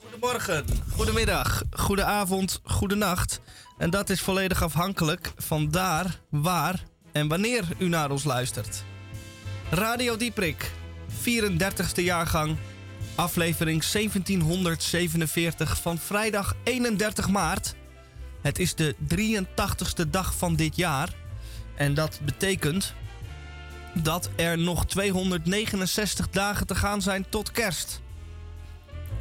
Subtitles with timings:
[0.00, 0.64] Goedemorgen,
[0.96, 3.40] goedemiddag, goedenavond, goedenacht.
[3.78, 8.84] En dat is volledig afhankelijk van daar, waar en wanneer u naar ons luistert.
[9.70, 10.70] Radio Dieprik,
[11.22, 12.56] 34ste jaargang,
[13.14, 17.74] aflevering 1747 van vrijdag 31 maart.
[18.42, 21.14] Het is de 83ste dag van dit jaar.
[21.74, 22.94] En dat betekent
[23.94, 28.00] dat er nog 269 dagen te gaan zijn tot kerst.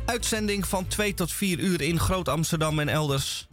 [0.06, 3.47] Uitzending van 2 tot 4 uur in Groot Amsterdam en elders.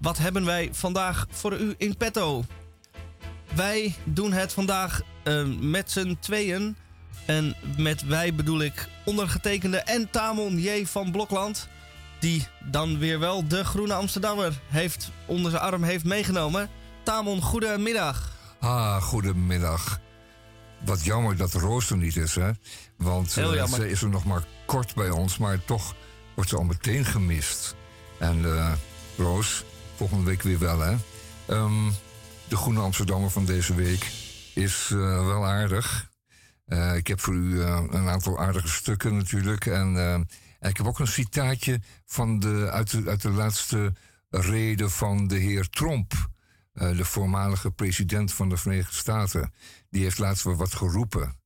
[0.00, 2.44] Wat hebben wij vandaag voor u in petto?
[3.54, 6.76] Wij doen het vandaag uh, met z'n tweeën.
[7.26, 10.86] En met wij bedoel ik ondergetekende en Tamon J.
[10.86, 11.68] van Blokland.
[12.20, 16.68] Die dan weer wel de Groene Amsterdammer heeft onder zijn arm heeft meegenomen.
[17.02, 18.32] Tamon, goedemiddag.
[18.60, 20.00] Ah, goedemiddag.
[20.84, 22.50] Wat jammer dat Roos er niet is, hè?
[22.96, 25.94] Want uh, ze is er nog maar kort bij ons, maar toch
[26.34, 27.74] wordt ze al meteen gemist.
[28.18, 28.72] En uh,
[29.16, 29.64] Roos,
[30.00, 30.96] volgende week weer wel, hè?
[31.48, 31.92] Um,
[32.48, 34.12] de Groene Amsterdammer van deze week
[34.54, 36.10] is uh, wel aardig.
[36.66, 39.66] Uh, ik heb voor u een aantal aardige stukken natuurlijk.
[39.66, 40.28] En,
[40.60, 43.92] ik heb ook een citaatje van de, uit, de, uit de laatste
[44.28, 46.12] rede van de heer Trump.
[46.72, 49.52] de voormalige president van de Verenigde Staten.
[49.90, 51.38] Die heeft laatst wel wat geroepen.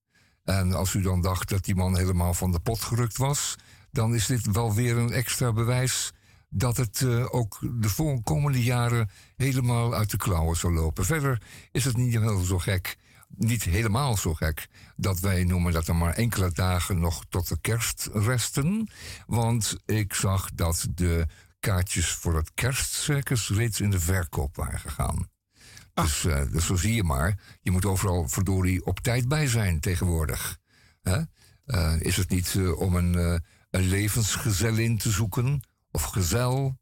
[0.44, 3.56] En als u dan dacht dat die man helemaal van de pot gerukt was,
[3.90, 6.12] dan is dit wel weer een extra bewijs
[6.56, 11.04] dat het uh, ook de komende jaren helemaal uit de klauwen zal lopen.
[11.04, 12.96] Verder is het niet heel zo gek,
[13.28, 17.58] niet helemaal zo gek, dat wij noemen dat er maar enkele dagen nog tot de
[17.60, 18.88] kerst resten.
[19.26, 21.26] Want ik zag dat de
[21.60, 25.28] kaartjes voor het kerstcircus reeds in de verkoop waren gegaan.
[25.94, 27.38] Dus, uh, dus zo zie je maar.
[27.60, 30.58] Je moet overal verdorie op tijd bij zijn tegenwoordig.
[31.02, 31.22] Uh,
[32.00, 35.62] is het niet om een, een levensgezellin te zoeken
[35.94, 36.78] of gezel,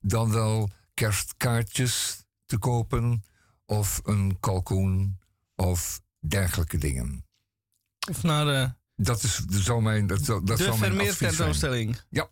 [0.00, 3.24] dan wel kerstkaartjes te kopen
[3.64, 5.18] of een kalkoen
[5.54, 7.24] of dergelijke dingen.
[8.10, 8.74] Of naar de.
[8.94, 10.06] Dat is zo mijn.
[10.06, 12.00] Dat, dat de zou mijn tentoonstelling.
[12.08, 12.28] Ja.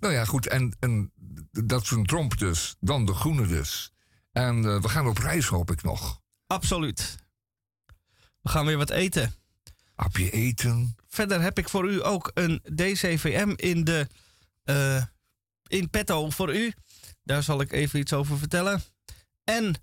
[0.00, 0.46] Nou ja, goed.
[0.46, 1.12] En, en
[1.50, 2.76] dat is een tromp dus.
[2.80, 3.92] Dan de groene dus.
[4.32, 6.20] En uh, we gaan op reis, hoop ik nog.
[6.46, 7.16] Absoluut.
[8.40, 9.34] We gaan weer wat eten.
[9.94, 10.96] Hapje eten.
[11.08, 14.08] Verder heb ik voor u ook een DCVM in, de,
[14.70, 15.02] uh,
[15.66, 16.72] in petto voor u.
[17.22, 18.82] Daar zal ik even iets over vertellen.
[19.44, 19.74] En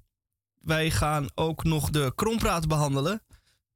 [0.60, 3.22] wij gaan ook nog de krompraat behandelen.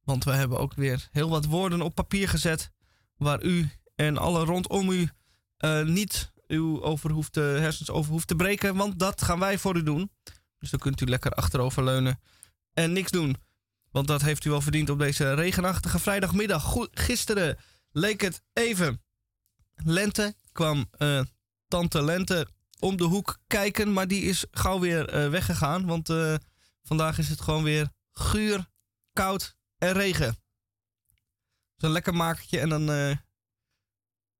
[0.00, 2.70] Want we hebben ook weer heel wat woorden op papier gezet.
[3.16, 5.08] Waar u en alle rondom u
[5.58, 8.76] uh, niet uw over hersens over hoeft te breken.
[8.76, 10.10] Want dat gaan wij voor u doen.
[10.58, 12.20] Dus dan kunt u lekker achteroverleunen
[12.72, 13.36] en niks doen.
[13.90, 16.76] Want dat heeft u wel verdiend op deze regenachtige vrijdagmiddag.
[16.90, 17.58] Gisteren
[17.90, 19.02] leek het even.
[19.84, 21.22] Lente kwam uh,
[21.68, 22.48] tante Lente
[22.78, 25.86] om de hoek kijken, maar die is gauw weer uh, weggegaan.
[25.86, 26.34] Want uh,
[26.82, 28.68] vandaag is het gewoon weer guur,
[29.12, 30.36] koud en regen.
[31.76, 32.86] Zo'n lekker makertje en dan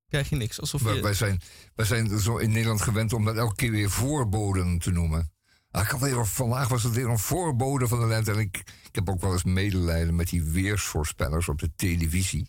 [0.09, 0.61] krijg je niks.
[0.61, 1.01] Alsof je...
[1.01, 1.41] wij, zijn,
[1.75, 5.33] wij zijn zo in Nederland gewend om dat elke keer weer voorboden te noemen.
[5.71, 8.33] Ah, ik had weer, vandaag was het weer een voorbode van de lente.
[8.33, 12.49] En ik, ik heb ook wel eens medelijden met die weersvoorspellers op de televisie.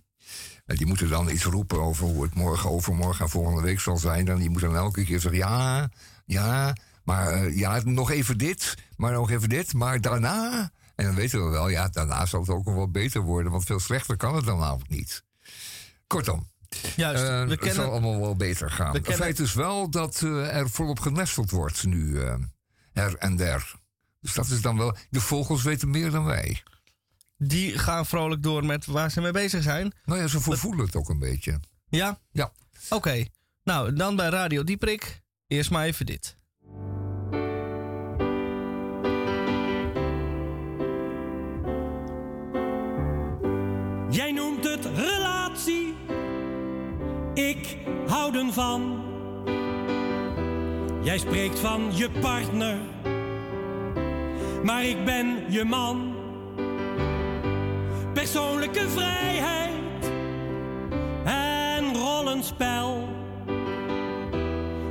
[0.66, 3.98] En die moeten dan iets roepen over hoe het morgen, overmorgen en volgende week zal
[3.98, 4.28] zijn.
[4.28, 5.90] En die moeten dan elke keer zeggen: ja,
[6.26, 10.72] ja, maar uh, ja, nog even dit, maar nog even dit, maar daarna.
[10.96, 13.64] En dan weten we wel, ja, daarna zal het ook nog wel beter worden, want
[13.64, 15.24] veel slechter kan het dan namelijk niet.
[16.08, 16.50] Kortom.
[16.96, 18.94] Juist, uh, we het zal allemaal wel beter gaan.
[18.94, 22.20] Het feit is wel dat uh, er volop genesteld wordt nu
[22.92, 23.74] her en der.
[24.22, 24.96] Dus dat is dan wel.
[25.10, 26.64] De vogels weten meer dan wij.
[27.44, 29.94] Die gaan vrolijk door met waar ze mee bezig zijn.
[30.06, 31.60] Nou ja, ze voelen het ook een beetje.
[31.90, 32.20] Ja?
[32.32, 32.52] Ja.
[32.90, 33.26] Oké.
[33.64, 35.22] Nou, dan bij Radio Dieprik.
[35.48, 36.38] Eerst maar even dit.
[44.10, 45.96] Jij noemt het relatie.
[47.34, 47.78] Ik
[48.08, 49.04] hou ervan.
[51.04, 52.78] Jij spreekt van je partner,
[54.64, 56.11] maar ik ben je man.
[58.14, 60.12] Persoonlijke vrijheid
[61.24, 63.08] en rollenspel.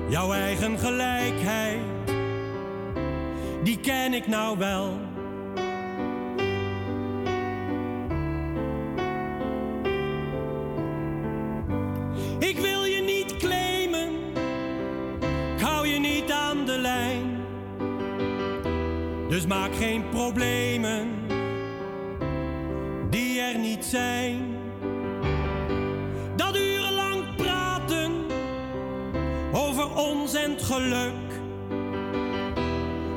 [0.08, 1.80] Jouw eigen gelijkheid
[3.62, 4.98] die ken ik nou wel.
[12.38, 14.08] Ik wil je niet claimen,
[15.56, 17.38] ik hou je niet aan de lijn.
[19.28, 21.29] Dus maak geen problemen
[23.10, 24.56] die er niet zijn.
[26.36, 28.12] Dat urenlang praten
[29.52, 31.30] over ons en het geluk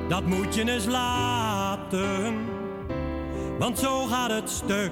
[0.07, 2.45] dat moet je eens laten,
[3.59, 4.91] want zo gaat het stuk.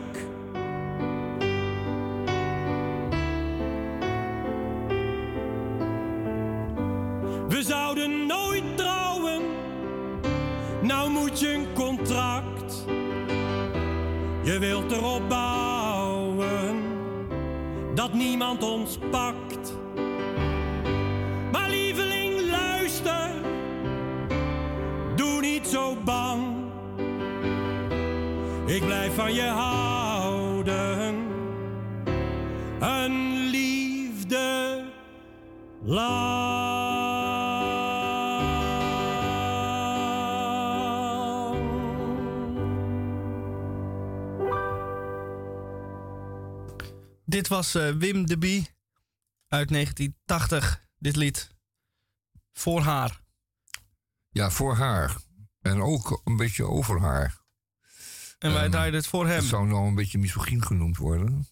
[7.49, 9.41] We zouden nooit trouwen,
[10.81, 12.60] nou moet je een contract.
[14.43, 16.75] Je wilt erop bouwen
[17.93, 19.73] dat niemand ons pakt.
[21.51, 23.29] Maar lieveling, luister
[25.15, 26.43] Doe niet zo bang.
[28.65, 31.15] Ik blijf van je houden.
[32.79, 34.83] Een liefde
[35.83, 36.80] lang.
[47.31, 48.69] Dit was uh, Wim de Bie
[49.47, 50.85] uit 1980.
[50.97, 51.49] Dit lied
[52.53, 53.21] voor haar.
[54.29, 55.17] Ja, voor haar.
[55.61, 57.37] En ook een beetje over haar.
[58.39, 59.35] En wij um, draaiden het voor hem.
[59.35, 61.47] Het zou nou een beetje misogyn genoemd worden.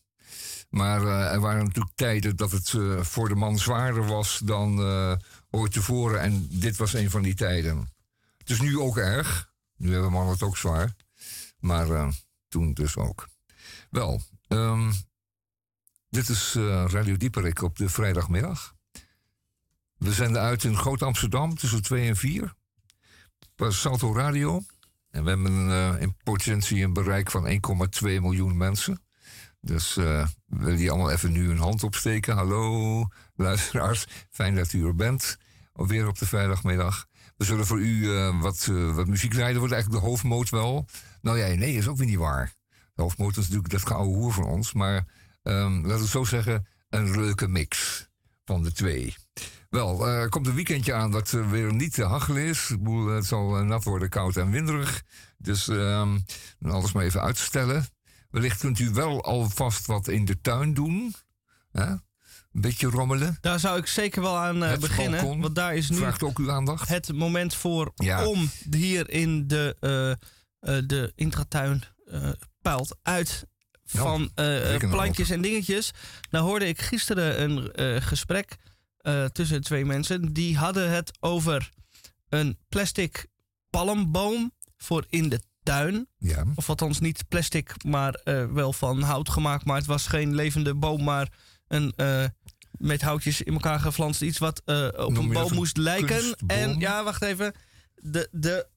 [0.69, 4.79] Maar uh, er waren natuurlijk tijden dat het uh, voor de man zwaarder was dan
[4.79, 5.15] uh,
[5.49, 6.21] ooit tevoren.
[6.21, 7.93] En dit was een van die tijden.
[8.37, 9.51] Het is nu ook erg.
[9.75, 10.95] Nu hebben mannen het ook zwaar.
[11.59, 12.13] Maar
[12.47, 13.27] toen dus ook.
[13.89, 14.93] Wel, um,
[16.09, 16.53] dit is
[16.87, 18.73] Radio Dieperik op de vrijdagmiddag.
[19.97, 22.53] We zenden uit in Groot Amsterdam tussen 2 en 4.
[23.57, 24.61] Salto Radio.
[25.11, 27.59] En we hebben uh, in potentie een bereik van 1,2
[28.01, 29.01] miljoen mensen.
[29.61, 32.35] Dus uh, wil je allemaal even nu een hand opsteken.
[32.35, 34.05] Hallo, luisteraars.
[34.29, 35.37] Fijn dat u er bent.
[35.73, 37.07] Alweer op de vrijdagmiddag.
[37.37, 39.59] We zullen voor u wat, wat muziek rijden.
[39.59, 40.85] Wordt eigenlijk de hoofdmoot wel.
[41.21, 42.53] Nou ja, nee, is ook weer niet waar.
[42.93, 44.73] De hoofdmoot is natuurlijk dat gouden hoer van ons.
[44.73, 45.05] Maar
[45.49, 48.07] um, laten we zo zeggen, een leuke mix
[48.45, 49.15] van de twee.
[49.69, 52.71] Wel, er uh, komt een weekendje aan dat uh, weer niet te hachel is.
[52.79, 55.03] Boel, het zal uh, nat worden, koud en winderig.
[55.37, 56.23] Dus um,
[56.61, 57.85] alles maar even uitstellen.
[58.29, 61.15] Wellicht kunt u wel alvast wat in de tuin doen.
[61.71, 63.37] Een beetje rommelen.
[63.41, 65.19] Daar zou ik zeker wel aan uh, beginnen.
[65.19, 66.87] Balkon want daar is nu vraagt ook uw aandacht.
[66.87, 68.25] het moment voor ja.
[68.25, 69.75] om hier in de,
[70.59, 71.83] de intratuin
[72.61, 73.47] peilt uit
[73.89, 74.31] van
[74.79, 75.91] plantjes en dingetjes.
[76.29, 78.57] Nou hoorde ik gisteren een gesprek
[79.01, 80.33] uh, tussen twee mensen.
[80.33, 81.69] Die hadden het over
[82.29, 83.25] een plastic
[83.69, 86.07] palmboom voor in de tuin.
[86.17, 86.45] Ja.
[86.55, 89.65] Of althans niet plastic, maar uh, wel van hout gemaakt.
[89.65, 91.31] Maar het was geen levende boom, maar
[91.67, 92.25] een uh,
[92.71, 94.61] met houtjes in elkaar geflanst iets wat
[94.95, 96.37] op een boom moest lijken.
[96.47, 97.53] En ja, wacht even.
[97.95, 98.67] De, de,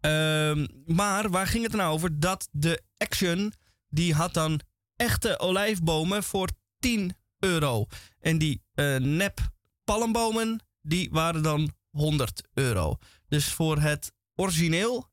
[0.00, 0.66] uh,
[0.96, 2.20] maar waar ging het nou over?
[2.20, 3.52] Dat de Action,
[3.90, 4.60] die had dan
[4.96, 6.48] echte olijfbomen voor
[6.78, 7.86] 10 euro.
[8.20, 9.40] En die uh, nep
[9.84, 12.98] palmbomen, die waren dan 100 euro.
[13.28, 15.08] Dus voor het origineel,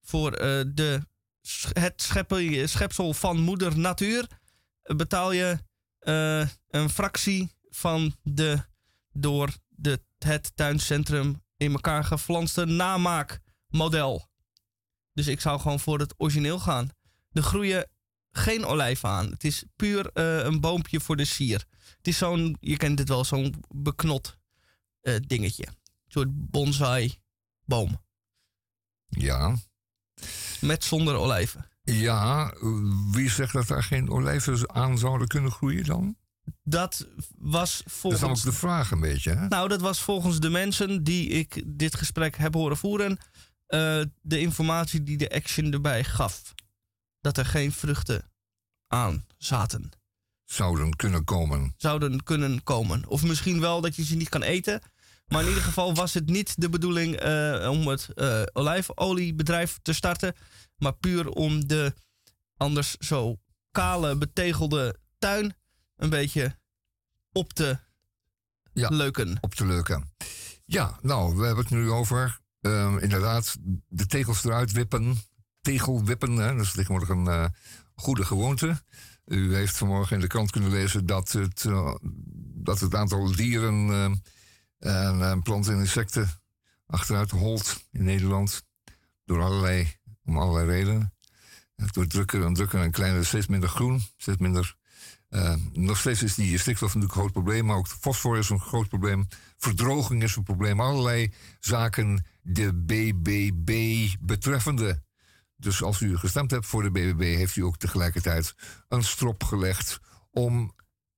[0.00, 1.00] voor uh, de,
[1.72, 2.10] het
[2.64, 4.26] schepsel, van moeder natuur,
[4.82, 5.58] betaal je
[6.68, 8.58] een fractie van de
[9.12, 14.28] door de, het tuincentrum in elkaar geflanste namaakmodel.
[15.12, 16.90] Dus ik zou gewoon voor het origineel gaan.
[17.32, 17.90] Er groeien
[18.38, 19.30] geen olijven aan.
[19.30, 21.64] Het is puur uh, een boompje voor de sier.
[21.96, 24.38] Het is zo'n, je kent het wel, zo'n beknot
[25.02, 25.66] uh, dingetje.
[25.66, 25.74] Een
[26.06, 27.18] soort bonsai
[27.64, 28.02] boom.
[29.08, 29.56] Ja.
[30.60, 31.68] Met zonder olijven.
[31.82, 32.54] Ja,
[33.10, 36.16] wie zegt dat daar geen olijven aan zouden kunnen groeien dan?
[36.62, 37.06] Dat
[37.38, 38.22] was volgens...
[38.22, 39.48] Dat is ook de vraag een beetje, hè?
[39.48, 43.18] Nou, dat was volgens de mensen die ik dit gesprek heb horen voeren...
[43.68, 46.54] Uh, de informatie die de Action erbij gaf.
[47.20, 48.30] Dat er geen vruchten
[48.86, 49.90] aan zaten
[50.44, 51.74] zouden kunnen komen.
[51.76, 53.06] Zouden kunnen komen.
[53.06, 54.80] Of misschien wel dat je ze niet kan eten.
[55.26, 59.92] Maar in ieder geval was het niet de bedoeling uh, om het uh, olijfoliebedrijf te
[59.92, 60.34] starten.
[60.76, 61.94] Maar puur om de
[62.56, 63.36] anders zo
[63.70, 65.56] kale, betegelde tuin
[65.96, 66.58] een beetje
[67.32, 67.78] op te
[68.72, 69.38] ja, leuken.
[69.40, 70.12] Op te leuken.
[70.64, 73.56] Ja, nou, we hebben het nu over uh, inderdaad
[73.88, 75.18] de tegels eruit wippen.
[75.60, 77.44] Tegelwippen, dat is tegenwoordig een uh,
[77.94, 78.82] goede gewoonte.
[79.24, 81.94] U heeft vanmorgen in de krant kunnen lezen dat het, uh,
[82.54, 83.88] dat het aantal dieren
[84.78, 86.30] uh, en planten en insecten
[86.86, 88.66] achteruit holt in Nederland.
[89.24, 89.92] Door allerlei,
[90.24, 91.12] om allerlei redenen.
[91.92, 94.76] Door drukker en drukker en kleiner, steeds minder groen, steeds minder.
[95.72, 98.88] Nog steeds is die stikstof natuurlijk een groot probleem, maar ook fosfor is een groot
[98.88, 99.28] probleem.
[99.56, 100.80] Verdroging is een probleem.
[100.80, 105.02] Allerlei zaken de BBB betreffende.
[105.60, 108.54] Dus als u gestemd hebt voor de BBB, heeft u ook tegelijkertijd
[108.88, 110.00] een strop gelegd
[110.30, 110.74] om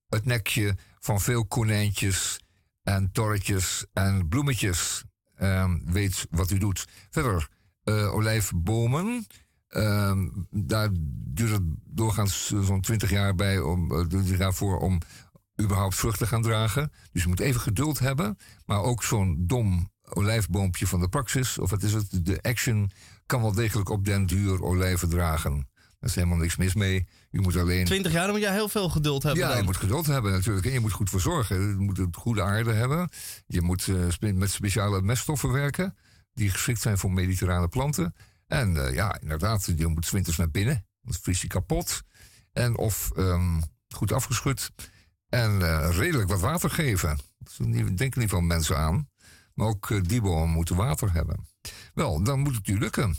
[0.08, 2.40] het nekje van veel konijntjes
[2.82, 5.04] en torretjes en bloemetjes.
[5.38, 6.88] Uh, weet wat u doet.
[7.10, 7.48] Verder,
[7.84, 9.26] uh, olijfbomen.
[9.70, 14.98] Uh, daar duurt het doorgaans zo'n 20 jaar bij om, uh, daarvoor om
[15.60, 16.92] überhaupt vrucht te gaan dragen.
[17.12, 18.38] Dus je moet even geduld hebben.
[18.66, 22.90] Maar ook zo'n dom olijfboompje van de praxis, of wat is het, de action,
[23.30, 25.68] kan wel degelijk op den duur olijven dragen.
[25.74, 27.06] Daar is helemaal niks mis mee.
[27.30, 27.84] Je moet alleen...
[27.84, 29.48] 20 jaar, dan moet je heel veel geduld hebben.
[29.48, 30.66] Ja, je moet geduld hebben natuurlijk.
[30.66, 31.60] En je moet goed verzorgen.
[31.60, 33.08] Je moet een goede aarde hebben.
[33.46, 35.96] Je moet uh, met speciale meststoffen werken.
[36.32, 38.14] Die geschikt zijn voor mediterrane planten.
[38.46, 40.86] En uh, ja, inderdaad, je moet winters naar binnen.
[41.02, 42.02] Dan vries je kapot.
[42.52, 44.70] En of um, goed afgeschud.
[45.28, 47.18] En uh, redelijk wat water geven.
[47.56, 49.09] Denk denken niet van mensen aan.
[49.60, 51.48] Maar ook uh, die bomen moeten water hebben.
[51.94, 53.16] Wel, dan moet het u lukken.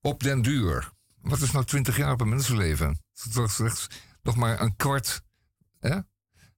[0.00, 0.92] Op den duur.
[1.20, 3.00] Wat is nou 20 jaar op een mensenleven?
[3.32, 3.86] Dat is slechts
[4.22, 5.22] nog maar een kwart.
[5.80, 5.98] Hè?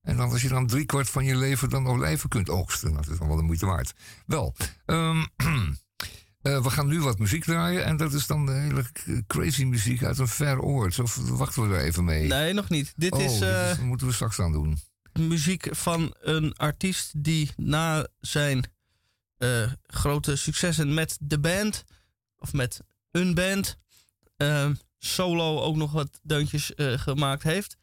[0.03, 2.93] En dan als je dan drie kwart van je leven dan olijven kunt oogsten.
[2.93, 3.93] Dat is dan wel de moeite waard.
[4.27, 4.55] Wel,
[4.87, 5.27] um, uh,
[6.63, 7.85] we gaan nu wat muziek draaien.
[7.85, 8.85] En dat is dan de hele
[9.27, 10.99] crazy muziek uit een ver oord.
[10.99, 12.27] Of wachten we er even mee?
[12.27, 12.93] Nee, nog niet.
[12.97, 13.41] Dit oh, is...
[13.41, 14.79] Uh, moeten we straks aan doen.
[15.13, 18.65] Muziek van een artiest die na zijn
[19.43, 21.85] uh, grote successen met de band...
[22.43, 22.81] Of met
[23.11, 23.77] een band
[24.37, 24.69] uh,
[24.99, 27.77] solo ook nog wat deuntjes uh, gemaakt heeft.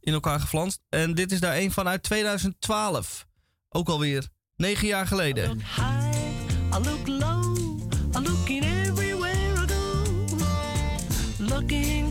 [0.00, 0.80] In elkaar geflanst.
[0.88, 3.26] En dit is daar een van uit 2012.
[3.68, 5.58] Ook alweer negen jaar geleden.
[5.58, 7.58] I look low,
[8.48, 10.04] everywhere I go.
[11.38, 12.01] Looking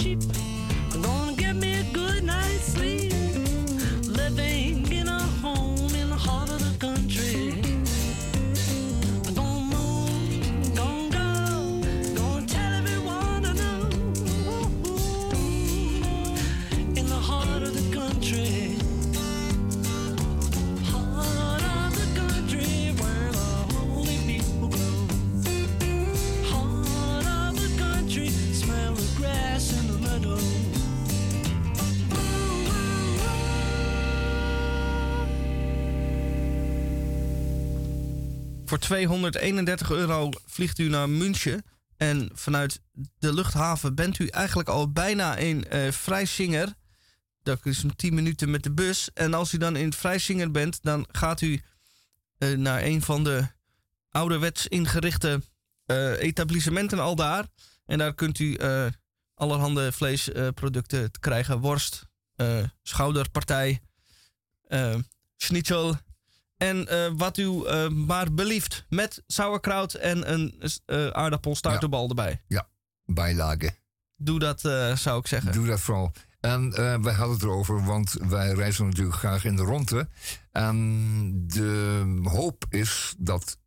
[0.00, 0.49] sheep.
[38.70, 41.64] Voor 231 euro vliegt u naar München.
[41.96, 42.80] En vanuit
[43.18, 46.74] de luchthaven bent u eigenlijk al bijna in uh, Vrijzinger.
[47.42, 49.10] Dat is een 10 minuten met de bus.
[49.12, 51.62] En als u dan in Vrijzinger bent, dan gaat u
[52.38, 53.46] uh, naar een van de
[54.10, 55.42] ouderwets ingerichte
[55.86, 57.46] uh, etablissementen al daar.
[57.86, 58.58] En daar kunt u
[59.34, 61.58] allerhande vleesproducten krijgen.
[61.58, 62.06] Worst,
[62.82, 63.80] schouderpartij,
[65.36, 65.96] schnitzel,
[66.60, 68.84] en uh, wat u uh, maar belieft.
[68.88, 71.32] Met sauerkraut en een uh,
[72.08, 72.42] erbij.
[72.46, 72.68] Ja,
[73.04, 73.70] bijlage.
[74.16, 74.60] Doe dat,
[74.94, 75.52] zou ik zeggen.
[75.52, 76.12] Doe dat vooral.
[76.40, 76.70] En
[77.02, 80.08] wij hadden het erover, want wij reizen natuurlijk graag in de ronde.
[80.52, 83.58] En de hoop is dat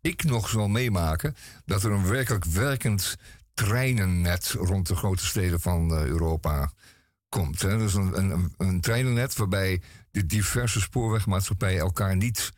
[0.00, 3.16] ik nog zal meemaken dat er een werkelijk werkend
[3.54, 6.72] treinennet rond de grote steden van Europa
[7.28, 7.62] komt.
[7.62, 7.78] Hè.
[7.78, 9.82] Dus een, een, een treinennet waarbij
[10.12, 12.52] de diverse spoorwegmaatschappijen elkaar niet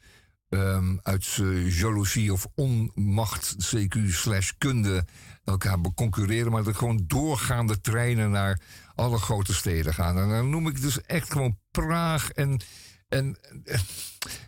[0.49, 5.05] um, uit uh, of onmacht, CQ slash kunde,
[5.45, 8.61] elkaar concurreren, maar dat gewoon doorgaande treinen naar
[8.95, 10.19] alle grote steden gaan.
[10.19, 12.61] En dan noem ik dus echt gewoon Praag en,
[13.09, 13.81] en, en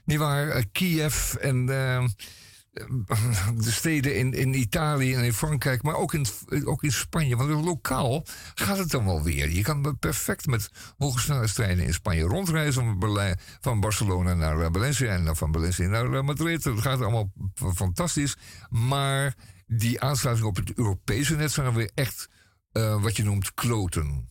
[0.05, 1.67] nietwaar, uh, Kiev en...
[1.69, 2.05] Uh,
[3.65, 6.27] de steden in, in Italië en in Frankrijk, maar ook in,
[6.65, 7.37] ook in Spanje.
[7.37, 9.51] Want lokaal gaat het dan wel weer.
[9.51, 12.97] Je kan perfect met hogesnelheidstreinen in Spanje rondreizen.
[13.01, 16.63] Van, van Barcelona naar eh, Valencia en van Valencia naar eh, Madrid.
[16.63, 18.37] Dat gaat allemaal fantastisch.
[18.69, 19.35] Maar
[19.67, 22.29] die aansluiting op het Europese net zijn weer echt
[23.01, 24.31] wat je noemt kloten.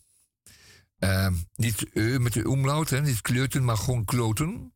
[0.99, 4.73] Uh, niet met de umlaut, hè, niet kleuten, maar gewoon kloten.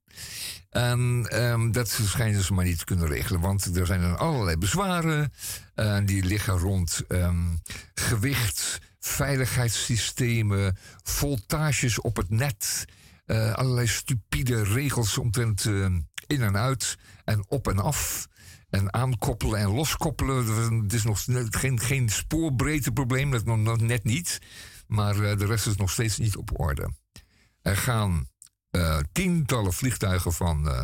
[0.69, 5.33] En um, dat schijnen ze maar niet te kunnen regelen, want er zijn allerlei bezwaren.
[5.75, 7.61] Uh, die liggen rond um,
[7.93, 12.85] gewicht, veiligheidssystemen, voltages op het net.
[13.25, 15.85] Uh, allerlei stupide regels omtrent uh,
[16.27, 18.27] in en uit en op en af.
[18.69, 20.83] En aankoppelen en loskoppelen.
[20.83, 24.39] Het is nog geen, geen spoorbreedteprobleem, dat nog net niet.
[24.87, 26.93] Maar uh, de rest is nog steeds niet op orde.
[27.61, 28.27] Er gaan
[29.11, 30.83] tientallen vliegtuigen van, uh,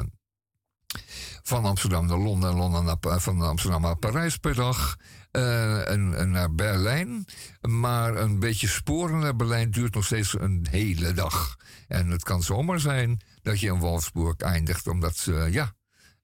[1.44, 4.96] van Amsterdam naar Londen en Londen naar, van Amsterdam naar Parijs per dag.
[5.32, 7.25] Uh, en, naar Berlijn.
[7.62, 11.56] Maar een beetje sporen naar Berlijn duurt nog steeds een hele dag.
[11.88, 15.74] En het kan zomaar zijn dat je in Wolfsburg eindigt, omdat ja,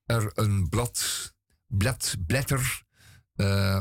[0.06, 1.32] er een blad,
[1.68, 2.84] blad, blätter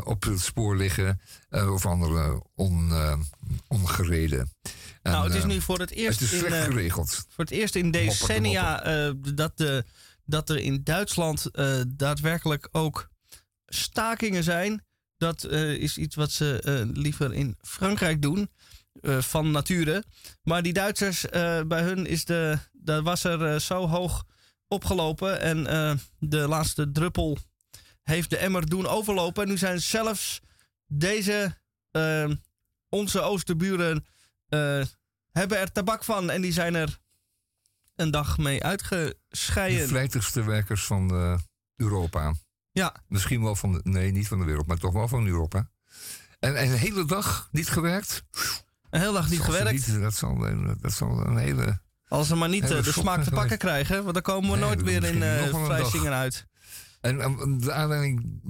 [0.05, 1.21] op het spoor liggen.
[1.51, 2.93] of andere on,
[3.69, 4.53] ongereden
[5.03, 6.21] nou, het is nu voor het eerst.
[6.21, 7.27] Het is slecht in, uh, geregeld.
[7.29, 9.85] Voor het eerst in decennia uh, dat, de,
[10.25, 11.51] dat er in Duitsland
[11.89, 13.11] daadwerkelijk ook
[13.67, 14.85] stakingen zijn.
[15.17, 18.51] Dat is iets wat ze liever in Frankrijk doen.
[19.03, 20.05] van nature.
[20.43, 21.25] Maar die Duitsers,
[21.67, 24.25] bij hun is de, dat was er zo hoog
[24.69, 25.41] opgelopen.
[25.41, 25.65] En
[26.19, 27.39] de laatste druppel
[28.03, 29.43] heeft de emmer doen overlopen.
[29.43, 30.41] En nu zijn zelfs
[30.87, 31.57] deze,
[32.89, 34.05] onze oosterburen
[35.41, 36.99] hebben er tabak van en die zijn er
[37.97, 39.81] een dag mee uitgescheiden.
[39.81, 41.39] De vlijtigste werkers van uh,
[41.77, 42.35] Europa.
[42.73, 42.95] Ja.
[43.09, 45.71] Misschien wel van de, nee, niet van de wereld, maar toch wel van Europa.
[46.39, 48.23] En, en een hele dag niet gewerkt.
[48.91, 49.73] Een hele dag niet gewerkt.
[49.73, 50.39] Niet, dat, zal,
[50.81, 51.81] dat zal een hele.
[52.09, 55.05] Als ze maar niet de smaak te pakken krijgen, want dan komen we nooit weer
[55.05, 56.47] in uh, vrijzingen uit.
[57.01, 58.41] En, en de aanleiding,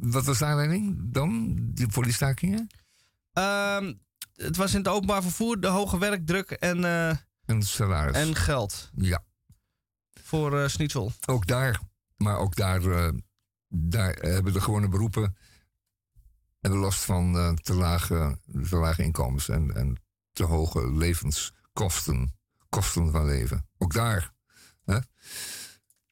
[0.00, 2.68] wat was de aanleiding dan die stakingen?
[3.32, 4.00] Um,
[4.34, 7.08] het was in het openbaar vervoer, de hoge werkdruk en, uh,
[7.44, 8.16] en salaris.
[8.16, 8.90] En geld.
[8.96, 9.24] Ja.
[10.22, 11.12] Voor uh, Schnitzel.
[11.26, 11.80] Ook daar,
[12.16, 13.08] maar ook daar, uh,
[13.68, 15.36] daar hebben de gewone beroepen
[16.60, 22.34] hebben last van te, lage, te lage inkomens en, en te hoge levenskosten.
[22.68, 23.68] Kosten van leven.
[23.78, 24.32] Ook daar.
[24.84, 24.98] Hè?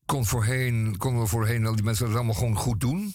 [0.05, 3.15] Kon voorheen, konden we voorheen al die mensen dat allemaal gewoon goed doen.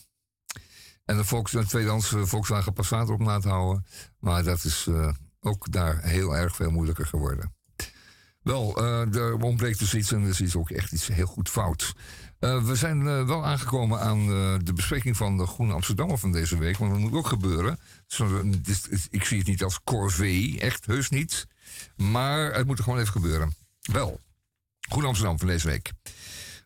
[1.07, 3.85] En de, Volks, de tweedehands Volkswagen Passat op laten houden.
[4.19, 7.55] Maar dat is uh, ook daar heel erg veel moeilijker geworden.
[8.41, 11.93] Wel, uh, er ontbreekt dus iets en er is ook echt iets heel goed fout.
[12.39, 14.27] We zijn wel aangekomen aan
[14.63, 16.77] de bespreking van de Groene Amsterdammer van deze week.
[16.77, 17.79] Want dat moet ook gebeuren.
[19.09, 21.47] Ik zie het niet als corvée, echt heus niet.
[21.95, 23.55] Maar het moet er gewoon even gebeuren.
[23.81, 24.19] Wel,
[24.79, 25.91] Groene Amsterdam van deze week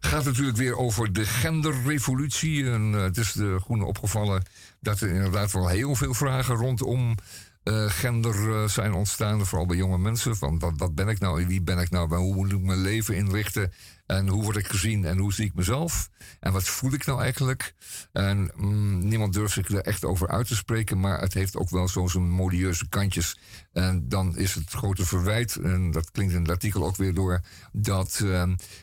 [0.01, 2.71] gaat natuurlijk weer over de genderrevolutie.
[2.71, 4.43] En uh, het is de Groene opgevallen
[4.79, 7.15] dat er inderdaad wel heel veel vragen rondom
[7.63, 9.45] uh, gender uh, zijn ontstaan.
[9.45, 10.37] Vooral bij jonge mensen.
[10.37, 12.15] Van wat, ben ik nou wie ben ik nou?
[12.15, 13.71] Hoe moet ik mijn leven inrichten?
[14.05, 16.09] En hoe word ik gezien en hoe zie ik mezelf?
[16.39, 17.73] En wat voel ik nou eigenlijk?
[18.11, 21.69] En mm, niemand durft zich er echt over uit te spreken, maar het heeft ook
[21.69, 23.39] wel zo'n modieuze kantjes.
[23.73, 27.41] En dan is het grote verwijt, en dat klinkt in het artikel ook weer door,
[27.71, 28.15] dat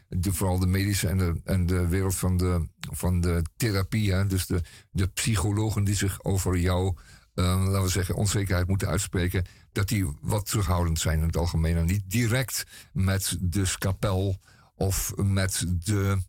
[0.08, 4.26] de, vooral de medische en de, en de wereld van de, van de therapie, hè,
[4.26, 4.60] dus de,
[4.90, 6.96] de psychologen die zich over jou
[7.42, 11.76] laten we zeggen, onzekerheid moeten uitspreken, dat die wat terughoudend zijn in het algemeen.
[11.76, 14.40] En niet direct met de scapel
[14.74, 16.22] of met de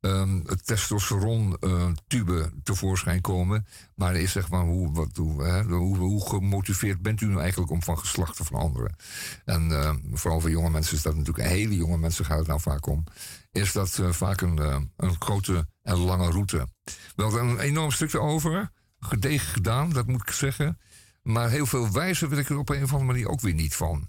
[0.00, 3.66] um, testosteron-tube uh, tevoorschijn komen.
[3.94, 7.98] Maar is zeg maar, hoe, wat, hoe, hoe, gemotiveerd bent u nu eigenlijk om van
[7.98, 8.96] geslacht te veranderen?
[9.44, 9.70] En
[10.12, 13.04] vooral voor jonge mensen is dat natuurlijk, hele jonge mensen gaat het nou vaak om.
[13.52, 16.68] Is dat uh, vaak een, uh, een grote en lange route.
[17.16, 18.70] Wel een enorm stuk erover.
[19.00, 20.78] Gedegen gedaan, dat moet ik zeggen.
[21.22, 23.74] Maar heel veel wijzer wil ik er op een of andere manier ook weer niet
[23.74, 24.08] van.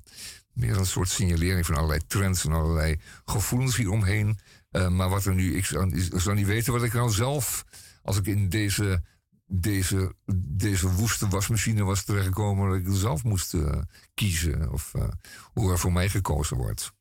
[0.53, 4.39] meer een soort signalering van allerlei trends en allerlei gevoelens hieromheen.
[4.71, 7.65] Uh, maar wat er nu, ik zou, niet weten wat ik nou zelf,
[8.01, 9.03] als ik in deze,
[9.45, 13.81] deze, deze woeste wasmachine was terechtgekomen, dat ik zelf moest uh,
[14.13, 15.07] kiezen of uh,
[15.53, 16.93] hoe er voor mij gekozen wordt.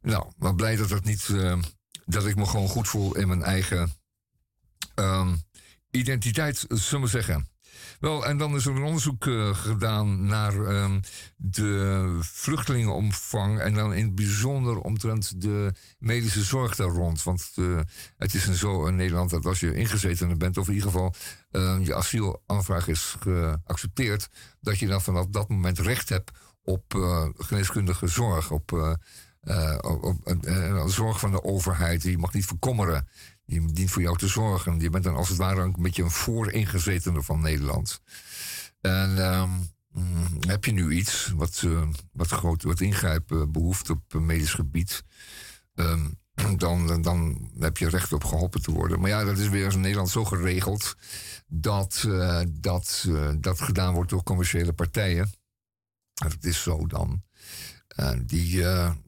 [0.00, 1.28] Nou, maar blij dat dat niet,
[2.06, 3.92] dat ik me gewoon goed voel in mijn eigen
[4.94, 5.42] um,
[5.90, 7.48] identiteit, zullen we zeggen.
[8.00, 10.94] Wel, en dan is er een onderzoek uh, gedaan naar uh,
[11.36, 13.60] de vluchtelingenomvang.
[13.60, 17.22] En dan in het bijzonder omtrent de medische zorg daar rond.
[17.22, 17.80] Want uh,
[18.16, 21.14] het is zo in Nederland dat als je ingezeten bent, of in ieder geval
[21.50, 24.28] ehm, je asielaanvraag is geaccepteerd,
[24.60, 26.30] dat je dan vanaf dat moment recht hebt
[26.62, 28.50] op eh, geneeskundige zorg.
[28.50, 28.72] Op,
[29.80, 30.16] op
[30.86, 32.02] zorg van de overheid.
[32.02, 33.08] Je mag niet verkommeren.
[33.48, 34.80] Die dient voor jou te zorgen.
[34.80, 38.00] Je bent dan als het ware een beetje een vooringezetene van Nederland.
[38.80, 39.50] En ehm,
[39.92, 45.04] mm, heb je nu iets wat, uh, wat groot wat ingrijpen behoeft op medisch gebied,
[45.74, 46.18] um,
[46.56, 49.00] dan, dan heb je recht op geholpen te worden.
[49.00, 50.96] Maar ja, dat is weer in Nederland zo geregeld
[51.46, 55.32] dat uh, dat, uh, dat gedaan wordt door commerciële partijen.
[56.14, 57.22] Dat is zo dan.
[58.26, 58.64] die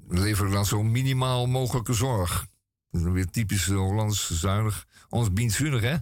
[0.09, 2.47] leveren dan zo minimaal mogelijke zorg.
[2.91, 4.87] Dat weer typisch Hollands zuinig.
[5.09, 5.97] Ons bienzuinig, hè?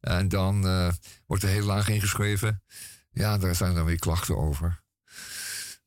[0.00, 0.92] En dan uh,
[1.26, 2.62] wordt er heel laag ingeschreven.
[3.10, 4.82] Ja, daar zijn dan weer klachten over.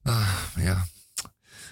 [0.01, 0.85] Ah, ja.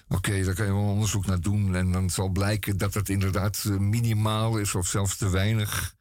[0.08, 1.76] Oké, daar kan je wel onderzoek naar doen.
[1.76, 5.96] En dan zal blijken dat het inderdaad eh, minimaal is of zelfs te weinig.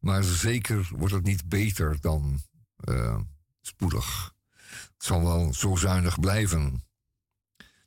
[0.00, 2.42] Maar zeker wordt het niet beter dan
[3.60, 4.34] spoedig.
[4.94, 6.84] Het zal wel zo zuinig blijven.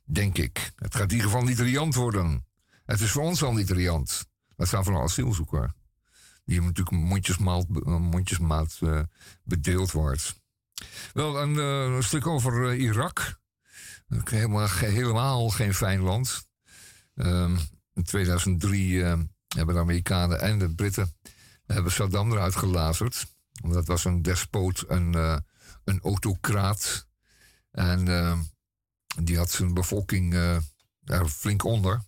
[0.04, 0.72] Denk ik.
[0.76, 2.46] Het gaat in ieder geval niet riant worden.
[2.84, 4.26] Het is voor ons al niet riant.
[4.58, 5.74] Dat zijn van een asielzoeker.
[6.44, 9.00] Die natuurlijk mondjesmaat, mondjesmaat uh,
[9.42, 10.40] bedeeld wordt.
[11.12, 13.40] Wel, een, uh, een stuk over uh, Irak.
[14.24, 16.46] Helemaal, helemaal geen fijn land.
[17.14, 17.58] Um,
[17.94, 19.02] in 2003
[19.48, 21.14] hebben de Amerikanen en de Britten
[21.66, 23.26] hebben Saddam eruit gelazerd.
[23.52, 25.14] Dat was een despoot, een,
[25.84, 27.06] een autocraat.
[27.70, 28.38] En ehm,
[29.22, 30.32] die had zijn bevolking
[31.00, 32.02] daar flink onder.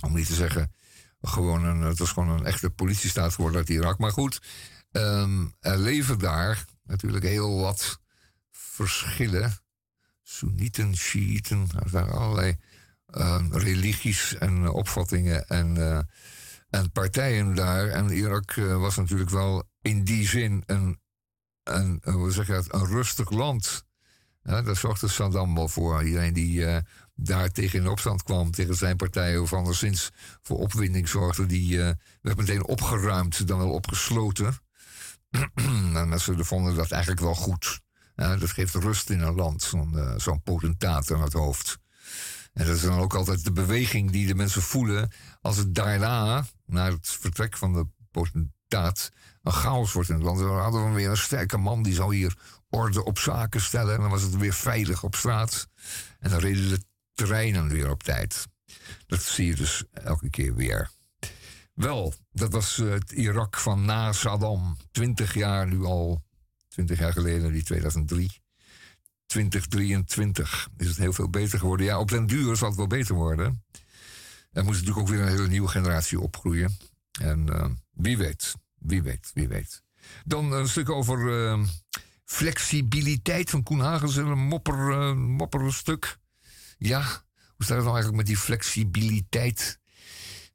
[0.00, 0.72] Om niet te zeggen
[1.20, 3.98] gewoon een, het was gewoon een echte politiestaat geworden uit Irak.
[3.98, 4.42] Maar goed,
[4.92, 8.00] um, er leven daar natuurlijk heel wat
[8.50, 9.52] verschillen.
[10.22, 12.56] Soenieten, Shiiten, er zijn allerlei
[13.14, 16.00] um, religies en opvattingen en, uh,
[16.70, 17.88] en partijen daar.
[17.88, 21.00] En Irak uh, was natuurlijk wel in die zin een,
[21.62, 23.84] een, hoe zeg je dat, een rustig land.
[24.42, 26.04] Ja, daar zorgde Saddam wel voor.
[26.04, 26.66] Iedereen die
[27.22, 30.10] daar tegen in opstand kwam, tegen zijn partij, of anderszins
[30.42, 34.58] voor opwinding zorgde, die uh, werd meteen opgeruimd, dan wel opgesloten.
[35.54, 37.80] en mensen vonden dat eigenlijk wel goed.
[38.14, 41.78] dat geeft rust in een land, zo'n uh, zo'n potentaat aan het hoofd.
[42.52, 46.44] En dat is dan ook altijd de beweging die de mensen voelen als het daarna,
[46.66, 49.10] na het vertrek van de potentaat,
[49.42, 50.38] een chaos wordt in het land.
[50.38, 52.36] Dan hadden we weer een sterke man die zou hier
[52.68, 53.94] orde op zaken stellen.
[53.94, 55.68] En dan was het weer veilig op straat.
[56.18, 56.84] En dan reden de
[57.24, 58.46] treinen weer op tijd.
[59.06, 60.90] Dat zie je dus elke keer weer.
[61.74, 64.76] Wel, dat was het Irak van na Saddam.
[64.90, 66.22] Twintig jaar nu al.
[66.68, 68.40] Twintig jaar geleden, die 2003.
[69.26, 71.86] 2023 is het heel veel beter geworden.
[71.86, 73.64] Ja, op den duur zal het wel beter worden.
[74.52, 76.76] Er moet natuurlijk ook weer een hele nieuwe generatie opgroeien.
[77.20, 79.82] En uh, wie weet, wie weet, wie weet.
[80.24, 81.64] Dan een stuk over uh,
[82.24, 84.16] flexibiliteit van Koen Hagens.
[84.16, 86.18] Een mopper, uh, mopper stuk.
[86.82, 89.78] Ja, hoe staat het nou eigenlijk met die flexibiliteit?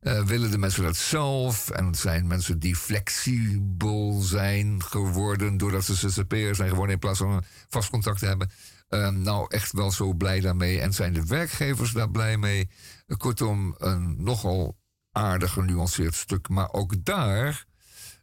[0.01, 1.69] Uh, willen de mensen dat zelf?
[1.69, 7.31] En zijn mensen die flexibel zijn geworden doordat ze zzp'er zijn geworden in plaats van
[7.31, 8.51] een vast contract te hebben?
[8.89, 10.81] Uh, nou, echt wel zo blij daarmee.
[10.81, 12.69] En zijn de werkgevers daar blij mee?
[13.17, 14.77] Kortom, een nogal
[15.11, 16.49] aardig genuanceerd stuk.
[16.49, 17.65] Maar ook daar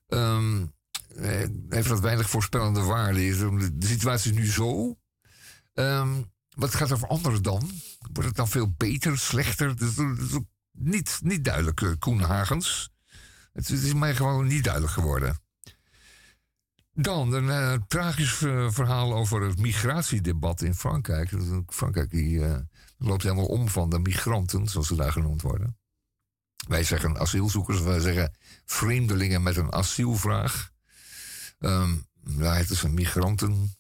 [0.09, 0.73] um,
[1.69, 3.77] heeft dat weinig voorspellende waarde.
[3.77, 4.99] De situatie is nu zo.
[5.75, 7.71] Um, wat gaat er veranderen dan?
[8.13, 9.77] Wordt het dan veel beter, slechter?
[9.77, 12.91] Dat niet, niet duidelijk, uh, Koen Hagens.
[13.53, 15.41] Het, is mij gewoon niet duidelijk geworden.
[16.95, 21.33] Dan een uh, tragisch uh, verhaal over het migratiedebat in Frankrijk.
[21.67, 22.13] Frankrijk
[22.99, 25.77] loopt helemaal om van de migranten, zoals ze daar genoemd worden.
[26.69, 30.71] Wij zeggen asielzoekers, wij zeggen vreemdelingen met een asielvraag.
[31.59, 33.77] Um, ja, het is een migranten.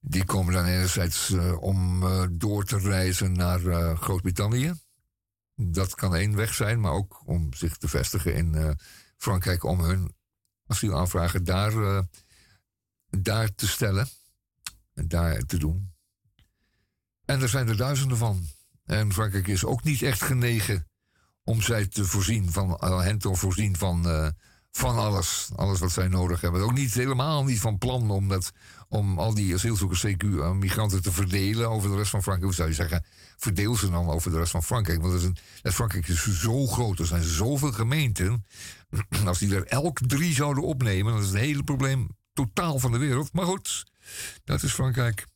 [0.00, 4.72] Die komen dan enerzijds uh, om uh, door te reizen naar uh, Groot-Brittannië.
[5.54, 8.78] Dat kan één weg zijn, maar ook om zich te vestigen in
[9.16, 10.14] Frankrijk om hun
[10.66, 12.04] asielaanvragen daar,
[13.08, 14.08] daar te stellen
[14.94, 15.92] en daar te doen.
[17.24, 18.46] En er zijn er duizenden van.
[18.84, 20.88] En Frankrijk is ook niet echt genegen
[21.44, 24.02] om zij te voorzien van, hen te voorzien van,
[24.70, 25.48] van alles.
[25.56, 26.62] Alles wat zij nodig hebben.
[26.62, 28.52] Ook niet helemaal niet van plan om, dat,
[28.88, 32.44] om al die asielzoekers, CQ, migranten te verdelen over de rest van Frankrijk.
[32.46, 33.04] Hoe zou je zeggen?
[33.36, 35.00] Verdeel ze dan over de rest van Frankrijk.
[35.00, 35.26] Want dat is
[35.62, 36.98] een, Frankrijk is zo groot.
[36.98, 38.46] Er zijn zoveel gemeenten.
[39.26, 42.98] Als die er elk drie zouden opnemen, dan is het hele probleem totaal van de
[42.98, 43.32] wereld.
[43.32, 43.86] Maar goed,
[44.44, 45.26] dat is Frankrijk.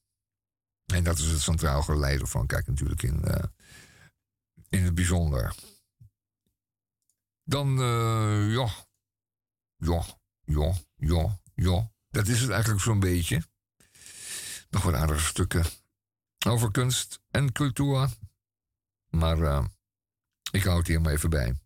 [0.86, 3.34] En dat is het centraal geleide Frankrijk natuurlijk in, uh,
[4.68, 5.54] in het bijzonder.
[7.44, 8.68] Dan, uh, ja.
[9.84, 10.04] Ja,
[10.44, 11.90] ja, ja, ja.
[12.10, 13.42] Dat is het eigenlijk zo'n beetje.
[14.70, 15.64] Nog wat aardige stukken
[16.46, 18.08] over kunst en cultuur.
[19.08, 19.64] Maar uh,
[20.50, 21.56] ik hou het hier maar even bij.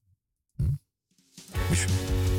[0.57, 2.38] Hm?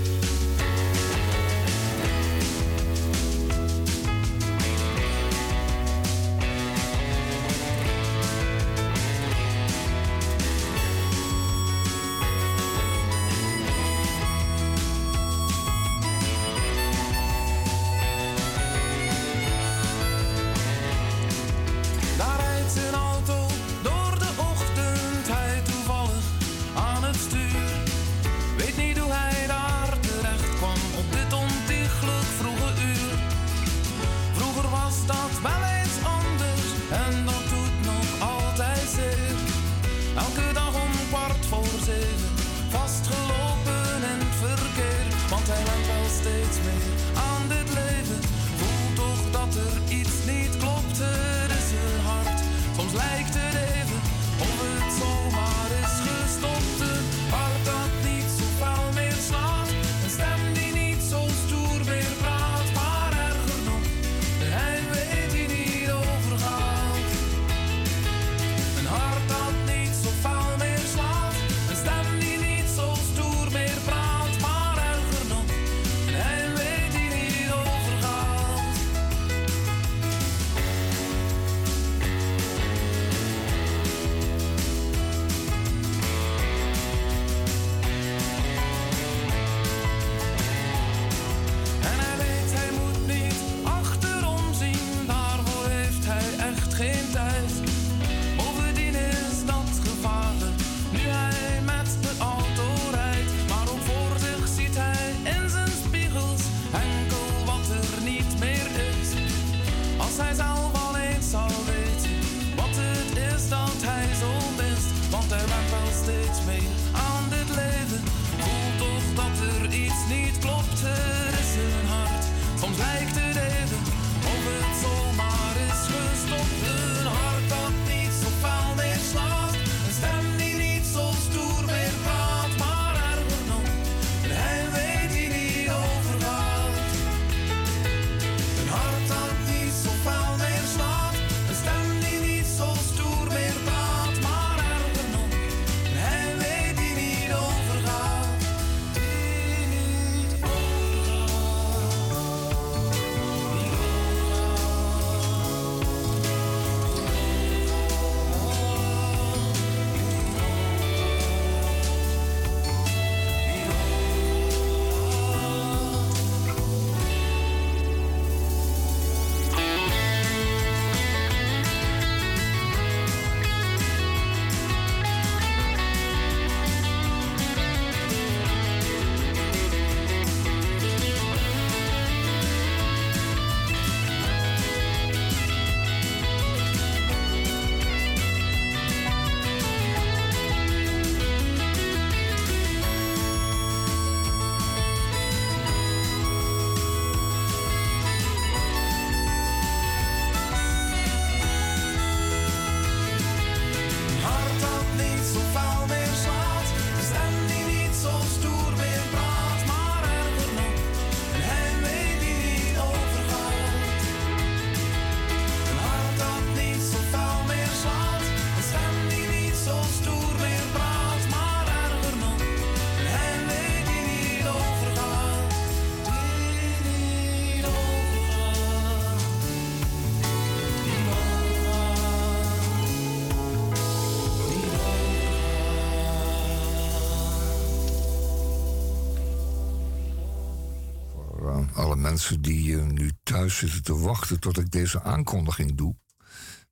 [242.19, 245.95] Mensen die uh, nu thuis zitten te wachten tot ik deze aankondiging doe.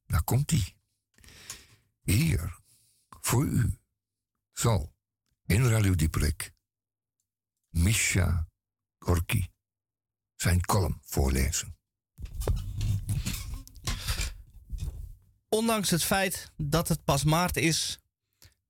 [0.05, 0.75] Daar komt die.
[2.01, 2.60] Hier
[3.21, 3.79] Voor u
[4.53, 4.93] zal
[5.45, 6.53] in Radio Dieperik
[7.69, 8.47] Misha
[8.99, 9.47] Gorky
[10.36, 11.77] zijn column voorlezen.
[15.49, 17.99] Ondanks het feit dat het pas maart is,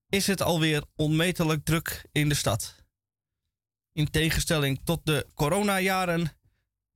[0.10, 2.76] is het alweer onmetelijk druk in de stad.
[3.92, 6.37] In tegenstelling tot de coronajaren,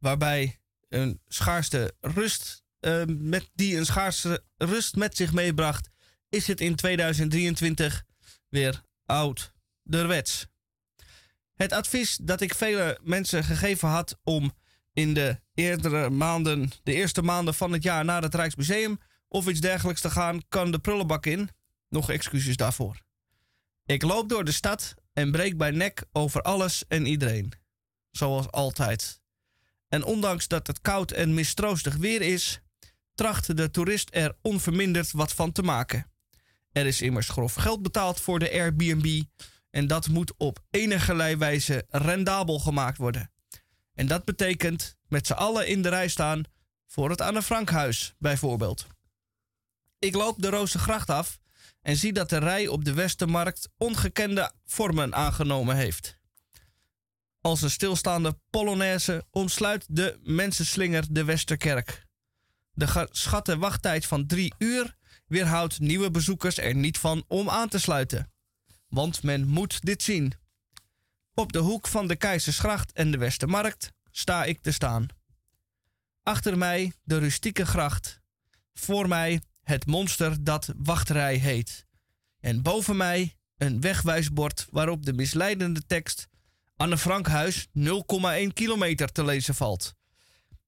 [0.02, 0.60] waarbij
[0.90, 5.90] een schaarste rust, uh, met, die een schaarste rust met zich meebracht,
[6.30, 8.04] is het in 2023
[8.50, 10.48] weer ouderwets.
[11.54, 14.54] Het advies dat ik vele mensen gegeven had om
[14.94, 19.60] in de eerdere maanden, de eerste maanden van het jaar naar het Rijksmuseum of iets
[19.60, 21.50] dergelijks te gaan, kan de prullenbak in.
[21.90, 23.02] Nog excuses daarvoor.
[23.86, 27.54] Ik loop door de stad en breek bij nek over alles en iedereen.
[28.12, 29.21] Zoals altijd.
[29.92, 32.62] En ondanks dat het koud en mistroostig weer is,
[33.14, 36.12] tracht de toerist er onverminderd wat van te maken.
[36.72, 39.24] Er is immers grof geld betaald voor de Airbnb
[39.70, 43.32] en dat moet op enige wijze rendabel gemaakt worden.
[43.94, 46.44] En dat betekent met z'n allen in de rij staan
[46.88, 48.88] voor het Anne Frankhuis bijvoorbeeld.
[50.00, 51.40] Ik loop de Rozengracht af
[51.82, 56.20] en zie dat de rij op de Westermarkt ongekende vormen aangenomen heeft.
[57.42, 62.06] Als een stilstaande polonaise omsluit de mensenslinger de Westerkerk.
[62.74, 67.80] De geschatte wachttijd van drie uur weerhoudt nieuwe bezoekers er niet van om aan te
[67.80, 68.32] sluiten.
[68.88, 70.34] Want men moet dit zien.
[71.34, 75.08] Op de hoek van de Keizersgracht en de Westermarkt sta ik te staan.
[76.24, 78.22] Achter mij de rustieke gracht.
[78.74, 81.86] Voor mij het monster dat wachtrij heet.
[82.40, 86.30] En boven mij een wegwijsbord waarop de misleidende tekst
[86.82, 89.96] Anne Frankhuis 0,1 kilometer te lezen valt.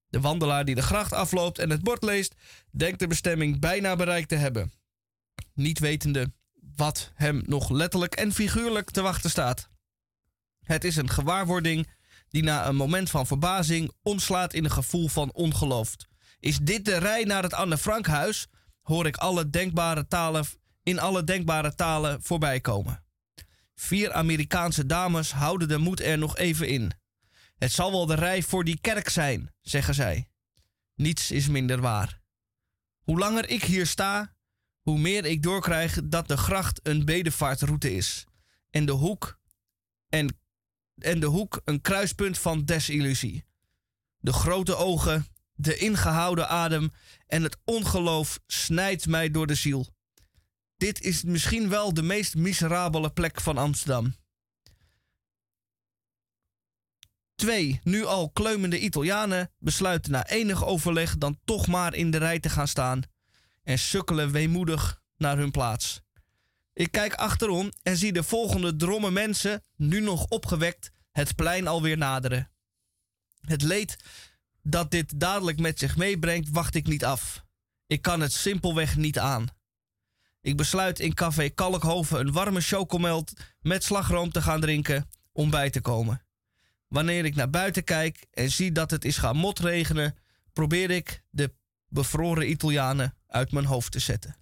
[0.10, 2.36] De wandelaar die de gracht afloopt en het bord leest,
[2.72, 4.72] denkt de bestemming bijna bereikt te hebben.
[5.54, 6.32] Niet wetende
[6.76, 9.70] wat hem nog letterlijk en figuurlijk te wachten staat.
[10.60, 11.88] Het is een gewaarwording
[12.30, 15.96] die na een moment van verbazing omslaat in een gevoel van ongeloof.
[16.40, 18.48] Is dit de rij naar het Anne Frankhuis?
[18.82, 20.46] Hoor ik alle denkbare talen,
[20.84, 23.03] in alle denkbare talen voorbij komen.
[23.84, 26.92] Vier Amerikaanse dames houden de moed er nog even in.
[27.58, 30.28] Het zal wel de rij voor die kerk zijn, zeggen zij.
[30.96, 32.22] Niets is minder waar.
[33.04, 34.36] Hoe langer ik hier sta,
[34.82, 38.26] hoe meer ik doorkrijg dat de gracht een bedevaartroute is.
[38.70, 39.40] En de hoek,
[40.10, 40.40] en,
[40.98, 43.46] en de hoek een kruispunt van desillusie.
[44.20, 46.92] De grote ogen, de ingehouden adem
[47.28, 49.94] en het ongeloof snijdt mij door de ziel.
[50.84, 54.16] Dit is misschien wel de meest miserabele plek van Amsterdam.
[57.36, 62.40] Twee nu al kleumende Italianen besluiten na enig overleg dan toch maar in de rij
[62.40, 63.02] te gaan staan
[63.64, 66.02] en sukkelen weemoedig naar hun plaats.
[66.74, 71.98] Ik kijk achterom en zie de volgende dromme mensen, nu nog opgewekt, het plein alweer
[71.98, 72.52] naderen.
[73.40, 73.98] Het leed
[74.62, 77.44] dat dit dadelijk met zich meebrengt, wacht ik niet af.
[77.88, 79.62] Ik kan het simpelweg niet aan.
[80.44, 85.70] Ik besluit in café Kalkhoven een warme chocomelt met slagroom te gaan drinken om bij
[85.70, 86.22] te komen.
[86.88, 90.18] Wanneer ik naar buiten kijk en zie dat het is gaan motregenen,
[90.54, 91.54] probeer ik de
[91.88, 94.36] bevroren Italianen uit mijn hoofd te zetten.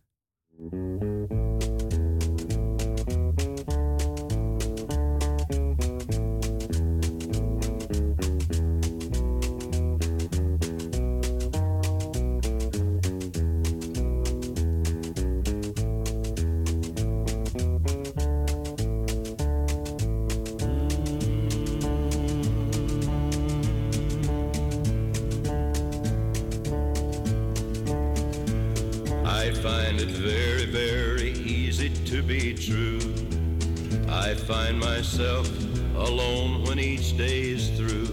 [34.08, 35.50] I find myself
[35.96, 38.08] alone when each day is through.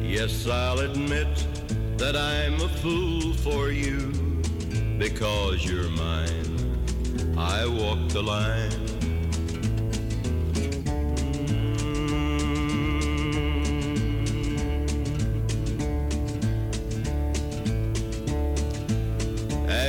[0.00, 1.28] Yes, I'll admit
[1.98, 4.12] that I'm a fool for you
[4.98, 7.36] because you're mine.
[7.36, 8.85] I walk the line.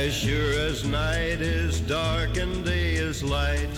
[0.08, 3.68] As sure as night is dark and day is light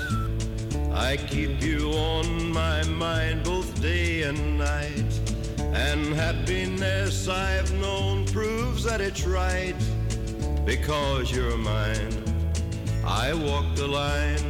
[0.94, 5.10] I keep you on my mind both day and night.
[5.58, 9.74] And happiness I've known proves that it's right.
[10.64, 12.22] Because you're mine,
[13.04, 14.49] I walk the line.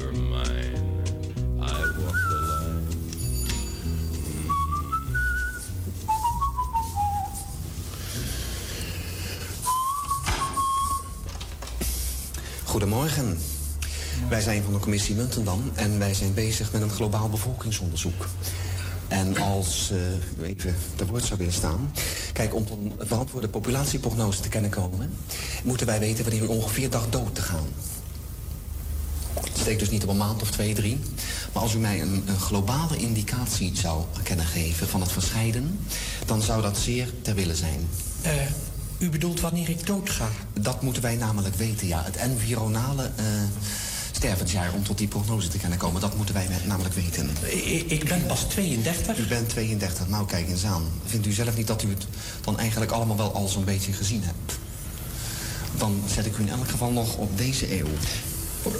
[12.81, 13.37] Goedemorgen.
[14.29, 18.27] Wij zijn van de commissie Muntendam en wij zijn bezig met een globaal bevolkingsonderzoek.
[19.07, 19.91] En als,
[20.39, 21.93] uh, even te woord zou willen staan...
[22.33, 25.13] Kijk, om een verantwoorde populatieprognose te kennen komen...
[25.63, 27.67] moeten wij weten wanneer u ongeveer dacht dood te gaan.
[29.33, 30.99] Het steekt dus niet op een maand of twee, drie.
[31.53, 35.79] Maar als u mij een, een globale indicatie zou kunnen geven van het verscheiden...
[36.25, 37.87] dan zou dat zeer ter wille zijn.
[38.25, 38.31] Uh,
[39.01, 40.27] u bedoelt wanneer ik doodga?
[40.53, 42.03] Dat moeten wij namelijk weten, ja.
[42.03, 43.25] Het environale uh,
[44.11, 46.01] stervensjaar om tot die prognose te kunnen komen.
[46.01, 47.29] Dat moeten wij namelijk weten.
[47.45, 49.17] Ik, ik ben pas 32.
[49.17, 50.07] U bent 32.
[50.07, 50.83] Nou, kijk eens aan.
[51.05, 52.05] Vindt u zelf niet dat u het
[52.41, 54.59] dan eigenlijk allemaal wel al zo'n beetje gezien hebt?
[55.77, 57.87] Dan zet ik u in elk geval nog op deze eeuw.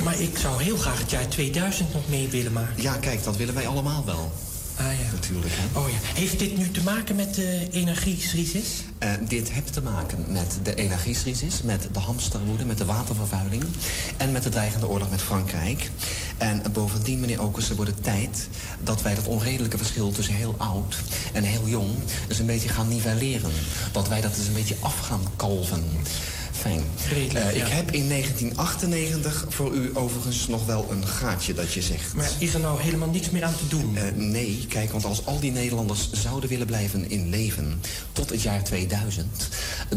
[0.04, 2.82] Maar ik zou heel graag het jaar 2000 nog mee willen maken.
[2.82, 4.32] Ja, kijk, dat willen wij allemaal wel.
[4.88, 5.12] Ah ja.
[5.12, 5.54] Natuurlijk.
[5.58, 5.80] Hè?
[5.80, 5.96] Oh ja.
[6.02, 8.84] Heeft dit nu te maken met de energiecrisis?
[9.04, 13.64] Uh, dit heeft te maken met de energiecrisis, met de hamsterwoede, met de watervervuiling...
[14.18, 15.92] en met de dreigende oorlog met Frankrijk.
[16.38, 18.48] En bovendien, meneer Okersen, wordt het tijd
[18.84, 20.96] dat wij dat onredelijke verschil tussen heel oud
[21.34, 21.90] en heel jong...
[22.28, 23.52] eens een beetje gaan nivelleren.
[23.92, 25.84] Dat wij dat eens een beetje af gaan kalven.
[26.62, 26.84] Fijn.
[27.34, 32.14] Uh, Ik heb in 1998 voor u overigens nog wel een gaatje dat je zegt.
[32.14, 33.96] Maar is er nou helemaal niks meer aan te doen?
[33.96, 37.82] Uh, nee, kijk, want als al die Nederlanders zouden willen blijven in leven
[38.12, 39.48] tot het jaar 2000...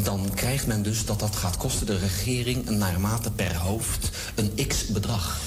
[0.03, 5.41] dan krijgt men dus dat dat gaat kosten de regering naarmate per hoofd een x-bedrag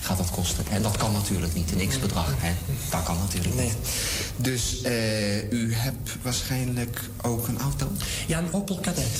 [0.00, 0.64] gaat dat kosten.
[0.70, 2.34] En dat kan natuurlijk niet, een x-bedrag.
[2.90, 3.64] Dat kan natuurlijk nee.
[3.64, 3.74] niet.
[4.36, 7.92] Dus uh, u hebt waarschijnlijk ook een auto?
[8.26, 9.18] Ja, een Opel Kadett.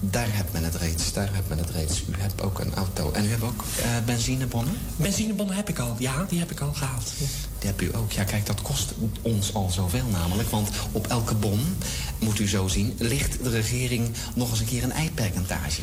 [0.00, 2.02] Daar hebt men het reeds, daar hebt men het reeds.
[2.08, 3.12] U hebt ook een auto.
[3.12, 4.74] En u hebt ook uh, benzinebonnen?
[4.96, 7.12] Benzinebonnen heb ik al, ja, die heb ik al gehad.
[7.58, 8.12] Die hebt u ook.
[8.12, 10.50] Ja, kijk, dat kost ons al zoveel namelijk.
[10.50, 11.76] Want op elke bon,
[12.18, 15.80] moet u zo zien, ligt de regering nog eens een keer een eipercentage.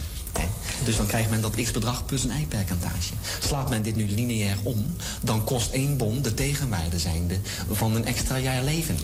[0.84, 3.14] Dus dan krijgt men dat x-bedrag plus een eipercentage.
[3.39, 4.86] Slaat men dit nu lineair om,
[5.22, 7.39] dan kost één bon de tegenwaarde zijnde
[7.72, 8.97] van een extra jaar leven.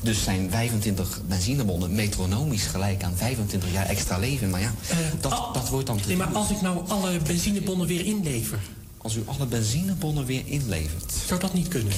[0.00, 4.50] Dus zijn 25 benzinebonnen metronomisch gelijk aan 25 jaar extra leven.
[4.50, 7.18] Maar ja, uh, dat, oh, dat wordt dan te Nee, maar als ik nou alle
[7.18, 8.58] benzinebonnen weer inlever...
[8.96, 11.12] Als u alle benzinebonnen weer inlevert...
[11.26, 11.92] Zou dat niet kunnen?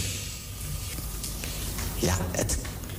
[1.98, 2.58] Ja, het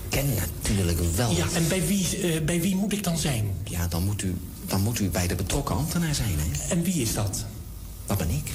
[0.09, 1.31] kan natuurlijk wel.
[1.31, 3.51] Ja, en bij wie, uh, bij wie moet ik dan zijn?
[3.63, 4.35] Ja, dan moet u,
[4.65, 6.69] dan moet u bij de betrokken ambtenaar zijn, hè?
[6.69, 7.45] En wie is dat?
[8.05, 8.51] Dat ben ik.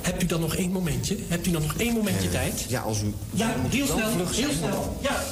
[0.00, 1.16] Hebt u dan nog één momentje?
[1.28, 2.64] Hebt u dan nog één momentje uh, tijd?
[2.68, 3.14] Ja, als u...
[3.30, 4.98] Ja, heel snel, heel snel.
[5.02, 5.22] Ja.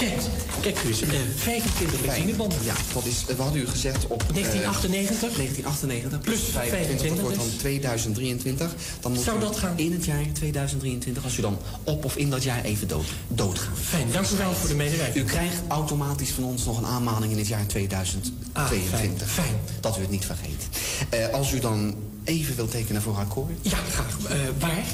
[0.00, 0.20] Kijk,
[0.60, 2.58] kijk dus, uh, 25 benzinebonnen.
[2.64, 4.24] Ja, dat is, we hadden u gezegd op...
[4.32, 5.28] 1998?
[5.28, 8.74] Uh, 1998 plus 25, dat wordt dan 2023.
[9.00, 9.78] Dan moet Zou dat gaan?
[9.78, 13.78] in het jaar 2023, als u dan op of in dat jaar even dood, doodgaat.
[13.80, 15.24] Fijn, dank u wel voor de medewerking.
[15.24, 18.42] U krijgt automatisch van ons nog een aanmaning in het jaar 2022.
[18.52, 18.68] Ah,
[18.98, 19.54] fijn, fijn.
[19.80, 20.68] Dat u het niet vergeet.
[21.14, 21.94] Uh, als u dan
[22.24, 23.52] even wilt tekenen voor akkoord.
[23.62, 24.18] Ja, graag.
[24.18, 24.84] Uh, waar?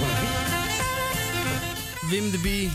[0.00, 0.51] Waar?
[2.12, 2.70] Wim de Bie,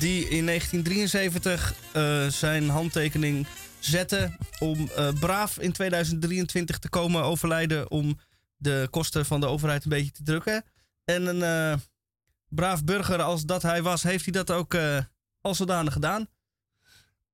[0.00, 3.46] die in 1973 uh, zijn handtekening
[3.78, 8.18] zette om uh, braaf in 2023 te komen overlijden om
[8.56, 10.64] de kosten van de overheid een beetje te drukken.
[11.04, 11.80] En een uh,
[12.48, 14.76] braaf burger als dat hij was, heeft hij dat ook
[15.40, 16.28] al zodanig gedaan.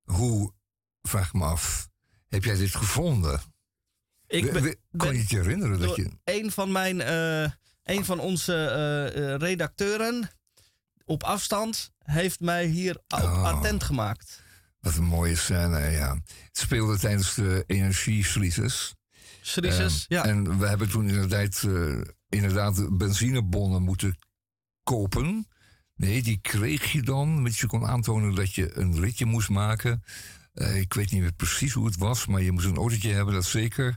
[0.05, 0.53] Hoe,
[1.03, 1.89] vraag me af,
[2.29, 3.41] heb jij dit gevonden?
[4.27, 6.11] Ik ben, kon je het je herinneren dat je...
[6.25, 7.11] Een van mijn,
[7.83, 10.31] een van onze redacteuren
[11.11, 14.43] op afstand heeft mij hier oh, attent gemaakt.
[14.81, 16.15] Wat een mooie scène, ja.
[16.47, 18.95] Het speelde tijdens de energiecrisis.
[19.43, 20.25] Crisis, ja.
[20.25, 24.19] En we hebben toen inderdaad, uh, inderdaad benzinebonnen moeten
[24.83, 25.47] kopen.
[25.95, 30.03] Nee, die kreeg je dan, want je kon aantonen dat je een ritje moest maken.
[30.55, 33.35] Uh, ik weet niet meer precies hoe het was, maar je moest een autootje hebben,
[33.35, 33.97] dat zeker.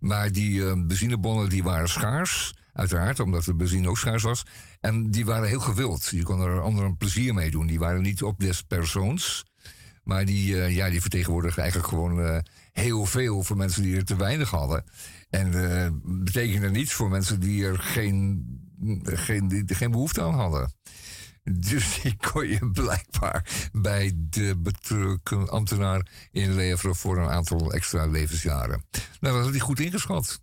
[0.00, 4.42] Maar die uh, benzinebonnen die waren schaars, uiteraard, omdat de benzine ook schaars was.
[4.86, 6.08] En die waren heel gewild.
[6.10, 7.66] Je kon er anderen plezier mee doen.
[7.66, 9.44] Die waren niet op des persoons.
[10.02, 14.16] Maar die, uh, ja, die vertegenwoordigden eigenlijk gewoon heel veel voor mensen die er te
[14.16, 14.84] weinig hadden.
[15.30, 15.50] En
[16.24, 18.44] betekende niets voor mensen die er geen,
[19.02, 20.72] geen, die, geen behoefte aan hadden.
[21.52, 28.84] Dus die kon je blijkbaar bij de betrokken ambtenaar inleveren voor een aantal extra levensjaren.
[29.20, 30.40] Nou, dat had hij goed ingeschat.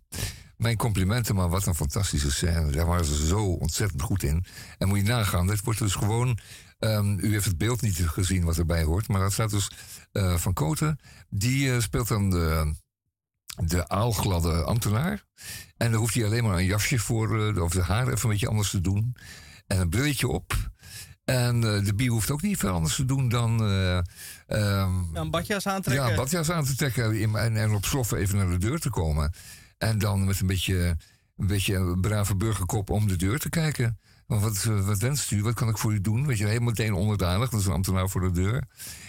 [0.56, 2.70] Mijn complimenten, maar wat een fantastische scène.
[2.70, 4.44] Daar waren ze zo ontzettend goed in.
[4.78, 6.38] En moet je nagaan, dit wordt dus gewoon.
[6.78, 9.70] Um, u heeft het beeld niet gezien wat erbij hoort, maar dat staat dus
[10.12, 10.98] uh, van Koten.
[11.28, 12.74] Die uh, speelt dan de,
[13.64, 15.24] de aalgladde ambtenaar.
[15.76, 18.30] En dan hoeft hij alleen maar een jasje voor, uh, of de haar even een
[18.30, 19.16] beetje anders te doen.
[19.66, 20.72] En een brilletje op.
[21.24, 23.70] En uh, de bier hoeft ook niet veel anders te doen dan.
[23.70, 23.96] Uh,
[24.48, 26.04] um, een badjas aantrekken.
[26.04, 28.90] Ja, een badjas aan te trekken en, en op sloffen even naar de deur te
[28.90, 29.32] komen.
[29.84, 30.96] En dan met een beetje,
[31.36, 33.98] een beetje een brave burgerkop om de deur te kijken.
[34.26, 35.42] Wat, wat wenst u?
[35.42, 36.26] Wat kan ik voor u doen?
[36.26, 37.50] Weet je, helemaal meteen onderdanig.
[37.50, 38.64] Dat is een ambtenaar voor de deur.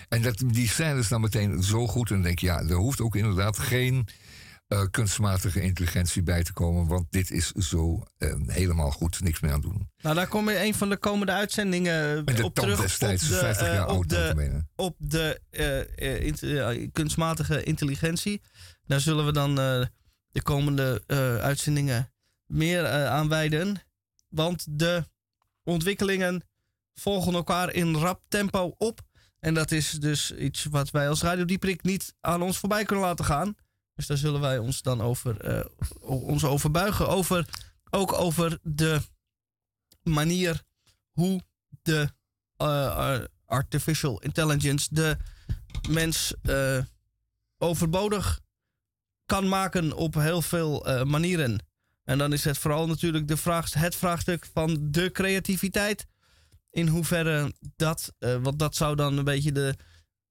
[0.10, 2.10] En dat, die scène is dan meteen zo goed.
[2.10, 4.08] En dan denk je, ja, er hoeft ook inderdaad geen
[4.68, 6.88] uh, kunstmatige intelligentie bij te komen.
[6.88, 9.22] Want dit is zo uh, helemaal goed.
[9.22, 9.90] Niks meer aan doen.
[10.02, 12.82] Nou, daar kom je een van de komende uitzendingen de op terug.
[12.82, 18.42] Destijds, op de, 50 jaar uh, op de, op de kunstmatige intelligentie.
[18.86, 19.58] Daar zullen we dan
[20.36, 21.04] de komende
[21.42, 22.12] uitzendingen
[22.46, 23.82] meer aan wijden.
[24.30, 25.04] Want de
[25.64, 26.44] ontwikkelingen
[26.94, 29.02] volgen elkaar in rap tempo op.
[29.40, 33.06] En dat is dus iets wat wij als Radio Dieprik niet aan ons voorbij kunnen
[33.06, 33.56] laten gaan.
[33.94, 35.66] Dus daar zullen wij ons dan over, uh,
[36.00, 37.08] ons over buigen.
[37.08, 37.48] Over,
[37.90, 39.02] ook over de
[40.04, 40.64] manier
[41.12, 41.42] hoe
[41.82, 42.10] de
[43.46, 45.18] artificial intelligence de
[45.90, 46.34] mens
[47.58, 48.44] overbodig
[49.26, 51.66] kan maken op heel veel manieren.
[52.04, 56.06] En dan is het vooral natuurlijk de vraag, het vraagstuk van de creativiteit.
[56.70, 59.76] In hoeverre dat, want dat zou dan een beetje de,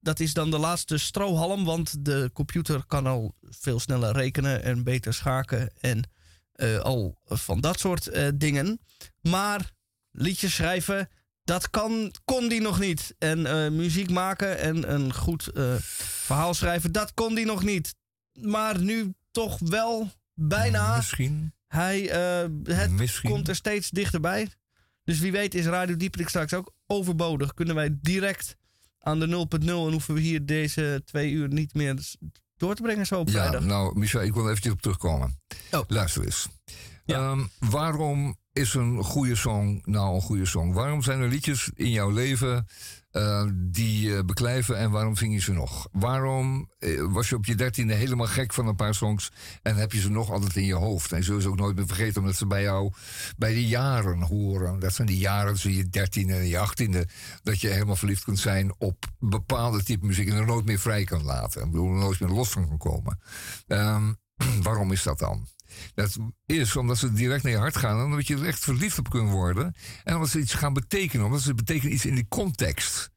[0.01, 4.85] dat is dan de laatste strohalm, want de computer kan al veel sneller rekenen en
[4.85, 6.11] beter schaken en
[6.57, 8.81] uh, al van dat soort uh, dingen.
[9.21, 9.73] Maar
[10.11, 11.09] liedjes schrijven,
[11.45, 13.15] dat kan, kon die nog niet.
[13.19, 15.51] En uh, muziek maken en een goed
[16.25, 17.95] verhaal schrijven, dat kon die nog niet.
[18.41, 20.97] Maar nu toch wel bijna.
[20.97, 21.53] Misschien.
[21.67, 22.01] Hij,
[22.65, 23.31] het Misschien.
[23.31, 24.49] komt er steeds dichterbij.
[25.05, 27.55] Dus wie weet is Radio Dieprik straks ook overbodig.
[27.55, 28.57] Kunnen wij direct
[28.99, 32.15] aan de 0.0 en hoeven we hier deze twee uur niet meer
[32.57, 33.61] door te brengen zo op vrijdag.
[33.61, 35.41] Ja, nou, Michel, ik wil eventjes op terugkomen.
[35.71, 35.81] Oh.
[35.87, 36.49] Luister eens.
[37.05, 37.31] Ja.
[37.31, 40.73] Um, waarom is een goede song nou een goede song?
[40.73, 42.67] Waarom zijn er liedjes in jouw leven
[43.15, 45.89] uh, die uh, beklijven en waarom zing je ze nog?
[45.93, 49.93] Waarom uh, was je op je dertiende helemaal gek van een paar songs en heb
[49.93, 51.13] je ze nog altijd in je hoofd?
[51.13, 52.93] En zul je ze ook nooit meer vergeten omdat ze bij jou
[53.37, 54.79] bij de jaren horen.
[54.79, 57.09] Dat zijn die jaren tussen je dertiende en je achttiende
[57.43, 61.05] dat je helemaal verliefd kunt zijn op bepaalde type muziek en er nooit meer vrij
[61.05, 61.65] kan laten.
[61.65, 63.21] Ik bedoel, er nooit meer los van kan komen.
[63.67, 64.17] Um,
[64.63, 65.47] waarom is dat dan?
[65.95, 66.17] Dat
[66.47, 69.11] is omdat ze direct naar je hart gaan en omdat je er echt verliefd op
[69.11, 69.75] kunt worden.
[70.05, 73.11] En omdat ze iets gaan betekenen, omdat ze betekenen iets in die context.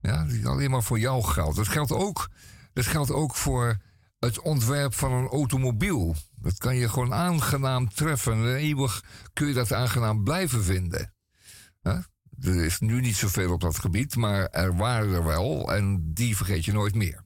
[0.00, 1.56] Ja, die alleen maar voor jou geldt.
[1.56, 2.28] Dat geldt ook,
[2.72, 3.76] dat geldt ook voor
[4.18, 6.16] het ontwerp van een automobiel.
[6.36, 8.32] Dat kan je gewoon aangenaam treffen.
[8.32, 11.14] En eeuwig kun je dat aangenaam blijven vinden.
[11.80, 12.06] Ja?
[12.40, 16.36] Er is nu niet zoveel op dat gebied, maar er waren er wel en die
[16.36, 17.24] vergeet je nooit meer.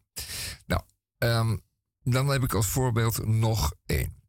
[0.66, 0.82] Nou,
[1.18, 1.60] um,
[2.02, 4.21] dan heb ik als voorbeeld nog één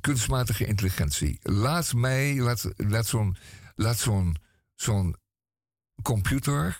[0.00, 1.38] kunstmatige intelligentie.
[1.42, 3.36] Laat mij, laat, laat zo'n
[3.74, 4.36] laat zo'n
[4.74, 5.16] zo'n
[6.02, 6.78] computer,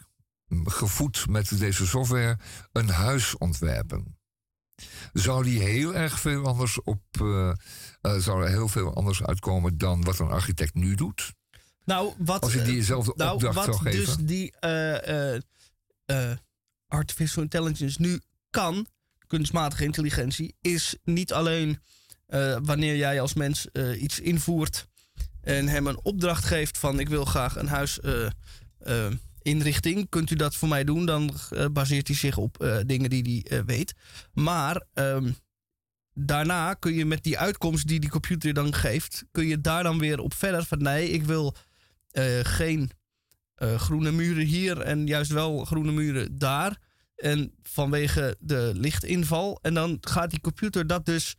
[0.65, 2.39] gevoed met deze software,
[2.73, 4.19] een huis ontwerpen.
[5.13, 7.03] Zou die heel erg veel anders op.
[7.23, 7.53] Uh,
[8.03, 11.35] uh, zou er heel veel anders uitkomen dan wat een architect nu doet?
[11.85, 12.43] Nou, wat.
[12.43, 14.05] Als je diezelfde nou, opdracht wat zou geven.
[14.05, 14.55] Dus die
[16.07, 16.33] uh,
[16.87, 18.87] artificial intelligence nu kan,
[19.27, 21.79] kunstmatige intelligentie, is niet alleen
[22.29, 24.87] uh, wanneer jij als mens uh, iets invoert
[25.41, 29.07] en hem een opdracht geeft van ik wil graag een huis uh,
[29.43, 31.07] inrichting, kunt u dat voor mij doen?
[31.07, 31.35] Dan
[31.73, 33.95] baseert hij zich op dingen die hij weet.
[34.33, 35.37] Maar um,
[36.15, 39.99] daarna kun je met die uitkomst die die computer dan geeft, kun je daar dan
[39.99, 41.55] weer op verder van nee, ik wil
[42.43, 42.91] geen
[43.61, 46.79] groene muren hier en juist wel groene muren daar.
[47.17, 49.59] En vanwege de lichtinval.
[49.63, 51.37] En dan gaat die computer dat dus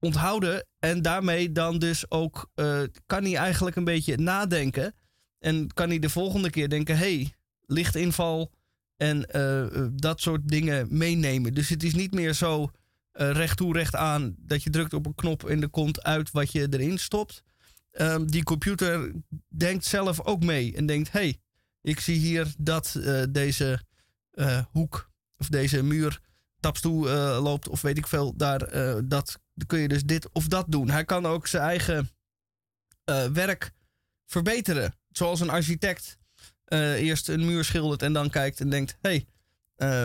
[0.00, 0.66] onthouden.
[0.78, 4.94] En daarmee dan dus ook uh, kan hij eigenlijk een beetje nadenken.
[5.38, 7.34] En kan hij de volgende keer denken: hey,
[7.66, 8.52] lichtinval
[8.96, 9.20] en
[9.92, 11.54] dat soort dingen meenemen.
[11.54, 12.70] Dus het is niet meer zo
[13.12, 16.52] recht toe, recht aan dat je drukt op een knop en er komt uit wat
[16.52, 17.42] je erin stopt.
[17.90, 19.12] Ehm, die computer
[19.48, 21.40] denkt zelf ook mee en denkt: hey,
[21.82, 23.80] ik zie hier dat deze
[24.72, 26.20] hoek of deze muur
[26.60, 27.08] taps toe
[27.40, 28.36] loopt of weet ik veel.
[28.36, 28.58] Daar,
[29.08, 30.90] dat kun je dus dit of dat doen.
[30.90, 32.10] Hij kan ook zijn eigen
[33.32, 33.72] werk
[34.26, 34.94] verbeteren.
[35.10, 36.18] Zoals een architect
[36.66, 39.26] eerst een muur schildert en dan kijkt en denkt: hé, hey,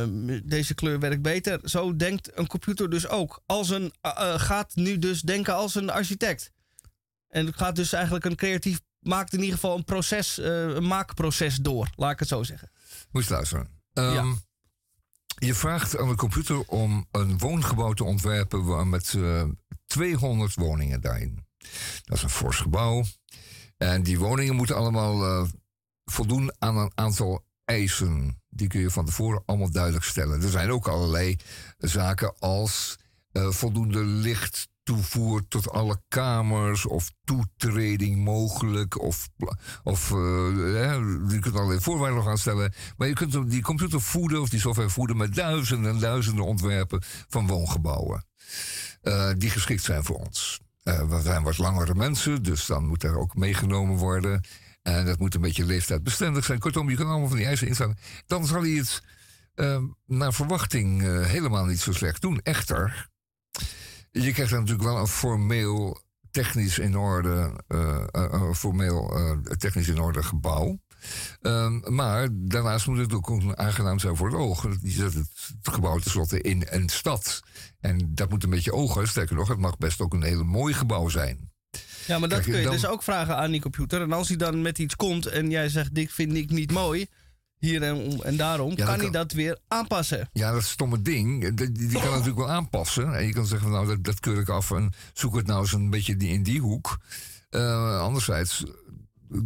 [0.08, 1.60] uh, deze kleur werkt beter.
[1.64, 3.42] Zo denkt een computer dus ook.
[3.46, 3.94] Als een,
[4.36, 6.52] gaat nu dus denken als een architect.
[7.28, 11.90] En gaat dus eigenlijk een creatief, maakt in ieder geval een proces, een maakproces door,
[11.96, 12.72] laat ik het zo zeggen.
[13.12, 13.68] Moet je luisteren.
[13.94, 14.36] Um, ja.
[15.36, 19.18] Je vraagt aan de computer om een woongebouw te ontwerpen met
[19.86, 21.46] 200 woningen daarin.
[22.04, 23.04] Dat is een fors gebouw.
[23.78, 25.48] En die woningen moeten allemaal uh,
[26.06, 28.42] voldoen aan een aantal eisen.
[28.50, 30.42] Die kun je van tevoren allemaal duidelijk stellen.
[30.42, 31.38] Er zijn ook allerlei
[31.78, 32.98] zaken als
[33.32, 39.02] uh, voldoende licht toevoer tot alle kamers of toetreding mogelijk.
[39.02, 39.30] Of,
[39.84, 40.18] of uh,
[41.30, 42.74] je kunt allerlei voorwaarden nog aanstellen.
[42.98, 47.04] Maar je kunt die computer voeden of die software voeden met duizenden en duizenden ontwerpen
[47.28, 48.26] van woongebouwen.
[49.04, 50.60] Uh, die geschikt zijn voor ons.
[50.84, 54.44] Uh, we zijn wat langere mensen, dus dan moet er ook meegenomen worden.
[54.82, 56.60] En dat moet een beetje leeftijdsbestendig zijn.
[56.60, 57.98] Kortom, je kan allemaal van die eisen instellen.
[58.28, 59.02] Dan zal hij het
[60.06, 62.40] naar verwachting helemaal niet zo slecht doen.
[62.44, 63.10] Echter,
[64.24, 69.14] je krijgt dan natuurlijk wel een formeel technisch in orde, uh, formeel
[69.58, 70.80] technisch in orde gebouw.
[71.42, 74.68] Um, maar daarnaast moet het ook aangenaam zijn voor het oog.
[74.82, 75.30] Je zet het,
[75.62, 77.42] gebouw tenslotte in een stad.
[77.80, 79.08] En dat moet een beetje ogen.
[79.08, 81.52] Sterker nog, het mag best ook een hele mooi gebouw zijn.
[82.08, 84.02] Ja, maar dat kun je dus ook vragen aan die computer.
[84.02, 87.08] En als hij dan met iets komt en jij zegt: Dit vind ik niet mooi.
[87.66, 90.30] Hier en, en daarom kan, hij dat weer aanpassen.
[90.34, 93.16] Ja, dat stomme ding, die, die kan natuurlijk wel aanpassen.
[93.16, 95.74] En je kan zeggen: Nou, dat, dat keur ik af en zoek het nou eens
[95.74, 96.98] een beetje in die hoek.
[97.50, 98.64] Uh, anderzijds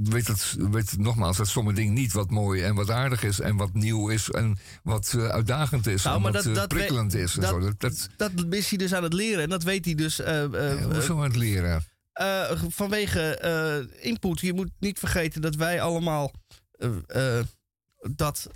[0.03, 3.55] weet het, weet nogmaals, dat sommige dingen niet wat mooi en wat aardig is en
[3.55, 7.36] wat nieuw is en wat uh, uitdagend is nou, en wat dat, uh, prikkelend is.
[7.36, 7.59] En dat, zo.
[7.59, 10.17] Dat, dat, dat, is hij dus aan het leren en dat weet hij dus.
[10.93, 11.84] Hoezo aan het leren?
[12.70, 14.39] vanwege input.
[14.39, 16.32] Je moet niet vergeten dat wij allemaal
[18.00, 18.50] dat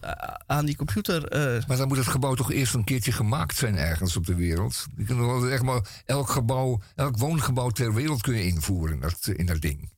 [0.46, 1.28] aan die computer.
[1.68, 4.86] Maar dan moet het gebouw toch eerst een keertje gemaakt zijn ergens op de wereld.
[4.98, 9.28] Je kunt echt maar elk gebouw, elk woongebouw ter wereld kun je invoeren in dat,
[9.36, 9.91] in dat ding.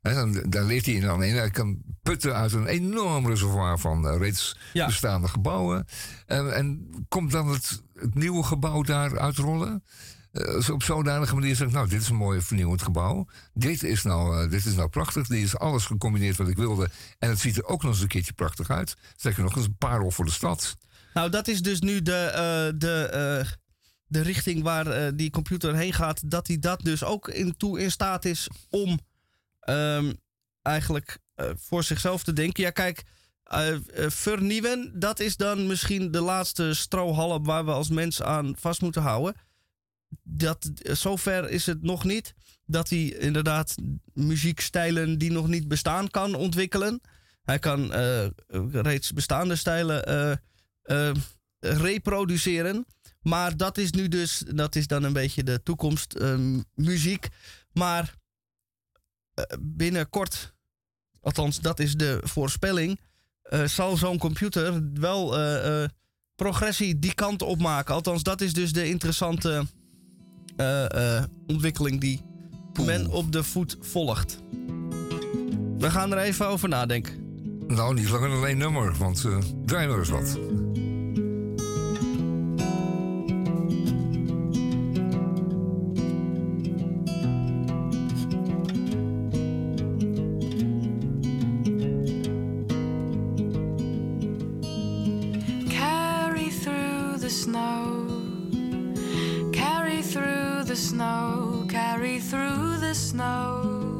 [0.00, 1.36] He, dan, dan leeft hij in dan een.
[1.36, 5.86] Hij kan putten uit een enorm reservoir van uh, reeds bestaande gebouwen.
[6.26, 9.84] En, en, komt dan het, het, nieuwe gebouw daar uitrollen?
[10.38, 13.26] Uh, op zodanige manier zegt, nou, dit is een mooi vernieuwend gebouw.
[13.54, 15.26] Dit is, nou, uh, dit is nou prachtig.
[15.26, 16.88] Dit is alles gecombineerd wat ik wilde.
[17.18, 18.96] En het ziet er ook nog eens een keertje prachtig uit.
[19.16, 20.76] Zeker nog eens een parel voor de stad.
[21.14, 23.44] Nou, dat is dus nu de, de,
[24.06, 26.30] de richting waar die computer heen gaat.
[26.30, 28.98] Dat hij dat dus ook in, toe in staat is om
[29.68, 30.16] um,
[30.62, 31.18] eigenlijk
[31.54, 32.62] voor zichzelf te denken.
[32.62, 33.02] Ja, kijk,
[33.54, 33.76] uh,
[34.08, 39.02] vernieuwen, dat is dan misschien de laatste strohalm waar we als mens aan vast moeten
[39.02, 39.34] houden.
[40.22, 42.34] Dat, zover is het nog niet
[42.66, 43.74] dat hij inderdaad
[44.12, 47.00] muziekstijlen die nog niet bestaan kan ontwikkelen.
[47.42, 47.92] Hij kan
[48.72, 50.40] reeds bestaande stijlen
[51.58, 52.86] reproduceren.
[53.20, 56.20] Maar dat is nu dus, dat is dan een beetje de toekomst
[56.74, 57.28] muziek.
[57.72, 58.14] Maar
[59.34, 60.54] eh, binnenkort,
[61.20, 63.00] althans dat is de voorspelling,
[63.64, 65.36] zal zo'n computer wel
[66.34, 67.94] progressie die kant op maken.
[67.94, 69.66] Althans, dat is dus de interessante
[71.46, 72.22] ontwikkeling die
[72.84, 74.42] men op de voet volgt.
[75.78, 77.26] We gaan er even over nadenken.
[77.66, 80.38] Nou, niet langer alleen nummer, want uh, draai er eens wat.
[100.78, 103.97] Snow, carry through the snow.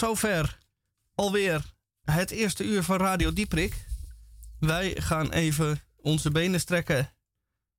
[0.00, 0.58] zover
[1.14, 3.84] alweer het eerste uur van Radio Dieprik.
[4.58, 7.12] Wij gaan even onze benen strekken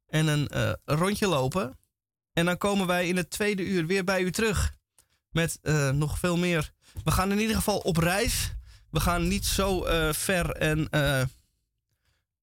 [0.07, 1.79] en een eh, rondje lopen.
[2.33, 4.75] En dan komen wij in het tweede uur weer bij u terug.
[5.29, 6.71] Met eh, nog veel meer.
[7.03, 8.51] We gaan in ieder geval op reis.
[8.89, 10.89] We gaan niet zo eh, ver en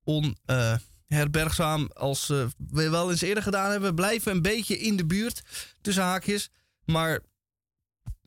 [0.05, 3.89] onherbergzaam als we wel eens eerder gedaan hebben.
[3.89, 5.43] We blijven een beetje in de buurt,
[5.81, 6.51] tussen haakjes.
[6.85, 7.21] Maar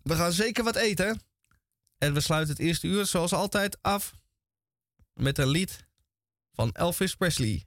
[0.03, 1.29] we gaan zeker wat eten.
[2.01, 4.13] En we sluiten het eerste uur zoals altijd af
[5.13, 5.85] met een lied
[6.53, 7.65] van Elvis Presley.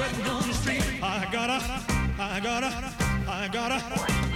[0.00, 0.82] sweating on the street.
[1.02, 1.60] I gotta,
[2.18, 2.70] I gotta,
[3.28, 4.29] I gotta.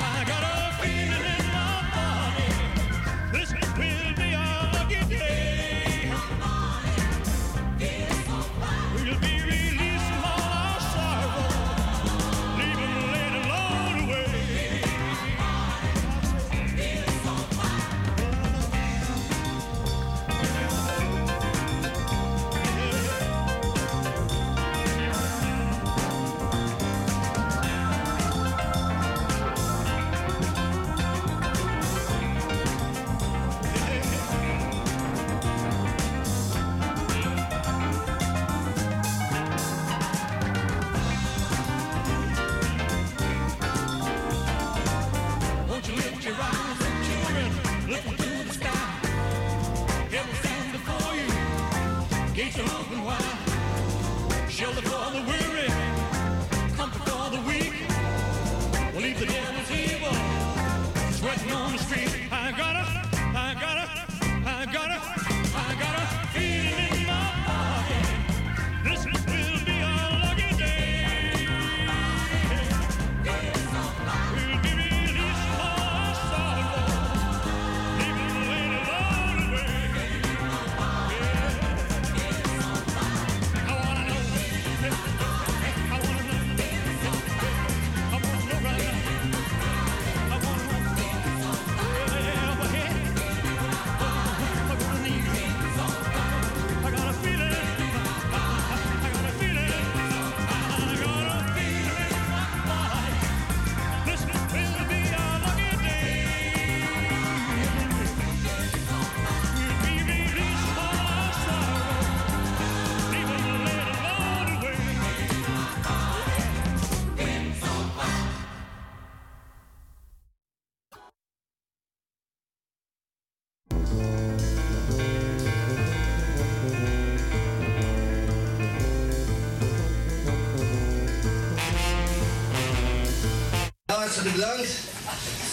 [134.35, 134.69] Bedankt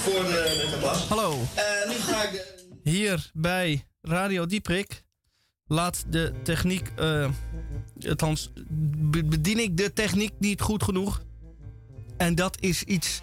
[0.01, 1.07] voor de, de applaus.
[1.07, 1.31] Hallo.
[1.31, 2.45] Uh, nu ga ik...
[2.83, 5.03] Hier bij Radio Dieprik
[5.67, 6.91] laat de techniek...
[6.99, 7.29] Uh,
[8.09, 8.51] althans,
[9.25, 11.21] bedien ik de techniek niet goed genoeg.
[12.17, 13.21] En dat is iets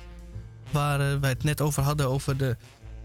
[0.71, 2.57] waar uh, wij het net over hadden, over de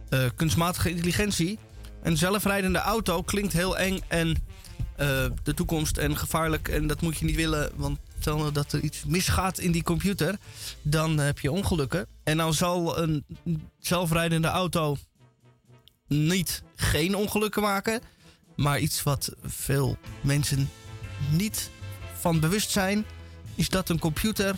[0.09, 1.59] uh, kunstmatige intelligentie.
[2.03, 4.35] Een zelfrijdende auto klinkt heel eng en uh,
[5.43, 6.67] de toekomst en gevaarlijk.
[6.67, 7.99] En dat moet je niet willen, want
[8.53, 10.37] dat er iets misgaat in die computer,
[10.81, 12.07] dan heb je ongelukken.
[12.23, 13.23] En nou zal een
[13.79, 14.97] zelfrijdende auto
[16.07, 18.01] niet geen ongelukken maken,
[18.55, 20.69] maar iets wat veel mensen
[21.31, 21.69] niet
[22.19, 23.05] van bewust zijn,
[23.55, 24.55] is dat een computer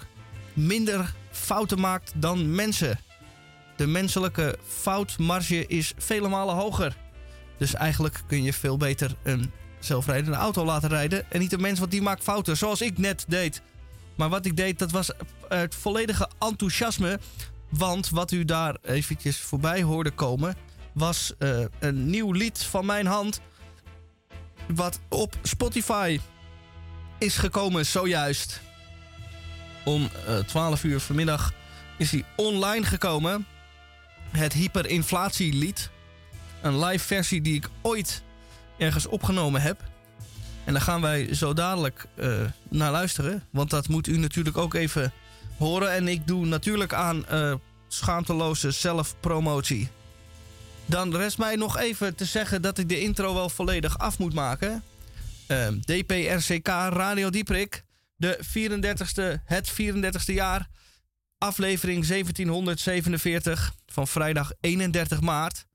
[0.54, 3.00] minder fouten maakt dan mensen.
[3.76, 6.98] De menselijke foutmarge is vele malen hoger.
[7.58, 9.52] Dus eigenlijk kun je veel beter een
[9.86, 11.32] zelfrijdende auto laten rijden.
[11.32, 13.62] En niet een mens, want die maakt fouten, zoals ik net deed.
[14.16, 15.12] Maar wat ik deed, dat was
[15.48, 17.20] het volledige enthousiasme.
[17.70, 20.56] Want wat u daar eventjes voorbij hoorde komen,
[20.94, 23.42] was uh, een nieuw lied van mijn hand.
[24.68, 26.20] Wat op Spotify
[27.18, 28.62] is gekomen zojuist.
[29.86, 31.54] Om uh, eh, 12 uur vanmiddag
[31.98, 33.46] is hij online gekomen.
[34.32, 35.90] Het hyperinflatielied.
[36.62, 38.24] Een live versie die ik ooit
[38.78, 39.84] ergens opgenomen heb.
[40.66, 43.44] En daar gaan wij zo dadelijk uh, naar luisteren.
[43.52, 45.14] Want dat moet u natuurlijk ook even
[45.58, 45.92] horen.
[45.92, 47.54] En ik doe natuurlijk aan uh,
[47.88, 49.90] schaamteloze zelfpromotie.
[50.86, 54.34] Dan rest mij nog even te zeggen dat ik de intro wel volledig af moet
[54.34, 54.84] maken.
[55.48, 57.84] Uh, DPRCK Radio Dieprik.
[58.16, 60.68] De 34ste, het 34ste jaar.
[61.38, 65.66] Aflevering 1747 van vrijdag 31 maart.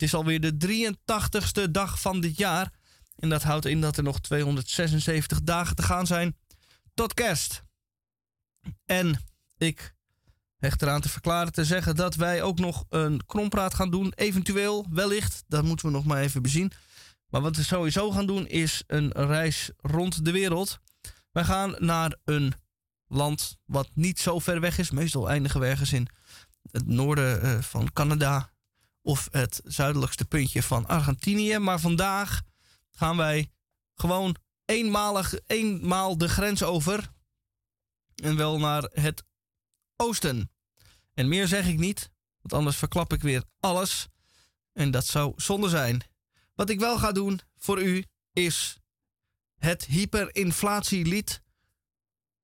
[0.00, 2.72] Het is alweer de 83ste dag van dit jaar.
[3.16, 6.36] En dat houdt in dat er nog 276 dagen te gaan zijn
[6.94, 7.62] tot kerst.
[8.84, 9.24] En
[9.56, 9.94] ik
[10.58, 14.12] hecht eraan te verklaren te zeggen dat wij ook nog een krompraat gaan doen.
[14.14, 16.72] Eventueel, wellicht, dat moeten we nog maar even bezien.
[17.28, 20.78] Maar wat we sowieso gaan doen is een reis rond de wereld.
[21.32, 22.54] Wij gaan naar een
[23.06, 24.90] land wat niet zo ver weg is.
[24.90, 26.08] Meestal eindigen we ergens in
[26.70, 28.49] het noorden uh, van Canada
[29.02, 31.58] of het zuidelijkste puntje van Argentinië.
[31.58, 32.40] Maar vandaag
[32.90, 33.52] gaan wij
[33.94, 37.10] gewoon eenmalig, eenmaal de grens over.
[38.14, 39.24] En wel naar het
[39.96, 40.50] oosten.
[41.14, 44.08] En meer zeg ik niet, want anders verklap ik weer alles.
[44.72, 46.02] En dat zou zonde zijn.
[46.54, 48.78] Wat ik wel ga doen voor u is
[49.56, 51.42] het hyperinflatielied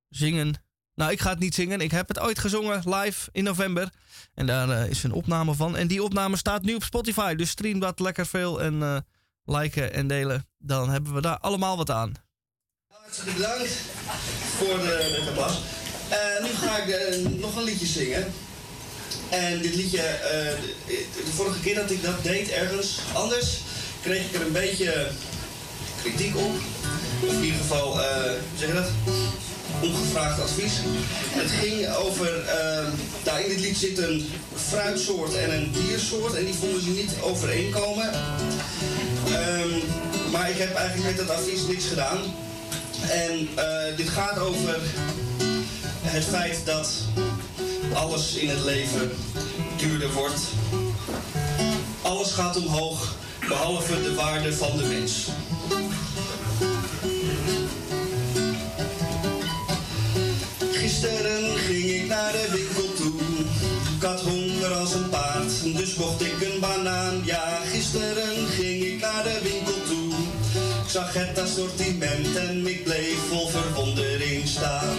[0.08, 0.65] zingen.
[0.96, 1.80] Nou, ik ga het niet zingen.
[1.80, 3.88] Ik heb het ooit gezongen live in november.
[4.34, 5.76] En daar uh, is een opname van.
[5.76, 7.34] En die opname staat nu op Spotify.
[7.34, 8.96] Dus stream dat lekker veel en uh,
[9.44, 10.48] liken en delen.
[10.58, 12.12] Dan hebben we daar allemaal wat aan.
[12.92, 13.72] Hartstikke bedankt
[14.56, 15.58] voor de, de applaus.
[16.42, 18.32] Nu ga ik nog een liedje zingen.
[19.30, 20.18] En dit liedje,
[20.86, 23.60] de vorige keer dat ik dat deed ergens anders,
[24.02, 25.10] kreeg ik er een beetje
[26.02, 26.54] kritiek op.
[27.22, 27.94] Of in ieder geval,
[28.56, 28.90] zeg je dat?
[29.86, 30.72] Ongevraagd advies.
[31.30, 32.86] Het ging over, uh,
[33.22, 37.12] daar in dit lied zit een fruitsoort en een diersoort en die vonden ze niet
[37.20, 38.10] overeenkomen.
[39.28, 39.82] Um,
[40.30, 42.18] maar ik heb eigenlijk met dat advies niks gedaan.
[43.10, 44.78] En uh, dit gaat over
[46.02, 46.88] het feit dat
[47.92, 49.10] alles in het leven
[49.76, 50.40] duurder wordt.
[52.02, 53.14] Alles gaat omhoog,
[53.48, 55.26] behalve de waarde van de mens.
[60.96, 63.20] Gisteren ging ik naar de winkel toe.
[63.96, 67.22] Ik had honger als een paard, dus kocht ik een banaan.
[67.24, 70.12] Ja, gisteren ging ik naar de winkel toe.
[70.84, 74.98] Ik zag het assortiment en ik bleef vol verwondering staan.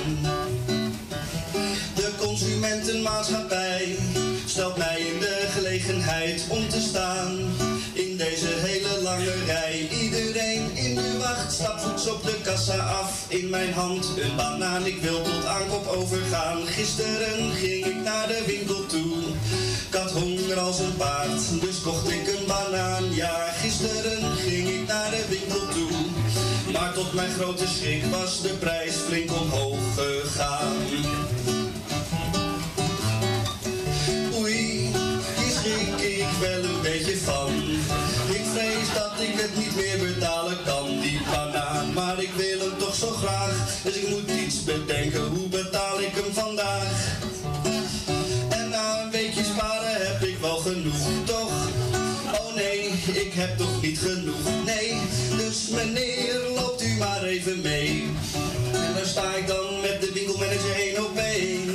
[1.95, 3.95] De consumentenmaatschappij
[4.45, 7.38] stelt mij in de gelegenheid om te staan
[7.93, 9.89] in deze hele lange rij.
[11.60, 13.26] Iedereen in de wacht stapt voets op de kassa af.
[13.28, 16.66] In mijn hand een banaan, ik wil tot aankoop overgaan.
[16.66, 19.18] Gisteren ging ik naar de winkel toe.
[19.89, 23.14] Ik had honger als een paard, dus kocht ik een banaan.
[23.14, 25.91] Ja, gisteren ging ik naar de winkel toe.
[26.74, 30.76] Maar tot mijn grote schrik was de prijs flink omhoog gegaan.
[34.39, 34.91] Oei,
[35.38, 37.51] hier schrik ik wel een beetje van.
[38.30, 40.07] Ik vrees dat ik het niet meer
[45.20, 47.18] hoe betaal ik hem vandaag?
[48.49, 51.51] En na een weekje sparen heb ik wel genoeg, toch?
[52.39, 52.80] Oh nee,
[53.26, 54.97] ik heb toch niet genoeg, nee.
[55.38, 58.07] Dus meneer, loopt u maar even mee.
[58.74, 61.70] En dan sta ik dan met de winkelmanager één op één.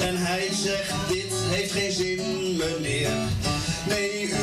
[0.00, 3.10] En hij zegt, dit heeft geen zin, meneer.
[3.88, 4.33] Nee,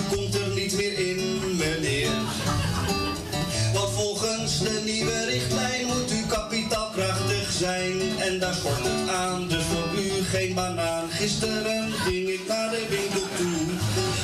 [8.42, 9.48] daar schort het aan.
[9.48, 11.10] Dus voor u geen banaan.
[11.10, 13.62] Gisteren ging ik naar de winkel toe.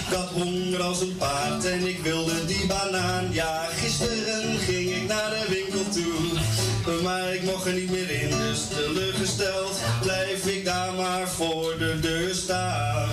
[0.08, 3.28] Ik had honger als een paard en ik wilde die banaan.
[3.32, 7.02] Ja, gisteren ging ik naar de winkel toe.
[7.04, 12.00] Maar ik mocht er niet meer in, dus teleurgesteld blijf ik daar maar voor de
[12.00, 13.10] deur staan.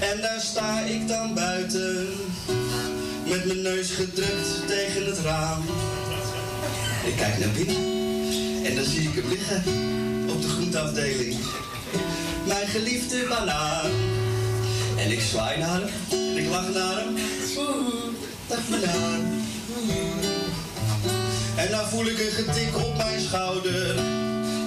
[0.00, 2.08] En daar sta ik dan buiten,
[3.28, 5.62] met mijn neus gedrukt tegen het raam.
[7.04, 7.76] Ik kijk naar binnen
[8.64, 9.62] en dan zie ik hem liggen
[10.28, 11.36] op de groenteafdeling.
[12.46, 13.90] Mijn geliefde banaan.
[14.96, 17.14] En ik zwaai naar hem en ik lach naar hem.
[18.46, 19.44] Dag banaan.
[21.56, 23.96] En dan voel ik een getik op mijn schouder.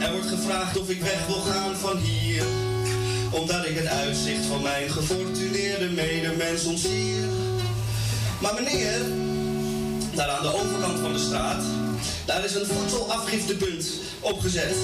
[0.01, 2.43] Er wordt gevraagd of ik weg wil gaan van hier.
[3.31, 7.23] Omdat ik het uitzicht van mijn gefortuneerde medemens ontzier.
[8.41, 8.99] Maar meneer,
[10.15, 11.63] daar aan de overkant van de straat,
[12.25, 13.85] daar is een voedselafgiftepunt
[14.19, 14.75] opgezet.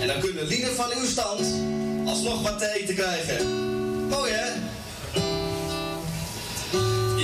[0.00, 1.40] En dan kunnen lieden van uw stand
[2.04, 3.46] alsnog wat te eten krijgen.
[4.08, 4.52] Mooi hè?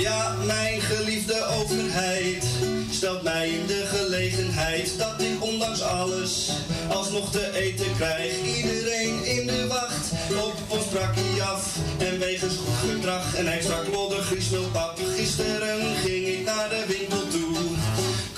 [0.01, 2.45] Ja, mijn geliefde overheid
[2.91, 6.49] stelt mij in de gelegenheid dat ik ondanks alles
[6.89, 8.33] alsnog te eten krijg.
[8.57, 14.21] Iedereen in de wacht op ons brakkie af en wegens goed gedrag en extra klodder
[14.21, 14.99] griesmeelpap.
[15.15, 17.20] Gisteren ging ik naar de winkel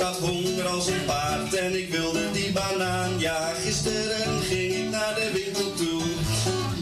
[0.03, 3.19] had honger als een paard en ik wilde die banaan.
[3.19, 6.03] Ja, gisteren ging ik naar de winkel toe.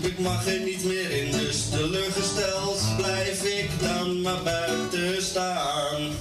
[0.09, 6.11] Ik mag er niet meer in, dus teleurgesteld blijf ik dan maar buiten staan.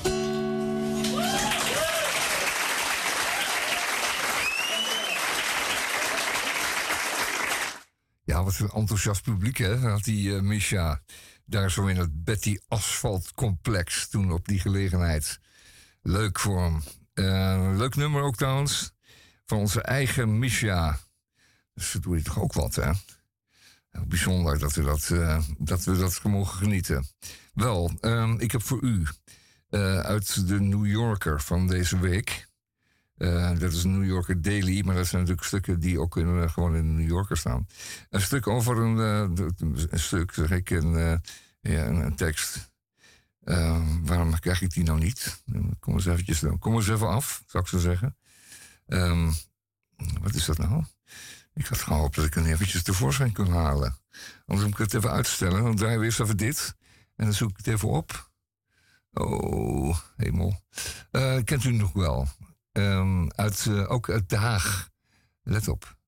[8.25, 9.77] Ja, wat een enthousiast publiek, hè?
[9.77, 11.01] Had die uh, Misha
[11.45, 15.41] daar zo in het Betty Asphalt complex toen op die gelegenheid.
[16.03, 16.83] Leuk voor hem.
[17.15, 18.93] Uh, leuk nummer ook trouwens.
[19.47, 20.99] Van onze eigen Misha.
[21.75, 22.91] Dus dat doe je toch ook wat, hè?
[24.07, 27.07] Bijzonder dat we dat, uh, dat, we dat mogen genieten.
[27.55, 29.07] Wel, um, ik heb voor u
[29.71, 32.49] uh, uit de New Yorker van deze week.
[33.59, 36.13] Dat is een New Yorker Daily, maar dat zijn natuurlijk stukken die ook
[36.51, 37.67] gewoon in de New Yorker staan.
[38.11, 39.55] Een stuk over een,
[39.91, 41.21] stuk, zeg ik, een,
[41.61, 42.70] ja, een tekst.
[44.03, 45.43] Waarom krijg ik die nou niet?
[45.81, 48.17] Kom eens, eventjes, kom eens even af, zou ik zo zeggen.
[48.87, 49.35] Um,
[50.21, 50.85] wat is dat nou?
[51.55, 53.99] Ik had gehoopt dat ik hem eventjes tevoorschijn kon halen.
[54.47, 55.63] Anders moet ik het even uitstellen.
[55.63, 56.75] Dan draaien we eerst even dit.
[57.17, 58.31] En dan zoek ik het even op.
[59.13, 60.63] Oh, hemel.
[61.13, 62.29] Uh, kent u nog wel?
[63.29, 64.89] Uit, uh, ook uit Den Haag.
[65.43, 65.99] Let op.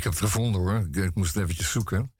[0.00, 1.04] Ik heb het gevonden hoor.
[1.04, 2.12] Ik, moest het eventjes zoeken.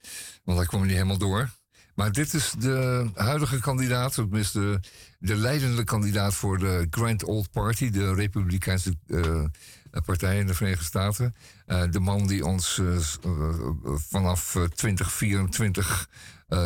[0.43, 1.49] Want hij kwam niet helemaal door.
[1.95, 4.79] Maar dit is de huidige kandidaat, tenminste
[5.19, 9.45] de leidende kandidaat voor de Grand Old Party, de Republikeinse uh,
[10.05, 11.35] partij in de Verenigde Staten.
[11.67, 12.97] Uh, de man die ons uh,
[13.95, 16.09] vanaf 2024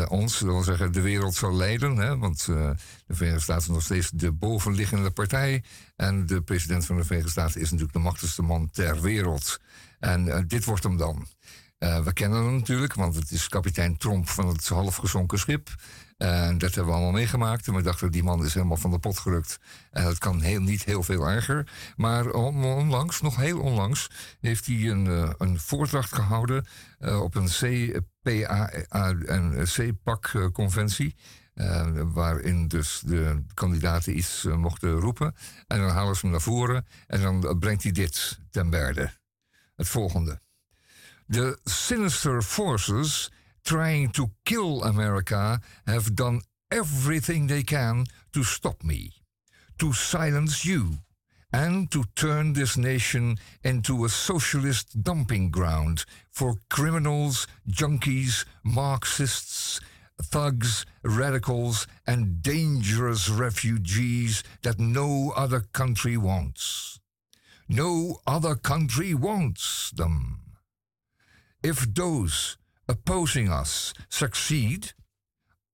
[0.07, 1.97] ons, dat wil zeggen de wereld zal leiden.
[1.97, 2.75] Hè, want de
[3.07, 5.63] Verenigde Staten is nog steeds de bovenliggende partij.
[5.95, 9.59] En de president van de Verenigde Staten is natuurlijk de machtigste man ter wereld.
[9.99, 11.27] En dit wordt hem dan.
[11.77, 15.75] We kennen hem natuurlijk, want het is kapitein Tromp van het halfgezonken schip.
[16.17, 17.67] En dat hebben we allemaal meegemaakt.
[17.67, 19.59] En we dachten, die man is helemaal van de pot gerukt.
[19.91, 21.71] En dat kan heel, niet heel veel erger.
[21.95, 24.09] Maar onlangs, nog heel onlangs,
[24.39, 26.65] heeft hij een, uh, een voordracht gehouden
[26.99, 27.49] uh, op een
[29.25, 31.15] en CPAC-conventie.
[32.13, 35.35] waarin dus de kandidaten iets mochten roepen.
[35.67, 39.11] En dan halen ze hem naar voren en dan brengt hij dit ten berde.
[39.75, 40.39] Het volgende.
[41.27, 43.31] The sinister forces
[43.65, 49.11] trying to kill America have done everything they can to stop me,
[49.79, 50.99] to silence you,
[51.51, 59.79] and to turn this nation into a socialist dumping ground for criminals, junkies, Marxists,
[60.21, 66.99] thugs, radicals, and dangerous refugees that no other country wants.
[67.67, 70.39] No other country wants them.
[71.63, 74.93] If those opposing us succeed,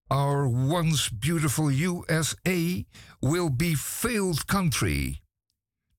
[0.10, 2.86] our once beautiful USA
[3.22, 5.22] will be failed country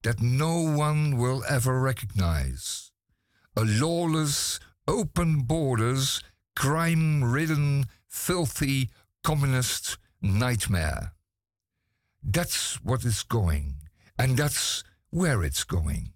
[0.03, 2.91] that no one will ever recognize.
[3.57, 6.23] A lawless, open borders,
[6.57, 8.91] crime-ridden, filthy
[9.23, 11.13] communist nightmare.
[12.23, 13.77] That's what it's going,
[14.19, 16.13] and that's where it's going.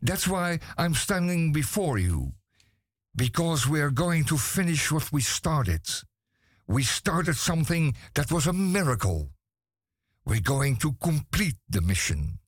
[0.00, 2.34] That's why I'm standing before you
[3.18, 5.82] because we are going to finish what we started.
[6.68, 9.30] We started something that was a miracle.
[10.24, 12.38] We're going to complete the mission.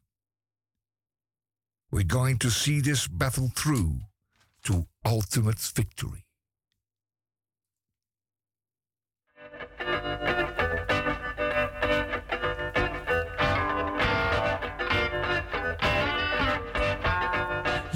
[1.90, 3.98] We're going to see this battle through
[4.64, 6.24] to ultimate victory.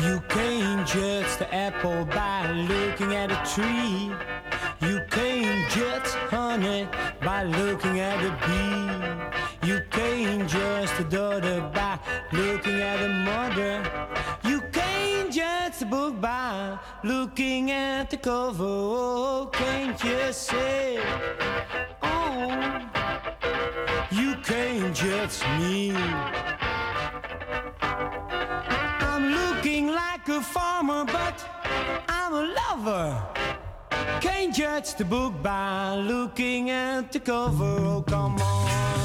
[0.02, 0.64] You can't
[1.38, 2.04] the apple
[3.54, 4.10] tree.
[4.80, 6.88] You can't judge honey
[7.20, 9.68] by looking at a bee.
[9.68, 11.98] You can't judge the daughter by
[12.32, 13.74] looking at a mother.
[14.44, 18.64] You can't judge the book by looking at the cover.
[18.64, 20.98] Oh, can't you say,
[22.02, 22.80] oh,
[24.10, 25.94] you can't judge me.
[30.26, 31.44] Like a farmer, but
[32.08, 33.22] I'm a lover.
[34.20, 37.64] Can't judge the book by looking at the cover.
[37.64, 39.03] Oh, come on.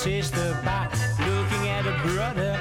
[0.00, 0.88] Sister by
[1.28, 2.58] looking at a brother.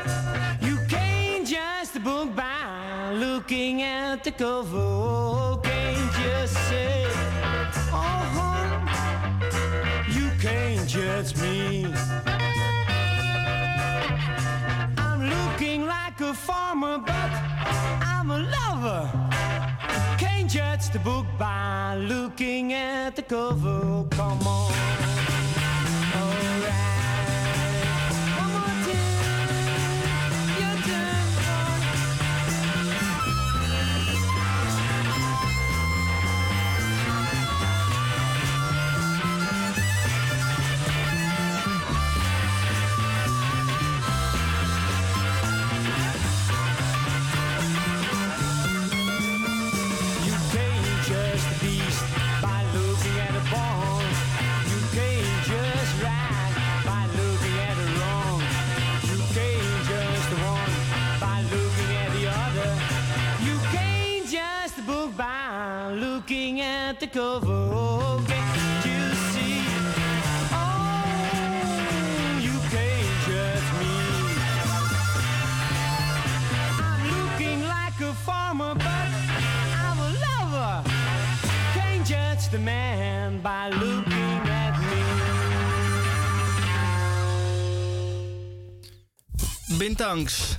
[0.62, 1.48] You can't
[1.94, 5.58] the book by looking at the cover.
[5.64, 7.06] Can't just say,
[7.94, 8.26] oh,
[10.10, 11.86] you can't judge me.
[14.98, 17.32] I'm looking like a farmer, but
[18.12, 19.10] I'm a lover.
[20.18, 24.06] Can't judge the book by looking at the cover.
[24.12, 25.09] Come on.
[67.12, 68.20] take oh,
[68.86, 69.64] you see?
[70.52, 71.08] Oh,
[72.42, 73.96] you can't judge me.
[76.86, 79.08] I'm looking like a farmer, but
[79.86, 80.84] I'm a lover.
[81.74, 85.04] Can't judge the man by looking at me.
[89.78, 90.58] Bintangs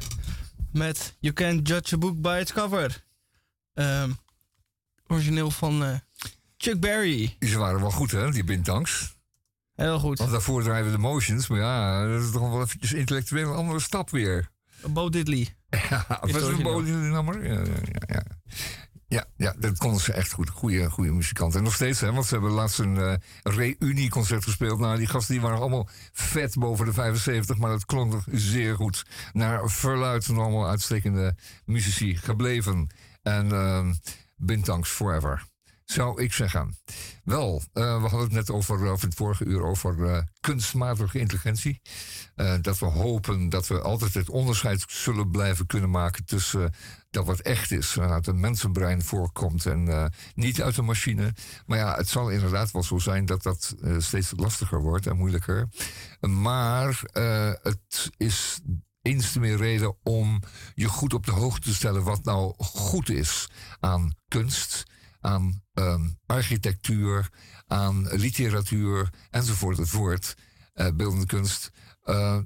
[0.72, 2.90] met You Can't Judge a Book by its Cover.
[3.77, 4.18] Um,
[5.06, 5.98] origineel van uh,
[6.62, 7.37] Chuck Berry.
[7.39, 9.16] Ze waren wel goed, hè, die Bintangs?
[9.74, 10.19] Heel goed.
[10.19, 13.57] Want daarvoor draaien we de motions, maar ja, dat is toch wel eventjes intellectueel een
[13.57, 14.51] andere stap weer.
[14.89, 15.49] Bo Diddley.
[15.91, 17.47] Ja, was het een Bo Diddley nummer?
[17.47, 18.24] Ja, ja, ja.
[19.09, 20.51] Ja, ja, dat konden ze echt goed.
[20.51, 21.59] Goede, goede muzikanten.
[21.59, 24.78] En nog steeds, hè, want ze hebben laatst een uh, reunieconcert gespeeld.
[24.78, 29.07] Nou, die gasten die waren allemaal vet boven de 75, maar dat klonk zeer goed.
[29.32, 32.87] Naar verluid allemaal uitstekende muzici gebleven.
[33.23, 33.91] En uh,
[34.37, 35.49] Bintangs Forever
[35.90, 36.78] zou ik zeggen.
[37.24, 41.80] Wel, uh, we hadden het net over, over het vorige uur over uh, kunstmatige intelligentie.
[42.60, 46.74] Dat we hopen dat we altijd het onderscheid zullen blijven kunnen maken tussen
[47.10, 51.34] dat wat echt is, uit een mensenbrein voorkomt en niet uit een machine.
[51.66, 55.68] Maar ja, het zal inderdaad wel zo zijn dat dat steeds lastiger wordt en moeilijker.
[56.20, 57.02] Maar
[57.62, 58.60] het is
[59.02, 60.42] eens te meer reden om
[60.74, 63.48] je goed op de hoogte te stellen wat nou goed is
[63.80, 64.89] aan kunst
[65.20, 67.28] aan um, architectuur,
[67.66, 70.34] aan literatuur enzovoort, enzovoort,
[70.74, 71.70] uh, beeldende kunst.
[72.05, 72.38] Uh,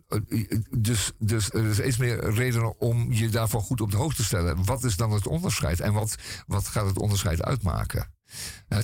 [0.70, 4.24] dus, dus er is eens meer redenen om je daarvan goed op de hoogte te
[4.24, 4.64] stellen.
[4.64, 8.12] Wat is dan het onderscheid en wat, wat gaat het onderscheid uitmaken?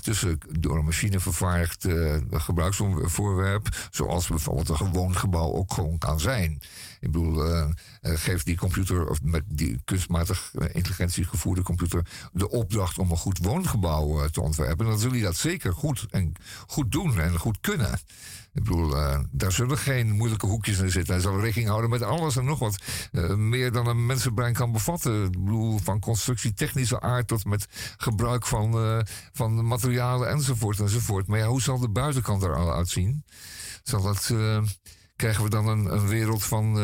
[0.00, 1.86] tussen door een machine vervaardigd
[2.30, 6.62] gebruiksvoorwerp, zoals bijvoorbeeld een gewoon gebouw ook gewoon kan zijn.
[7.01, 7.66] Ik bedoel, uh,
[8.01, 13.39] geef die computer, of met die kunstmatig intelligentie gevoerde computer, de opdracht om een goed
[13.39, 14.86] woongebouw te ontwerpen.
[14.86, 16.32] Dan zul je dat zeker goed, en
[16.66, 17.93] goed doen en goed kunnen.
[18.52, 18.94] Ik bedoel,
[19.31, 21.14] daar zullen geen moeilijke hoekjes in zitten.
[21.14, 22.82] Hij zal rekening houden met alles en nog wat.
[23.36, 25.24] Meer dan een mensenbrein kan bevatten.
[25.24, 27.66] Ik bedoel, van constructietechnische aard tot met
[27.97, 31.27] gebruik van, van materialen enzovoort enzovoort.
[31.27, 33.24] Maar ja, hoe zal de buitenkant er al uitzien?
[33.82, 34.32] Zal dat,
[35.20, 36.78] krijgen we dan een, een wereld van,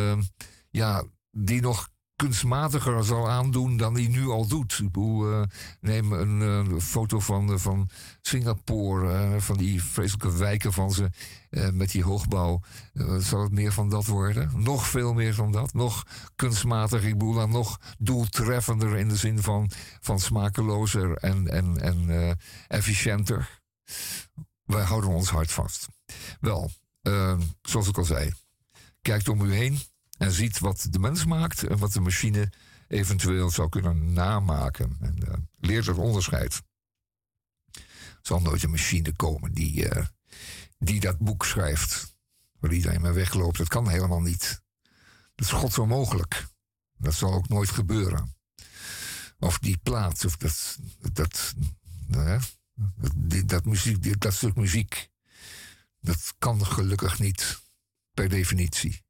[0.71, 4.73] ja, die nog kunstmatiger zal aandoen dan hij nu al doet.
[4.73, 5.43] Ik bedoel, uh,
[5.81, 7.89] neem een uh, foto van, uh, van
[8.21, 11.11] Singapore, van die vreselijke wijken van ze
[11.73, 12.61] met die hoogbouw.
[13.19, 14.51] zal het meer van dat worden?
[14.55, 15.73] Nog veel meer van dat?
[15.73, 16.05] Nog
[16.35, 22.39] kunstmatiger, ik bedoel dan nog doeltreffender in de zin van, van smakelozer en, en, en
[22.69, 23.61] efficiënter?
[24.65, 25.89] Wij houden ons hart vast.
[26.41, 26.71] Wel,
[27.63, 28.33] zoals ik al zei,
[29.03, 29.79] kijkt om u heen
[30.19, 32.53] en ziet wat de mens maakt en wat de machine
[32.89, 34.97] eventueel zou kunnen namaken.
[35.01, 36.63] En uh, leert het onderscheid.
[37.73, 40.05] Er zal nooit een machine komen die, uh,
[40.79, 42.15] die dat boek schrijft.
[42.59, 43.59] Waar iedereen mee wegloopt.
[43.59, 44.63] Dat kan helemaal niet.
[45.35, 46.47] Dat is gods onmogelijk.
[46.97, 48.35] Dat zal ook nooit gebeuren.
[49.39, 50.79] Of die plaat, of dat,
[51.13, 51.55] dat,
[52.11, 52.43] uh,
[53.15, 55.09] dat, dat, muziek, dat stuk muziek.
[56.07, 57.61] Dat kan gelukkig niet,
[58.15, 59.03] per definitie.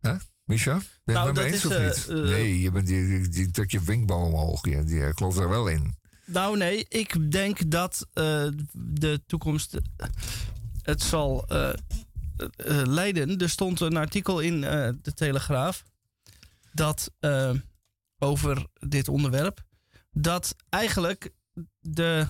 [0.00, 0.20] Huh?
[0.44, 0.80] Misha?
[1.04, 2.18] Ben nou, je dat eens is, of niet?
[2.18, 4.60] uh, nee, je bent die, die, die, je wenkbrauw omhoog.
[4.60, 5.96] Die gelooft er wel in.
[6.24, 9.78] Nou, nee, ik denk dat uh, de toekomst
[10.82, 11.72] het zal uh,
[12.84, 13.38] leiden.
[13.38, 15.84] Er stond een artikel in de Telegraaf
[16.72, 17.12] dat
[18.18, 19.64] over dit onderwerp
[20.10, 21.32] dat eigenlijk
[21.80, 22.28] de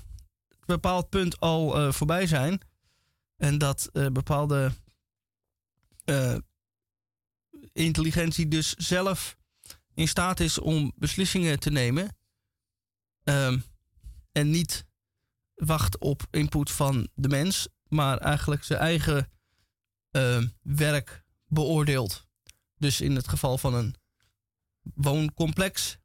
[0.66, 2.60] bepaald punt al voorbij zijn
[3.36, 4.72] en dat bepaalde
[7.72, 9.36] intelligentie dus zelf
[9.94, 12.16] in staat is om beslissingen te nemen.
[13.24, 13.64] Um,
[14.32, 14.86] en niet
[15.54, 19.30] wacht op input van de mens, maar eigenlijk zijn eigen
[20.10, 22.26] uh, werk beoordeelt.
[22.78, 23.94] Dus in het geval van een
[24.94, 25.98] wooncomplex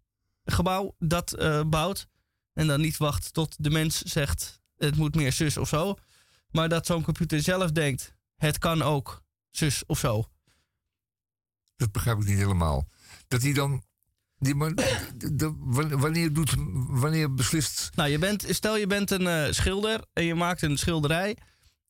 [0.44, 2.08] gebouw dat uh, bouwt.
[2.54, 5.96] En dan niet wacht tot de mens zegt het moet meer zus of zo.
[6.52, 10.26] Maar dat zo'n computer zelf denkt het kan ook zus of zo.
[11.76, 12.88] Dat begrijp ik niet helemaal.
[13.28, 13.84] Dat hij dan.
[14.38, 14.76] Die man,
[15.18, 15.56] de,
[15.98, 16.56] wanneer, doet,
[16.88, 17.90] wanneer beslist.
[17.96, 21.38] Nou, je bent, stel je bent een uh, schilder en je maakt een schilderij.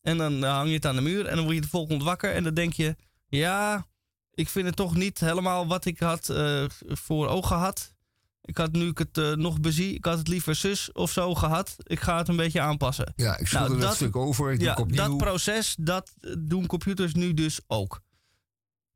[0.01, 2.33] En dan hang je het aan de muur en dan word je de volgende wakker.
[2.33, 2.95] En dan denk je:
[3.27, 3.87] ja,
[4.33, 7.93] ik vind het toch niet helemaal wat ik had uh, voor ogen had.
[8.41, 11.35] Ik had nu ik het uh, nog bezie, ik had het liever zus of zo
[11.35, 11.75] gehad.
[11.77, 13.13] Ik ga het een beetje aanpassen.
[13.15, 14.51] Ja, ik schilder nou, dat stuk over.
[14.51, 18.01] Ik ja, dat proces, dat doen computers nu dus ook.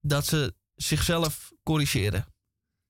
[0.01, 2.25] Dat ze zichzelf corrigeren.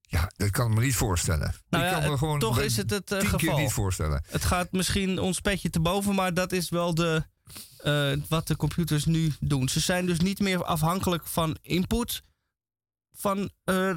[0.02, 1.56] Ja, dat kan ik me niet voorstellen.
[1.69, 3.56] Nou ja, ik kan me gewoon toch is het het uh, tien geval.
[3.56, 4.23] keer niet voorstellen.
[4.27, 7.23] Het gaat misschien ons petje te boven, maar dat is wel de,
[7.86, 9.69] uh, wat de computers nu doen.
[9.69, 12.23] Ze zijn dus niet meer afhankelijk van input
[13.11, 13.95] van, uh,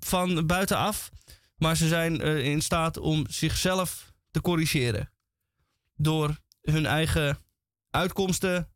[0.00, 1.10] van buitenaf,
[1.60, 5.12] maar ze zijn in staat om zichzelf te corrigeren.
[5.94, 7.38] Door hun eigen
[7.90, 8.72] uitkomsten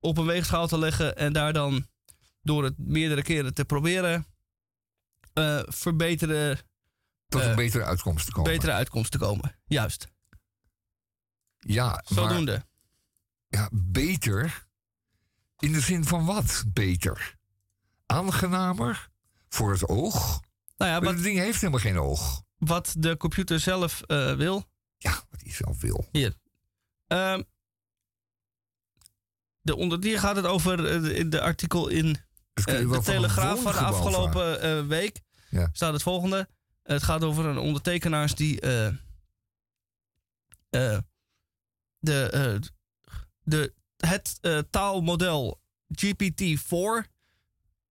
[0.00, 1.86] op een weegschaal te leggen en daar dan
[2.42, 4.26] door het meerdere keren te proberen,
[5.34, 6.58] uh, verbeteren.
[7.28, 8.52] Tot een betere uitkomst te komen.
[8.52, 10.08] Betere uitkomst te komen, juist.
[11.58, 12.52] Ja, Zodoende.
[12.52, 12.66] Maar,
[13.48, 14.66] ja, beter.
[15.58, 17.36] In de zin van wat beter?
[18.06, 19.08] Aangenamer?
[19.48, 20.40] Voor het oog?
[20.78, 22.42] Nou ja, wat, het ding heeft helemaal geen oog.
[22.56, 24.64] Wat de computer zelf uh, wil.
[24.96, 26.08] Ja, wat hij zelf wil.
[26.12, 26.34] Hier.
[27.08, 27.38] Uh,
[29.60, 34.88] de onder, gaat het over uh, de artikel in uh, de Telegraaf van de afgelopen
[34.88, 35.20] week.
[35.50, 35.68] Ja.
[35.72, 36.48] Staat het volgende.
[36.82, 38.60] Het gaat over een ondertekenaars die
[42.00, 42.60] de,
[43.42, 44.38] de, het
[44.70, 45.60] taalmodel
[45.94, 47.17] GPT-4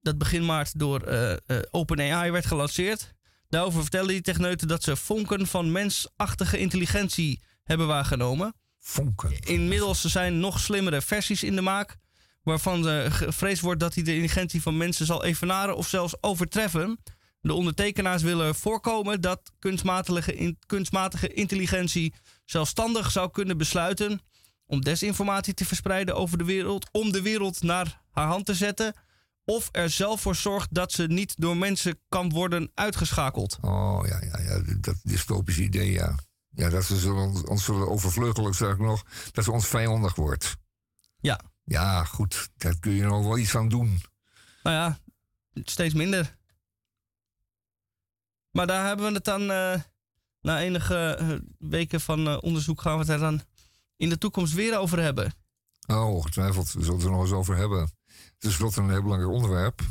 [0.07, 3.13] dat begin maart door uh, uh, OpenAI werd gelanceerd.
[3.49, 8.53] Daarover vertellen die techneuten dat ze vonken van mensachtige intelligentie hebben waargenomen.
[8.79, 9.39] Vonken.
[9.39, 11.97] Inmiddels zijn nog slimmere versies in de maak,
[12.43, 16.99] waarvan uh, gevreesd wordt dat hij de intelligentie van mensen zal evenaren of zelfs overtreffen.
[17.41, 22.13] De ondertekenaars willen voorkomen dat kunstmatige, in, kunstmatige intelligentie
[22.45, 24.21] zelfstandig zou kunnen besluiten
[24.65, 28.93] om desinformatie te verspreiden over de wereld, om de wereld naar haar hand te zetten
[29.49, 33.57] of er zelf voor zorgt dat ze niet door mensen kan worden uitgeschakeld.
[33.61, 36.15] Oh ja, ja, ja dat dystopische idee, ja.
[36.49, 40.55] Ja, dat ze ons, ons zullen overvleugelen, zeg ik nog, dat ze ons vijandig wordt.
[41.19, 41.41] Ja.
[41.63, 44.01] Ja, goed, daar kun je nog wel iets aan doen.
[44.63, 44.99] Nou ja,
[45.63, 46.37] steeds minder.
[48.51, 49.81] Maar daar hebben we het dan, uh,
[50.41, 51.35] na enige eh,
[51.69, 53.41] weken van uh, onderzoek, gaan we het er dan
[53.95, 55.33] in de toekomst weer over hebben.
[55.87, 56.71] Oh, ongetwijfeld.
[56.71, 57.96] We zullen het er nog eens over hebben.
[58.39, 59.81] Het is een heel belangrijk onderwerp.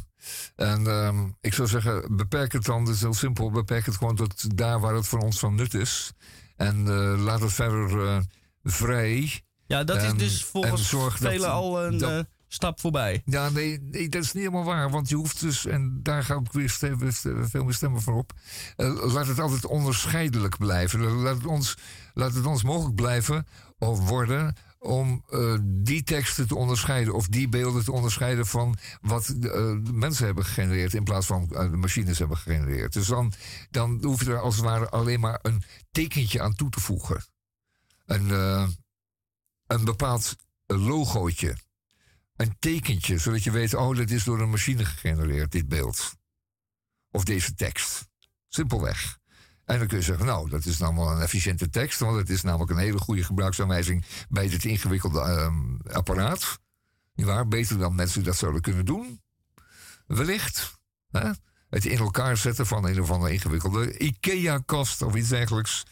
[0.56, 4.56] En um, ik zou zeggen, beperk het dan, dus heel simpel, beperk het gewoon tot
[4.56, 6.12] daar waar het voor ons van nut is.
[6.56, 8.18] En uh, laat het verder uh,
[8.62, 9.40] vrij.
[9.66, 13.22] Ja, dat is dus volgens velen al een dat, uh, stap voorbij.
[13.24, 14.90] Ja, nee, nee, dat is niet helemaal waar.
[14.90, 17.12] Want je hoeft dus, en daar ga ik weer stemmen,
[17.48, 18.32] veel meer stemmen voor op.
[18.76, 21.00] laat het altijd onderscheidelijk blijven.
[21.00, 21.74] Laat het ons,
[22.14, 23.46] laat het ons mogelijk blijven
[23.78, 24.56] of worden
[24.86, 29.92] om uh, die teksten te onderscheiden of die beelden te onderscheiden van wat de, uh,
[29.92, 32.92] mensen hebben gegenereerd in plaats van uh, de machines hebben gegenereerd.
[32.92, 33.32] Dus dan,
[33.70, 37.24] dan hoef je er als het ware alleen maar een tekentje aan toe te voegen.
[38.06, 38.30] Een,
[39.66, 40.36] een bepaald
[40.66, 41.56] logootje.
[42.36, 46.14] Een tekentje, zodat je weet, oh, dat is door een machine gegenereerd, dit beeld.
[47.10, 48.08] Of deze tekst.
[48.48, 49.18] Simpelweg.
[49.66, 52.30] En dan kun je zeggen, nou, dat is nou wel een efficiënte tekst, want het
[52.30, 56.58] is namelijk een hele goede gebruiksaanwijzing bij dit ingewikkelde um, apparaat.
[57.14, 57.48] Niet waar?
[57.48, 59.20] Beter dan mensen dat zouden kunnen doen.
[60.06, 60.78] Wellicht.
[61.10, 61.30] Hè?
[61.68, 65.84] Het in elkaar zetten van een of andere ingewikkelde IKEA-kast of iets dergelijks.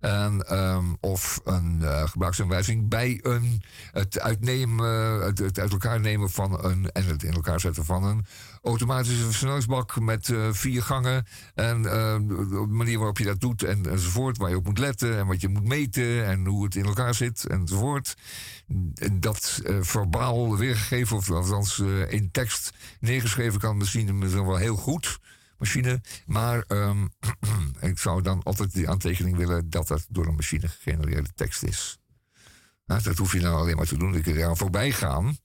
[0.00, 3.62] En, um, of een uh, gebruiksaanwijzing bij een,
[3.92, 6.90] het, uitnemen, het, het, uit elkaar nemen van een.
[6.90, 8.26] en het in elkaar zetten van een
[8.66, 11.26] automatische versnellingsbak met uh, vier gangen.
[11.54, 14.36] En uh, de manier waarop je dat doet en, enzovoort.
[14.36, 17.14] Waar je op moet letten en wat je moet meten en hoe het in elkaar
[17.14, 18.16] zit enzovoort.
[18.94, 21.78] En dat uh, verbaal weergegeven, of althans
[22.08, 25.18] in tekst neergeschreven kan misschien wel heel goed
[25.58, 26.00] machine.
[26.26, 27.10] Maar um,
[27.90, 31.98] ik zou dan altijd die aantekening willen dat dat door een machine gegenereerde tekst is.
[32.86, 34.12] Nou, dat hoef je nou alleen maar te doen.
[34.12, 35.36] Je kunt er aan voorbij gaan.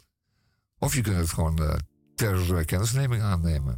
[0.77, 1.81] Of je kunt het gewoon
[2.21, 3.77] ter kennisneming aannemen.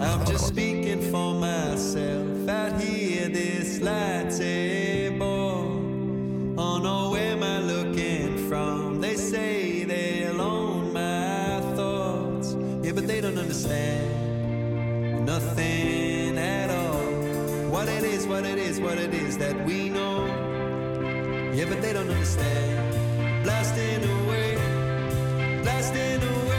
[0.00, 5.20] I'm just speaking for myself out here this lightsaber.
[6.58, 9.00] Oh no, where am I looking from?
[9.00, 12.56] They say they'll own my thoughts.
[12.82, 17.70] Yeah, but they don't understand nothing at all.
[17.70, 20.26] What it is, what it is, what it is that we know.
[21.54, 23.44] Yeah, but they don't understand.
[23.44, 24.19] Blasting away,
[25.80, 26.49] fast and away.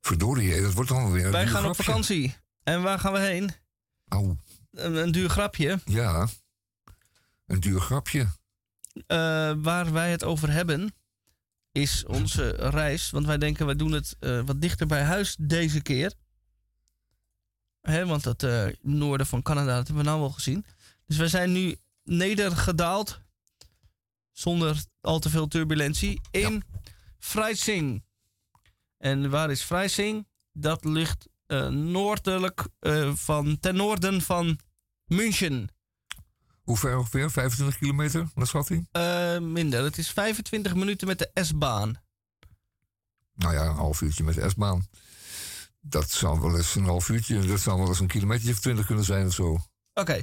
[0.00, 2.36] Verdorie, dat wordt allemaal weer een Wij gaan op vakantie.
[2.62, 3.50] En waar gaan we heen?
[4.08, 4.36] Au.
[4.70, 5.80] Een, een duur grapje.
[5.84, 6.28] Ja,
[7.46, 8.26] een duur grapje.
[9.06, 10.94] Eh, waar wij het over hebben,
[11.72, 13.10] is onze reis.
[13.10, 16.12] Want wij denken, wij doen het eh, wat dichter bij huis deze keer.
[17.80, 20.64] Hè, want het eh, noorden van Canada, dat hebben we nou al gezien.
[21.06, 23.20] Dus wij zijn nu nedergedaald,
[24.32, 26.62] zonder al te veel turbulentie, in
[27.18, 28.02] Freising.
[28.98, 30.26] En waar is Freising?
[30.52, 34.58] Dat ligt eh, noordelijk eh, van, ten noorden van
[35.04, 35.68] München.
[36.62, 37.30] Hoe ver ongeveer?
[37.30, 38.86] 25 kilometer, wat schat hij?
[38.90, 39.84] Eh, minder.
[39.84, 42.02] Het is 25 minuten met de S-baan.
[43.34, 44.86] Nou ja, een half uurtje met de S-baan.
[45.80, 48.86] Dat zou wel eens een half uurtje, dat zou wel eens een kilometer of 20
[48.86, 49.58] kunnen zijn of zo.
[49.94, 50.22] Oké.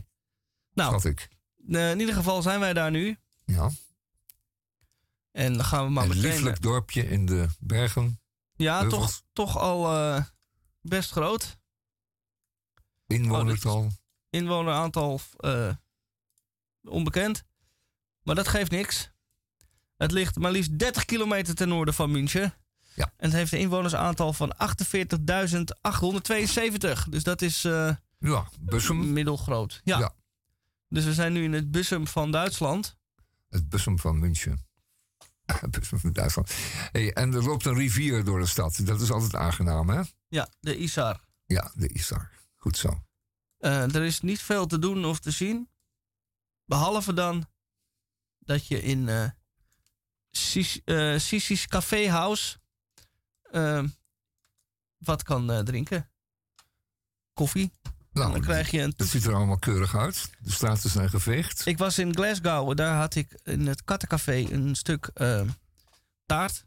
[0.74, 1.30] Nou, Schat ik.
[1.68, 3.18] in ieder geval zijn wij daar nu.
[3.46, 3.70] Ja.
[5.32, 6.32] En dan gaan we maar Een meteen...
[6.32, 8.20] lieflijk dorpje in de bergen.
[8.56, 10.24] Ja, toch, toch al eh,
[10.82, 11.58] best groot.
[13.08, 13.92] Inwonertal.
[14.30, 15.70] Inwoneraantal eh,
[16.84, 17.44] onbekend.
[18.22, 19.14] Maar dat geeft niks.
[19.98, 22.54] Het ligt maar liefst 30 kilometer ten noorden van München.
[22.96, 23.06] Ja.
[23.18, 24.60] En het heeft een inwonersaantal van 48.872.
[27.10, 29.14] Dus dat is eh, ja, Bussum.
[29.14, 29.82] middelgroot.
[29.84, 30.00] Ja.
[30.00, 30.14] Ja.
[30.90, 32.98] Dus we zijn nu in het Bussum van Duitsland.
[33.50, 34.66] Het Bussum van München.
[36.12, 36.54] Duitsland.
[36.92, 38.80] Hey, en er loopt een rivier door de stad.
[38.86, 40.02] Dat is altijd aangenaam, hè?
[40.28, 41.24] Ja, de Isar.
[41.46, 42.32] Ja, de Isar.
[42.56, 43.04] Goed zo.
[43.58, 45.70] Eh, er is niet veel te doen of te zien.
[46.66, 47.50] Behalve dan
[48.40, 49.34] dat je in
[50.32, 52.58] Sis- eh, Sisi's Café House
[54.98, 56.10] wat kan drinken.
[57.34, 57.72] Koffie.
[58.16, 60.30] Nou, dan krijg je een Het ziet er allemaal keurig uit.
[60.40, 61.66] De straten zijn geveegd.
[61.66, 65.42] Ik was in Glasgow, en daar had ik in het kattencafé een stuk eh,
[66.26, 66.66] taart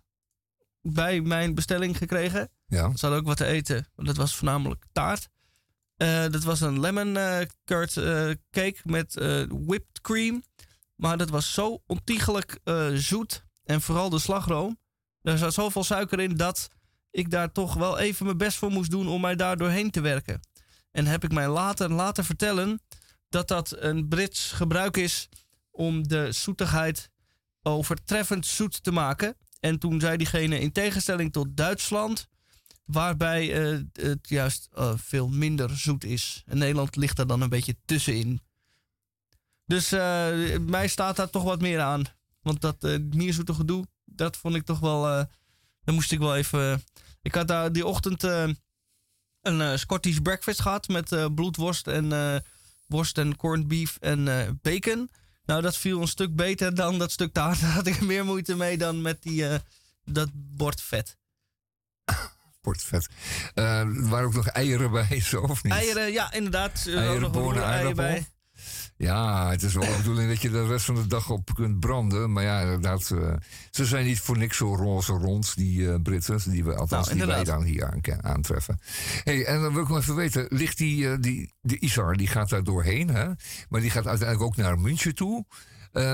[0.82, 2.50] bij mijn bestelling gekregen.
[2.66, 2.96] Ja.
[2.96, 5.28] Ze hadden ook wat te eten, want dat was voornamelijk taart.
[5.96, 7.92] Eh, dat was een lemon eh, curd
[8.50, 9.14] cake met
[9.48, 10.42] whipped cream.
[10.94, 12.58] Maar dat was zo ontiegelijk
[12.94, 13.44] zoet.
[13.64, 14.78] En vooral de slagroom.
[15.22, 16.68] Er zat zoveel suiker in dat
[17.10, 20.00] ik daar toch wel even mijn best voor moest doen om mij daar doorheen te
[20.00, 20.40] werken.
[20.98, 22.82] En heb ik mij later laten vertellen
[23.28, 25.28] dat dat een Brits gebruik is
[25.70, 27.10] om de zoetigheid
[27.62, 29.36] overtreffend zoet te maken.
[29.60, 32.28] En toen zei diegene in tegenstelling tot Duitsland,
[32.84, 36.42] waarbij eh, het juist eh, veel minder zoet is.
[36.46, 38.40] En Nederland ligt er dan een beetje tussenin.
[39.66, 42.04] Dus eh, mij staat daar toch wat meer aan.
[42.42, 45.26] Want dat meer zoete gedoe, dat vond ik toch wel.
[45.84, 46.82] dan moest ik wel even.
[47.22, 48.24] ik had daar die ochtend
[49.42, 52.40] een eh, Scottish breakfast gehad met eh, bloedworst en eh,
[52.86, 55.10] worst en corned beef en bacon.
[55.44, 57.60] Nou, dat viel een stuk beter dan dat stuk taart.
[57.62, 59.44] Daar had ik meer moeite mee dan met die,
[60.04, 61.16] dat bord vet.
[62.60, 63.08] Wordt vet.
[63.54, 65.72] Er waren ook nog eieren bij, zo of niet?
[65.72, 66.84] Eieren, ja, inderdaad.
[66.86, 67.94] Er Eieren, bonen, aardappel.
[67.94, 68.26] bij.
[68.98, 71.80] Ja, het is wel de bedoeling dat je de rest van de dag op kunt
[71.80, 72.32] branden.
[72.32, 73.32] Maar ja, inderdaad, eh,
[73.70, 76.50] ze zijn niet voor niks zo roze rond, die eh, Britten.
[76.50, 77.58] Die we, althans, Nou, die wij inderdaad.
[77.58, 77.66] dan
[78.02, 78.78] hier aan, aantreffen.
[79.24, 82.26] hey, en dan wil ik nog even weten, ligt die, eh, die, de Isar, die
[82.26, 83.26] gaat daar doorheen, hè?
[83.68, 85.44] Maar die gaat uiteindelijk ook naar München toe.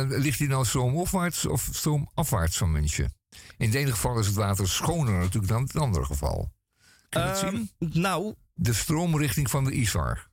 [0.08, 3.12] Ligt die nou stroomopwaarts of stroomafwaarts van München?
[3.56, 6.52] In het ene geval is het water schoner natuurlijk dan in het andere geval.
[7.08, 7.70] Kun je het Ehm, zien?
[8.02, 10.28] Nou, De stroomrichting van de Isar.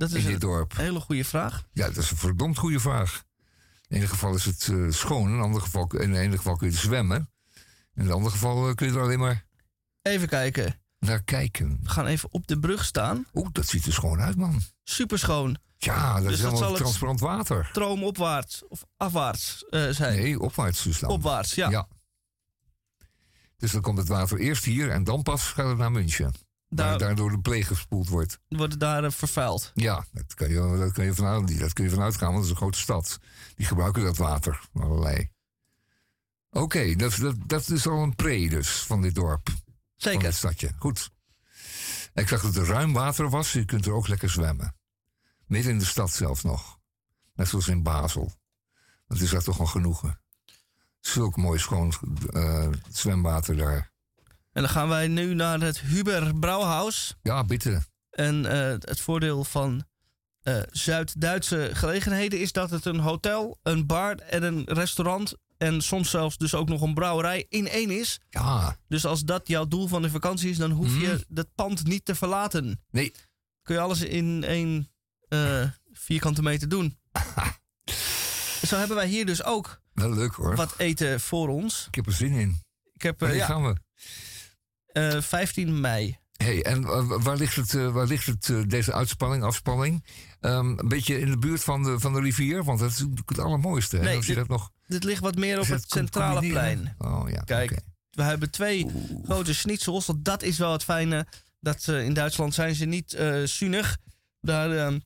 [0.00, 0.76] Dat in is dit een dorp.
[0.76, 1.64] hele goede vraag.
[1.72, 3.24] Ja, dat is een verdomd goede vraag.
[3.88, 5.28] In ieder geval is het eh, schoon.
[5.28, 7.30] In, een ander geval, in geval kun je zwemmen.
[7.94, 9.46] In het andere geval eh, kun je er alleen maar
[10.02, 10.80] Even kijken.
[10.98, 11.78] naar kijken.
[11.82, 13.26] We gaan even op de brug staan.
[13.34, 14.60] Oeh, dat ziet er schoon uit, man.
[14.84, 15.58] Super schoon.
[15.76, 17.66] Ja, dat Dus is dat helemaal transparant water.
[17.70, 20.18] Stroomopwaarts of afwaarts eh zijn.
[20.18, 21.10] Nee, opwaarts dus dan.
[21.10, 21.70] Opwaarts, ja.
[21.70, 21.88] Ja.
[23.56, 26.32] Dus dan komt het water eerst hier en dan pas gaat het naar München.
[26.72, 28.38] Daar daardoor de pleeg gespoeld wordt.
[28.48, 29.70] wordt daar eh, vervuild.
[29.74, 32.44] Ja, dat kan je, dat kan je, vanuit, dat kun je vanuit gaan, want het
[32.44, 33.18] is een grote stad.
[33.54, 35.30] Die gebruiken dat water, allerlei.
[36.50, 39.48] Oké, dat, dat, dat is al een pre dus van dit dorp.
[39.48, 39.58] Van
[39.96, 40.22] Zeker.
[40.22, 40.72] dit stadje.
[40.78, 41.10] Goed.
[42.14, 43.52] Ik zag dat er ruim water was.
[43.52, 44.76] Je kunt er ook lekker zwemmen.
[45.46, 46.78] Midden in de stad zelfs nog.
[47.34, 48.32] Net zoals in Basel.
[49.06, 50.20] Dat is daar toch al genoegen.
[51.00, 51.92] Zulk mooi schoon
[52.32, 53.89] eh, zwemwater daar.
[54.60, 57.16] En dan gaan wij nu naar het Huber Brouwhaus.
[57.22, 57.82] Ja, bitte.
[58.10, 59.84] En eh, het voordeel van
[60.42, 66.10] eh, Zuid-Duitse gelegenheden is dat het een hotel, een bar en een restaurant en soms
[66.10, 68.20] zelfs dus ook nog een brouwerij in één is.
[68.30, 68.76] Ja.
[68.88, 71.24] Dus als dat jouw doel van de vakantie is, dan hoef je Mm.
[71.28, 72.84] dat pand niet te verlaten.
[72.90, 73.12] Nee.
[73.62, 74.90] Kun je alles in één
[75.28, 75.62] eh,
[75.92, 76.98] vierkante meter doen.
[78.68, 80.56] Zo hebben wij hier dus ook Wel leuk hoor.
[80.56, 81.84] wat eten voor ons.
[81.86, 82.62] Ik heb er zin in.
[82.92, 83.76] Ik heb Wanneer ja, gaan we?
[84.92, 86.18] Eh, 15 mei.
[86.36, 90.04] Hey, en eh, waar ligt het, eh, waar ligt het eh, deze uitspanning, afspanning?
[90.40, 93.28] Ehm, een beetje in de buurt van de, van de rivier, want dat is natuurlijk
[93.28, 93.98] het allermooiste.
[93.98, 96.94] Nee, je dit- dat nog Dit ligt wat meer op het centrale plein.
[96.98, 97.40] Oh ja.
[97.40, 97.80] Kijk,
[98.10, 98.86] we hebben twee
[99.24, 100.06] grote schnitzels.
[100.06, 101.26] Want dat is wel het fijne.
[101.60, 103.96] Dat eh, in Duitsland zijn ze niet eh zuinig.
[104.40, 104.98] Daar, ehm,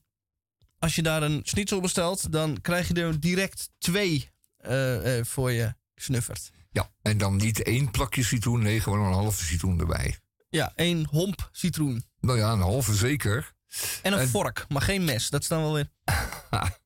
[0.79, 5.51] als je daar een schnitzel bestelt, dan krijg je er direct twee eh, eh, voor
[5.51, 6.51] je snuffert.
[6.75, 10.17] Ja, en dan niet één plakje citroen, nee, gewoon een halve citroen erbij.
[10.49, 12.03] Ja, één homp citroen.
[12.19, 13.53] Nou ja, een halve zeker.
[14.01, 15.29] En een En- vork, maar geen mes.
[15.29, 15.89] Dat dan wel weer.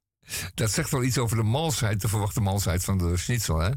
[0.53, 3.59] Dat zegt wel iets over de malsheid, de verwachte malsheid van de schnitzel.
[3.59, 3.69] Hè?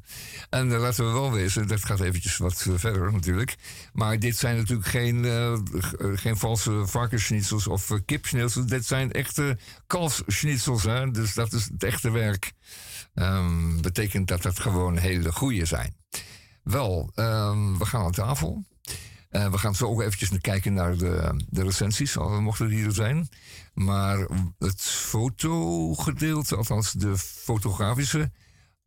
[0.51, 3.55] En eh, laten we wel wezen, dat gaat eventjes wat eh, verder natuurlijk.
[3.93, 5.59] Maar dit zijn natuurlijk geen, eh,
[6.15, 8.67] geen valse varkensschnitzels of uh, kipschnitzels.
[8.67, 10.83] Dit zijn echte kalfsschnitzels.
[10.83, 11.11] Hè?
[11.11, 12.53] Dus dat is het echte werk.
[13.15, 15.95] Ehm, betekent dat dat gewoon hele goede zijn.
[16.63, 18.65] Wel, ehm, we gaan aan tafel.
[19.29, 22.95] Eh, we gaan zo ook eventjes kijken naar de, de recensies, al mochten die er
[22.95, 23.29] zijn.
[23.75, 24.27] Maar
[24.59, 28.31] het fotogedeelte, althans de fotografische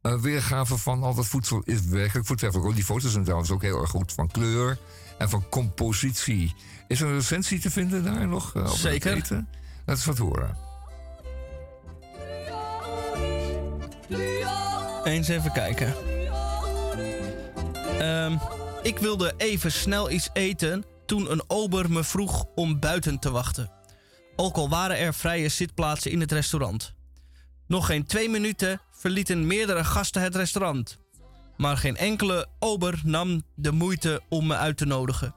[0.01, 2.67] eh, weergave van al dat voedsel is werkelijk voortreffelijk.
[2.69, 4.77] Ook die foto's zijn trouwens ook heel erg goed van kleur
[5.17, 6.55] en van compositie.
[6.87, 8.55] Is er een recensie te vinden daar nog?
[8.55, 9.13] eh, over het Zeker.
[9.15, 9.47] eten?
[9.85, 10.57] Laat eens wat horen.
[15.03, 15.95] Eens even kijken.
[17.99, 18.37] Ehm,
[18.81, 23.71] ik wilde even snel iets eten toen een ober me vroeg om buiten te wachten.
[24.35, 26.93] Ook al waren er vrije zitplaatsen in het restaurant.
[27.67, 30.97] Nog geen twee minuten verlieten meerdere gasten het restaurant.
[31.57, 35.35] Maar geen enkele ober nam de moeite om me uit te nodigen.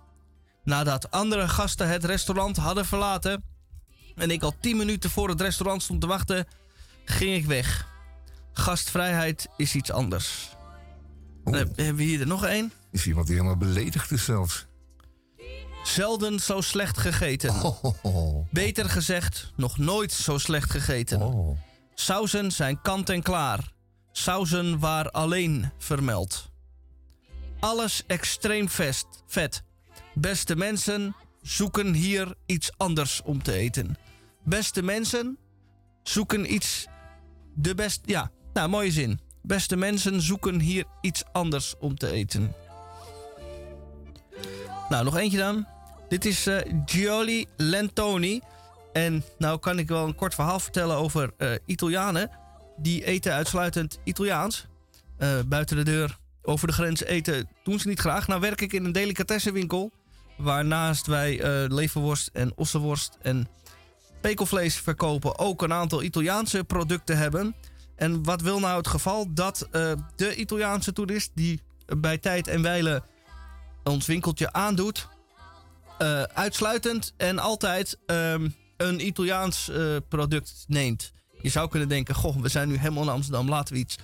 [0.65, 3.45] Nadat andere gasten het restaurant hadden verlaten
[4.15, 6.47] en ik al tien minuten voor het restaurant stond te wachten,
[7.05, 7.87] ging ik weg.
[8.59, 10.49] Gastvrijheid is iets anders.
[11.45, 12.73] Dan heb- hebben we hier er nog één.
[12.91, 14.67] Is iemand die helemaal beledigd is zelfs?
[15.83, 17.55] Zelden zo slecht gegeten.
[18.51, 21.57] Beter gezegd, nog nooit zo slecht gegeten.
[21.95, 23.73] Sauzen zijn kant en klaar.
[24.13, 26.51] Sauzen waar alleen vermeld.
[27.61, 29.63] Alles extreem vest, vet.
[30.15, 33.97] Beste mensen zoeken hier iets anders om te eten.
[34.45, 35.39] Beste mensen
[36.03, 36.87] zoeken iets.
[37.55, 38.01] De best.
[38.05, 39.21] Ja, nou, mooie zin.
[39.43, 42.53] Beste mensen zoeken hier iets anders om te eten.
[44.89, 45.67] Nou, nog eentje dan.
[46.09, 48.41] Dit is eh Gioli Lentoni.
[48.93, 52.31] En nou kan ik wel een kort verhaal vertellen over eh, Italianen.
[52.77, 54.67] Die eten uitsluitend Italiaans.
[55.17, 58.27] Eh, buiten de deur, over de grens eten doen ze niet graag.
[58.27, 59.91] Nou werk ik in een delicatessenwinkel.
[60.37, 63.49] Waarnaast wij leverworst en ossenworst en
[64.21, 65.39] pekelvlees verkopen.
[65.39, 67.55] Ook een aantal Italiaanse producten hebben.
[67.99, 69.27] En wat wil nou het geval?
[69.35, 73.03] Dat eh, de Italiaanse toerist die bij tijd en wijle
[73.85, 75.09] ons winkeltje aandoet.
[75.99, 81.13] eh, uitsluitend en altijd ehm, een Italiaans eh, product neemt.
[81.43, 83.97] Je zou kunnen denken: Goh, we zijn nu helemaal in Amsterdam, laten we iets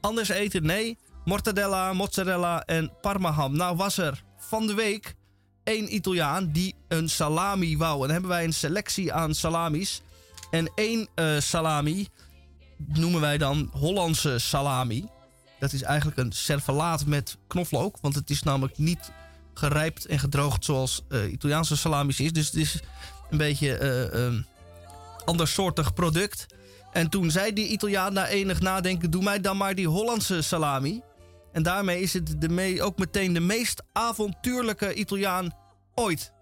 [0.00, 0.62] anders eten.
[0.62, 3.56] Nee, mortadella, mozzarella en parmaham.
[3.56, 5.14] Nou, was er van de week
[5.64, 7.94] één Italiaan die een salami wou.
[7.94, 10.02] En dan hebben wij een selectie aan salamis.
[10.50, 11.08] En één
[11.38, 12.08] salami
[12.86, 15.08] noemen wij dan Hollandse salami.
[15.58, 17.98] Dat is eigenlijk een servelaat met knoflook.
[18.00, 19.12] Want het is namelijk niet
[19.54, 22.32] gerijpt en gedroogd zoals uh, Italiaanse salamis is.
[22.32, 22.80] Dus het is
[23.30, 24.40] een beetje een uh,
[25.24, 26.46] andersoortig product.
[26.92, 31.02] En toen zei die Italiaan na enig nadenken: Doe mij dan maar die Hollandse salami.
[31.52, 35.54] En daarmee is het de ook meteen de meest avontuurlijke Italiaan
[35.94, 36.32] ooit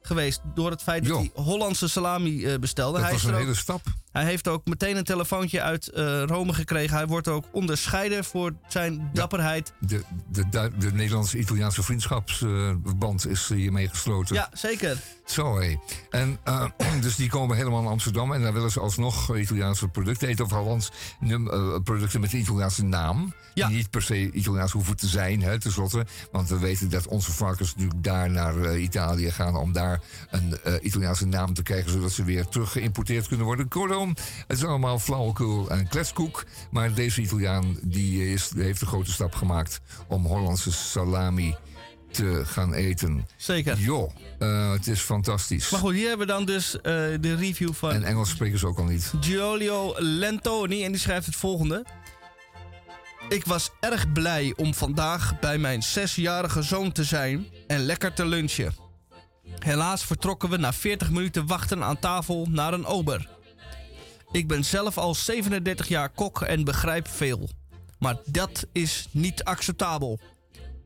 [0.00, 0.40] geweest.
[0.54, 2.98] Door het feit dat hij Hollandse salami uh, bestelde.
[2.98, 3.82] Dat hij was een hele stap.
[4.16, 6.96] Hij heeft ook meteen een telefoontje uit uh, Rome gekregen.
[6.96, 9.72] Hij wordt ook onderscheiden voor zijn dapperheid.
[9.78, 14.34] De, de, de, de Nederlandse-Italiaanse vriendschapsband uh, is hiermee gesloten.
[14.34, 14.98] Ja, zeker.
[15.26, 15.76] Zo hé.
[16.10, 16.64] En uh,
[17.00, 20.44] dus die komen helemaal naar Amsterdam en daar willen ze alsnog Italiaanse producten eten.
[20.44, 23.34] Of althans uh, producten met een Italiaanse naam.
[23.54, 23.66] Ja.
[23.66, 26.06] Die niet per se Italiaans hoeven te zijn, hè, tenslotte.
[26.32, 30.00] Want we weten dat onze varkens natuurlijk daar naar uh, Italië gaan om daar
[30.30, 33.68] een Italiaanse naam te krijgen, zodat ze weer terug geïmporteerd kunnen worden.
[33.68, 34.08] Kortom,
[34.46, 36.44] het is allemaal flauwekul en kletskoek.
[36.70, 41.56] Maar deze Italiaan die is, heeft de grote stap gemaakt om Hollandse salami
[42.16, 43.26] te gaan eten.
[43.36, 43.78] Zeker.
[43.78, 45.70] Joh, uh, het is fantastisch.
[45.70, 46.82] Maar goed, hier hebben we dan dus uh,
[47.20, 47.90] de review van...
[47.90, 49.12] En Engels spreken ze ook al niet.
[49.20, 51.84] Giulio Lentoni en die schrijft het volgende.
[53.28, 58.26] Ik was erg blij om vandaag bij mijn zesjarige zoon te zijn en lekker te
[58.26, 58.74] lunchen.
[59.58, 63.28] Helaas vertrokken we na 40 minuten wachten aan tafel naar een ober.
[64.32, 67.48] Ik ben zelf al 37 jaar kok en begrijp veel.
[67.98, 70.18] Maar dat is niet acceptabel.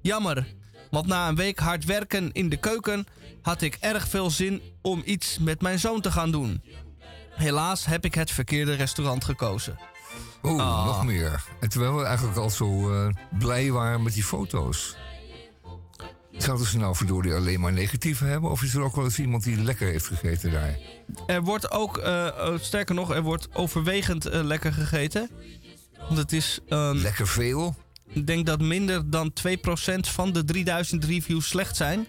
[0.02, 0.46] Jammer,
[0.90, 3.06] want na een week hard werken in de keuken
[3.42, 6.62] had ik erg veel zin om iets met mijn zoon te gaan doen.
[7.30, 9.78] Helaas heb ik het verkeerde restaurant gekozen.
[10.42, 11.44] Oeh, oh, nog meer.
[11.60, 13.08] En terwijl we eigenlijk al zo uh,
[13.38, 14.96] blij waren met die foto's.
[16.36, 18.50] Zouden ze nou verdorie alleen maar negatieve hebben?
[18.50, 20.78] Of is er ook wel eens iemand die lekker heeft gegeten daar?
[21.26, 25.30] Er wordt ook, uh, sterker nog, er wordt overwegend uh, lekker gegeten.
[25.98, 26.60] Want het is...
[26.68, 27.74] Um, lekker veel?
[28.12, 29.54] Ik denk dat minder dan 2%
[30.00, 32.06] van de 3000 reviews slecht zijn.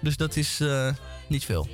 [0.00, 0.92] Dus dat is uh,
[1.28, 1.68] niet veel.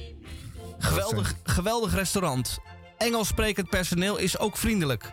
[0.78, 2.58] Geweldig, geweldig restaurant.
[2.98, 5.12] Engels sprekend personeel is ook vriendelijk.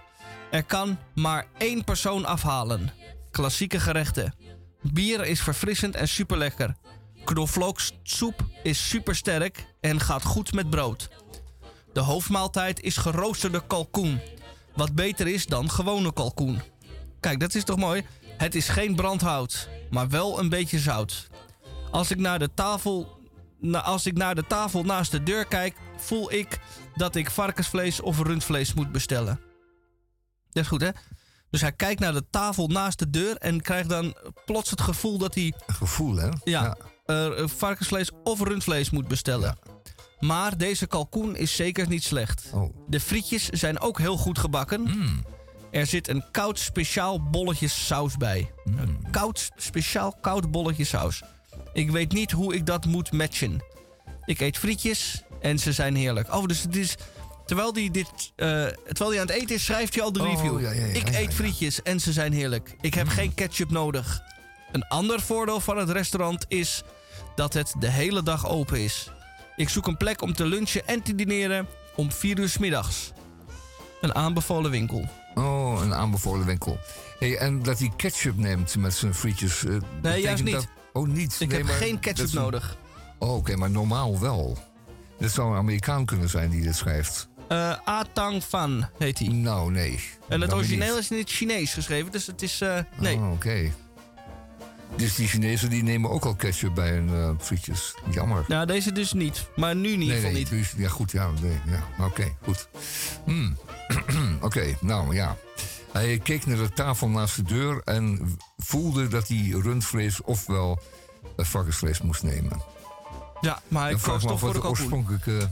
[0.52, 2.92] Er kan maar één persoon afhalen.
[3.32, 4.36] Klassieke gerechten.
[4.82, 6.76] Bier is verfrissend en super lekker.
[7.24, 11.10] Knoflooksoep is super sterk en gaat goed met brood.
[11.94, 14.20] De hoofdmaaltijd is geroosterde kalkoen.
[14.76, 16.62] Wat beter is dan gewone kalkoen.
[17.20, 18.06] Kijk, dat is toch mooi?
[18.38, 21.28] Het is geen brandhout, maar wel een beetje zout.
[21.92, 23.20] Als ik naar de tafel,
[23.72, 26.60] als ik naar de tafel naast de deur kijk, voel ik
[26.96, 29.40] dat ik varkensvlees of rundvlees moet bestellen.
[30.52, 30.90] Dat is goed, hè?
[31.50, 34.16] Dus hij kijkt naar de tafel naast de deur en krijgt dan
[34.46, 35.54] plots het gevoel dat hij.
[35.68, 36.28] Gevoel, hè?
[36.28, 36.38] Ja.
[36.44, 36.78] ja.
[37.06, 39.58] Uh, varkensvlees of rundvlees moet bestellen.
[39.64, 39.76] Ja.
[40.20, 42.50] Maar deze kalkoen is zeker niet slecht.
[42.54, 42.76] Oh.
[42.88, 44.82] De frietjes zijn ook heel goed gebakken.
[44.82, 45.26] Mm.
[45.78, 48.52] Er zit een koud speciaal bolletje saus bij.
[48.64, 48.78] Mm.
[48.78, 51.22] Een koud speciaal koud bolletje saus.
[51.74, 53.64] Ik weet niet hoe ik dat moet matchen.
[54.26, 56.34] Ik eet frietjes en ze zijn heerlijk.
[56.34, 56.96] Oh, dus het is.
[57.46, 60.54] Terwijl hij dit, uh, terwijl hij aan het eten is, schrijft hij al de review.
[60.54, 62.76] Oh, ja, ja, ja, ik eet frietjes en ze zijn heerlijk.
[62.82, 63.12] Ik heb mm.
[63.12, 64.22] geen ketchup nodig.
[64.72, 66.84] Een ander voordeel van het restaurant is
[67.36, 69.10] dat het de hele dag open is.
[69.56, 73.12] Ik zoek een plek om te lunchen en te dineren om 4 uur s middags.
[74.02, 75.10] Een aanbevolen winkel.
[75.38, 76.80] Oh, een aanbevolen winkel.
[77.20, 79.64] Hey, en dat hij ketchup neemt met zijn frietjes.
[79.64, 80.54] Uh, nee, juist niet.
[80.54, 80.68] Dat...
[80.94, 81.36] Oh, niet.
[81.40, 82.78] Ik nee, heb maar geen ketchup nodig.
[83.18, 84.58] Oh, oké, okay, maar normaal wel.
[85.18, 87.28] Dit zou een Amerikaan kunnen zijn die dit schrijft.
[87.50, 89.28] Uh, Atang Fan heet hij.
[89.28, 90.00] Nou, nee.
[90.28, 92.62] En het origineel is in het Chinees geschreven, dus het is.
[92.62, 93.16] Uh, nee.
[93.16, 93.34] Oh, oké.
[93.34, 93.74] Okay.
[94.96, 97.96] Dus die Chinezen die nemen ook al ketchup bij hun uh, frietjes.
[98.12, 98.46] Jammer.
[98.48, 99.48] Nou, deze dus niet.
[99.56, 100.50] Maar nu in ieder geval nee, niet.
[100.50, 101.12] Dus, ja, goed.
[101.12, 101.84] Ja, nee, ja.
[101.98, 102.68] oké, okay, goed.
[103.26, 103.58] Hmm.
[104.36, 105.38] oké, okay, nou ja.
[105.92, 110.80] Hij keek naar de tafel naast de deur en voelde dat hij rundvlees ofwel
[111.38, 112.62] varkensvlees moest nemen.
[113.42, 115.50] Ja, maar hij koos toch voor de de oorspronkelijke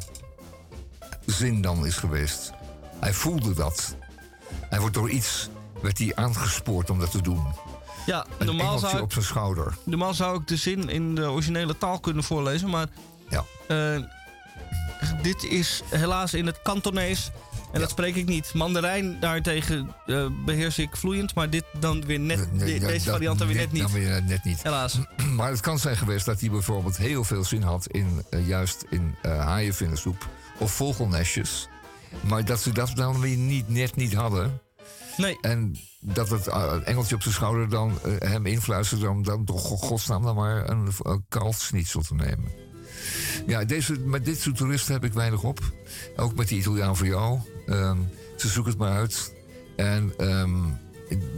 [1.25, 2.51] zin dan is geweest.
[2.99, 3.95] Hij voelde dat.
[4.69, 5.49] Hij wordt door iets
[5.81, 7.43] werd hij aangespoord om dat te doen.
[8.05, 9.77] Ja, een normaal zou, ik, op zijn schouder.
[9.83, 12.87] normaal zou ik de zin in de originele taal kunnen voorlezen, maar
[13.29, 13.43] ja.
[13.67, 14.01] Uh,
[15.21, 17.31] dit is helaas in het Kantonees
[17.75, 17.87] en ja.
[17.87, 18.53] dat spreek ik niet.
[18.53, 23.47] Mandarijn daartegen uh, beheers ik vloeiend, maar dit dan weer net, de, deze variant dan
[23.47, 23.81] weer net niet.
[23.81, 24.63] Dan weer net niet.
[24.63, 24.97] Helaas.
[25.35, 28.85] Maar het kan zijn geweest dat hij bijvoorbeeld heel veel zin had in uh, juist
[28.89, 30.27] in uh, haaienvinnensoep
[30.59, 31.67] of vogelnestjes.
[32.21, 34.61] Maar dat ze dat dan weer niet, net niet hadden.
[35.17, 35.37] Nee.
[35.41, 35.75] En
[36.13, 36.47] dat het
[36.83, 40.87] engeltje op zijn schouder dan uh, hem influisterde om dan toch godsnaam dan maar een,
[41.01, 42.51] een te nemen.
[43.47, 45.59] Ja, deze, met dit soort toeristen heb ik weinig op.
[46.15, 47.39] Ook met die Italiaan voor jou.
[47.67, 49.33] Um, ze zoeken het maar uit.
[49.75, 50.77] En um,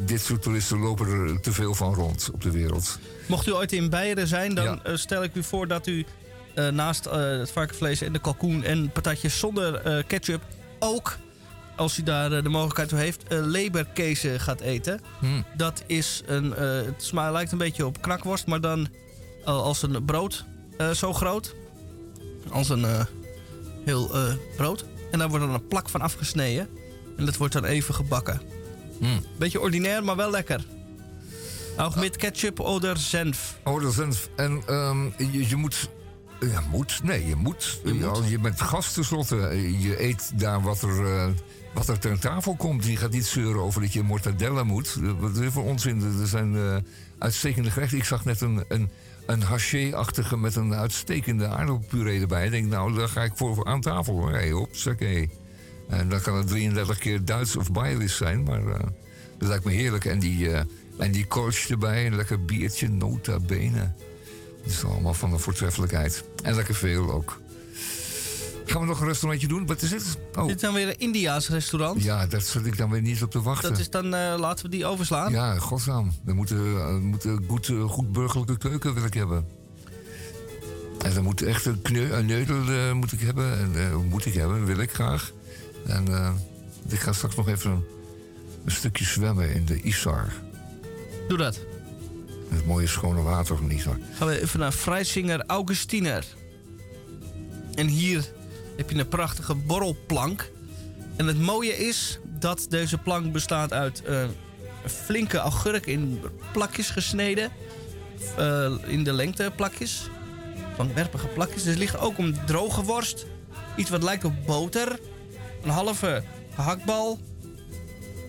[0.05, 2.99] dit soort toeristen lopen er te veel van rond op de wereld.
[3.25, 6.05] Mocht u ooit in Beieren zijn, dan eh, stel ik u voor dat u
[6.55, 10.41] eh, naast eh, het varkenvlees en de kalkoen en patatjes zonder ketchup
[10.79, 11.17] ook,
[11.77, 15.01] als u daar de mogelijkheid toe heeft, leberkezen gaat eten.
[15.19, 15.45] Hmm.
[15.55, 16.51] Dat is een,
[16.85, 18.87] het smaakt lijkt een beetje op knakworst, maar dan
[19.43, 20.45] als een brood
[20.93, 21.55] zo groot.
[22.49, 22.85] Als een
[23.85, 24.11] heel
[24.55, 24.85] brood.
[25.11, 26.69] En daar wordt dan een plak van afgesneden.
[27.17, 28.41] En dat wordt dan even gebakken.
[28.99, 29.23] Mm.
[29.37, 30.65] Beetje ordinair, maar wel lekker.
[31.77, 33.57] Ook met ketchup oder senf.
[33.63, 34.29] Oder senf.
[34.35, 35.89] En ehm, je, je, moet...
[36.39, 36.99] Ja, moet?
[37.03, 37.79] Nee, je moet.
[37.83, 38.29] Je, moet.
[38.29, 39.35] je bent gast tenslotte.
[39.79, 41.27] Je eet daar wat er, uh,
[41.77, 42.85] wat er ter tafel komt.
[42.85, 44.99] Je gaat niet zeuren over dat je mortadella moet.
[45.19, 46.01] Wat is voor onzin?
[46.21, 46.75] Er zijn uh,
[47.17, 47.97] uitstekende gerechten.
[47.97, 48.89] Ik zag net een, een,
[49.25, 52.45] een haché-achtige met een uitstekende aardappelpuree erbij.
[52.45, 54.27] Ik denk, nou, daar ga ik voor aan tafel.
[54.27, 55.27] Hey, op, oké.
[55.89, 58.79] En dan kan het 33 keer Duits of Bayerisch zijn, maar uh,
[59.37, 60.05] dat lijkt me heerlijk.
[60.05, 60.59] En die, uh,
[60.97, 63.91] en die coach erbij, een lekker biertje, nota bene.
[64.63, 66.23] Dat is allemaal van de voortreffelijkheid.
[66.43, 67.41] En lekker veel ook.
[68.67, 69.65] Gaan we nog een restaurantje doen?
[69.65, 70.17] Wat is het?
[70.35, 70.47] Oh.
[70.47, 72.03] Dit is dan weer een Indiaas restaurant.
[72.03, 73.69] Ja, daar zit ik dan weer niet op te wachten.
[73.69, 75.31] Dat is dan, uh, laten we die overslaan.
[75.31, 76.13] Ja, godsnaam.
[76.23, 79.45] We moeten, uh, moeten goed, uh, goed burgerlijke keuken wil ik hebben.
[81.03, 83.75] En dan moet echt een, kneu, een neudel moet ik hebben.
[83.75, 85.31] En, moet ik hebben, wil ik graag.
[85.85, 86.05] En
[86.89, 87.83] ik ga straks nog even een,
[88.65, 90.33] een, stukje zwemmen in de Isar.
[91.27, 91.59] Doe dat.
[92.49, 93.97] Het mooie schone water van Isar.
[94.13, 96.25] Gaan we even naar Freisinger Augustiner.
[97.73, 98.35] En hier
[98.77, 100.51] heb je een prachtige borrelplank.
[101.15, 104.29] En het mooie is dat deze plank bestaat uit een
[104.85, 106.21] flinke augurk in
[106.51, 107.51] plakjes gesneden.
[108.39, 110.09] Uh, in de lengte plakjes.
[110.75, 111.63] Van werpige plakjes.
[111.63, 113.25] Dus er ligt ook een droge worst.
[113.75, 114.99] Iets wat lijkt op boter
[115.63, 116.23] een halve
[116.55, 117.19] hakbal,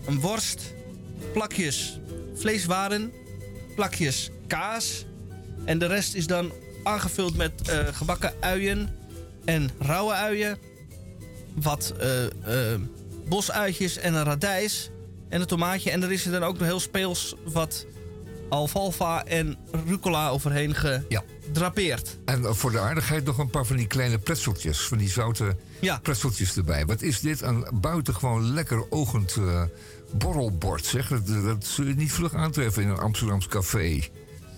[0.05, 0.73] een worst,
[1.33, 1.99] plakjes
[2.35, 3.13] vleeswaren,
[3.75, 5.05] plakjes kaas.
[5.65, 6.51] En de rest is dan
[6.83, 8.98] aangevuld met uh, gebakken uien
[9.45, 10.57] en rauwe uien.
[11.53, 12.79] Wat uh, uh,
[13.27, 14.89] bosuitjes en een radijs.
[15.29, 15.91] En een tomaatje.
[15.91, 17.85] En er is er dan ook nog heel speels wat
[18.49, 19.57] alfalfa en
[19.87, 22.17] rucola overheen gedrapeerd.
[22.25, 22.33] Ja.
[22.33, 24.79] En voor de aardigheid nog een paar van die kleine pretseltjes.
[24.79, 25.99] Van die zoute ja.
[25.99, 26.85] pretseltjes erbij.
[26.85, 27.41] Wat is dit?
[27.41, 29.63] Een buitengewoon lekker ogend uh,
[30.11, 30.85] borrelbord.
[30.85, 31.07] Zeg.
[31.07, 34.07] Dat, dat zul je niet vlug aantreffen in een Amsterdams café.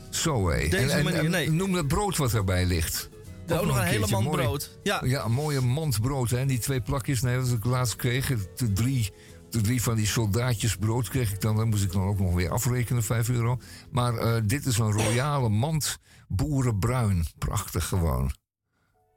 [0.10, 0.58] Zo hé.
[0.58, 1.52] En, nee.
[1.52, 3.10] Noem het brood wat erbij ligt.
[3.54, 4.80] Ook, ook nog een, een hele mand brood.
[4.84, 5.02] Ja.
[5.06, 6.30] ja, een mooie mand brood.
[6.30, 6.46] Hè.
[6.46, 8.28] Die twee plakjes, nee, dat ik laatst kreeg.
[8.56, 9.12] De drie
[9.52, 11.56] de drie van die soldaatjes brood kreeg ik dan.
[11.56, 13.60] Dan moest ik dan ook nog weer afrekenen, 5 euro.
[13.92, 17.26] Maar uh, dit is een royale mand boerenbruin.
[17.38, 18.32] Prachtig gewoon.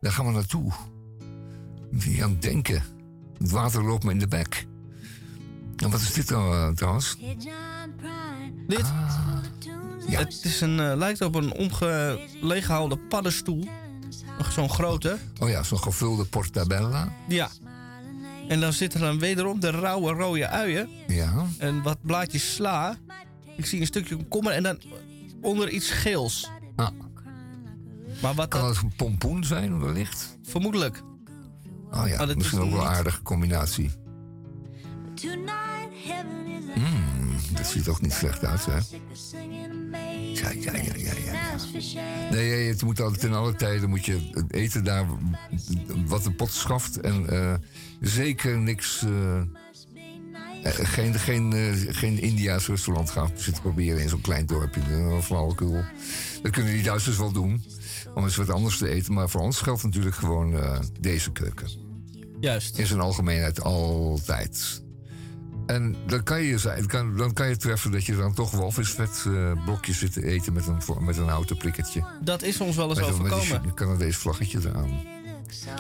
[0.01, 0.73] Daar gaan we naartoe.
[1.91, 2.83] Die aan het denken.
[3.39, 4.67] Het water loopt me in de bek.
[5.77, 7.17] En wat is dit dan uh, trouwens?
[8.67, 8.83] Dit?
[8.83, 9.37] Ah,
[10.09, 10.19] ja.
[10.19, 13.69] Het is een, uh, lijkt op een omgeleeggehouden paddenstoel.
[14.51, 15.19] Zo'n grote.
[15.39, 17.13] Oh ja, zo'n gevulde portabella.
[17.29, 17.49] Ja.
[18.49, 20.89] En dan zitten er dan wederom de rauwe rode uien.
[21.07, 21.47] Ja.
[21.59, 22.97] En wat blaadjes sla.
[23.57, 24.81] Ik zie een stukje komkommer en dan
[25.41, 26.51] onder iets geels.
[26.77, 26.89] Ah.
[28.23, 28.75] Maar wat kan dat...
[28.75, 30.39] het een pompoen zijn, wellicht?
[30.43, 31.03] Vermoedelijk.
[31.91, 33.91] Oh ja, dat misschien ook wel een aardige combinatie.
[36.75, 38.79] Mm, dat ziet ook niet slecht uit, hè?
[40.33, 41.57] Ja, ja, ja, ja, ja.
[42.31, 45.07] Nee, het moet altijd in alle tijden moet je eten daar
[46.07, 47.01] wat de pot schaft.
[47.01, 47.55] En uh,
[48.01, 49.03] zeker niks.
[49.03, 49.43] Uh,
[50.65, 54.81] geen, geen, uh, geen India's restaurant gaan zitten proberen in zo'n klein dorpje.
[55.23, 55.85] Flauwekul.
[56.43, 57.65] Dat kunnen die Duitsers wel doen.
[58.15, 59.13] Om eens wat anders te eten.
[59.13, 60.57] Maar voor ons geldt natuurlijk gewoon
[61.01, 61.69] deze keuken.
[62.41, 62.79] Juist.
[62.79, 64.83] In zijn algemeenheid altijd.
[65.67, 66.87] En dan kan je, zijn,
[67.17, 70.67] dan kan je treffen dat je dan toch walvisvet uh, blokjes zit te eten met
[70.67, 72.05] een, met een houten prikkertje.
[72.21, 73.49] Dat is ons wel eens met overkomen.
[73.49, 75.03] Met een Canadees vlaggetje eraan.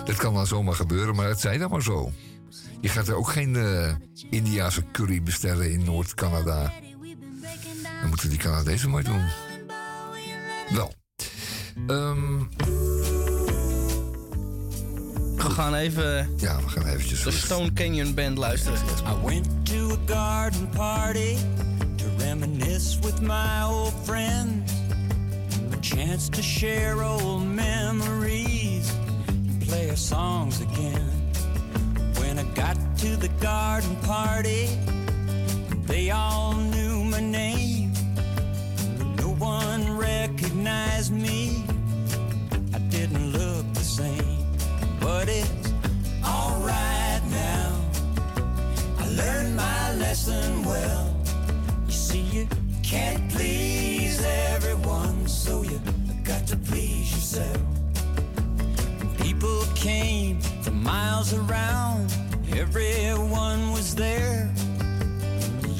[0.04, 2.12] Dat kan dan zomaar gebeuren, maar het zij dan maar zo.
[2.80, 3.94] Je gaat er ook geen uh,
[4.30, 6.72] Indiase curry bestellen in Noord-Canada.
[8.00, 9.24] Dan moeten die Canadezen maar doen.
[10.70, 10.94] Wel.
[11.86, 12.33] Um,
[15.44, 16.28] we gaan even.
[16.36, 17.22] Ja, we gaan eventjes.
[17.22, 18.78] De Stone Canyon Band luisteren.
[18.78, 21.36] I went to a garden party
[21.96, 24.72] to reminisce with my old friends.
[25.72, 28.90] A chance to share old memories
[29.26, 31.32] and play our songs again.
[32.18, 34.68] When I got to the garden party,
[35.86, 37.92] they all knew my name.
[39.16, 41.63] No one recognized me.
[50.26, 51.14] listen well.
[51.86, 52.48] You see, you
[52.82, 55.78] can't please everyone, so you
[56.22, 57.58] got to please yourself.
[59.18, 62.10] People came from miles around,
[62.56, 64.50] everyone was there.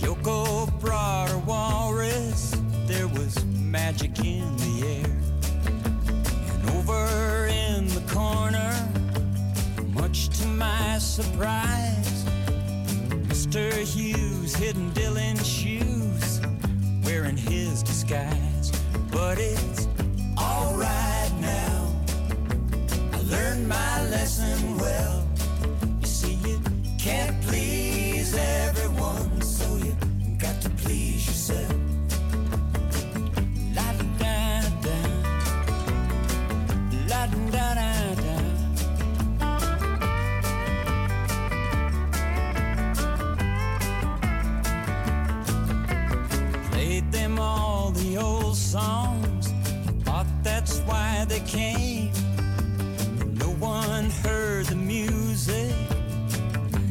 [0.03, 2.55] Yoko brought a walrus,
[2.87, 5.17] there was magic in the air.
[6.51, 8.73] And over in the corner,
[9.95, 11.94] much to my surprise,
[13.55, 13.85] Mr.
[13.85, 16.41] Hughes hidden Dylan's shoes,
[17.05, 18.73] wearing his disguise.
[19.13, 19.87] But it's
[20.37, 21.95] alright now.
[23.13, 25.24] I learned my lesson well.
[48.75, 49.53] Songs.
[50.03, 52.11] Thought that's why they came.
[53.43, 55.73] No one heard the music.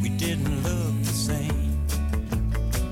[0.01, 1.77] We didn't look the same.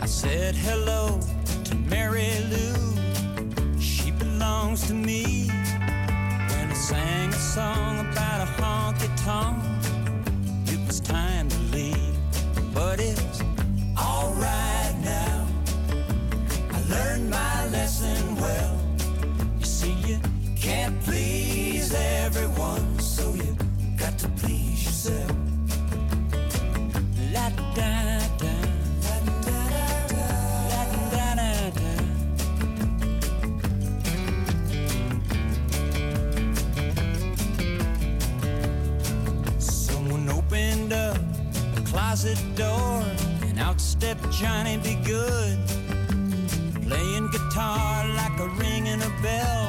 [0.01, 1.21] I said hello
[1.67, 3.79] to Mary Lou.
[3.79, 5.47] She belongs to me.
[6.51, 9.60] When I sang a song about a honky tonk,
[44.41, 45.59] Johnny Be Good
[46.87, 49.67] playing guitar like a ring and a bell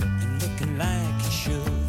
[0.00, 1.82] and looking like you should.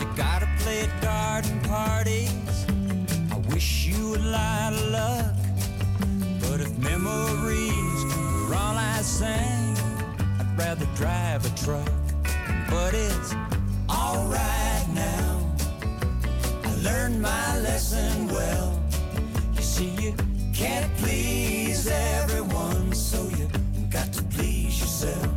[0.00, 2.64] You gotta play at garden parties.
[3.30, 5.34] I wish you a lot of luck.
[6.40, 8.00] But if memories
[8.48, 9.76] were all I sang,
[10.40, 11.92] I'd rather drive a truck.
[12.70, 13.34] But it's
[13.90, 15.52] alright now.
[16.64, 18.82] I learned my lesson well.
[19.54, 20.14] You see, you
[20.54, 23.48] can't please everyone, so you
[23.90, 25.28] got to please yourself.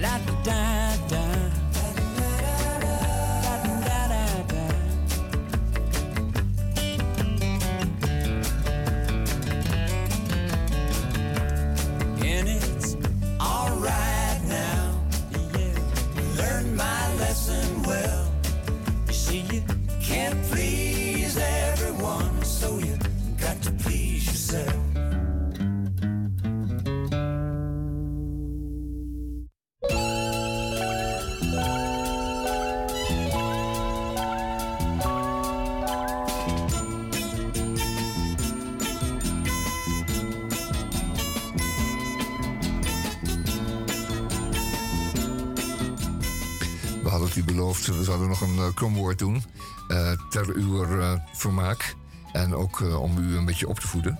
[0.00, 1.29] La da da.
[47.70, 49.44] Beloofd, we zouden nog een uh, kromwoord doen.
[49.88, 51.94] eh, ter uw eh, vermaak.
[52.32, 54.18] En ook eh, om u een beetje op te voeden.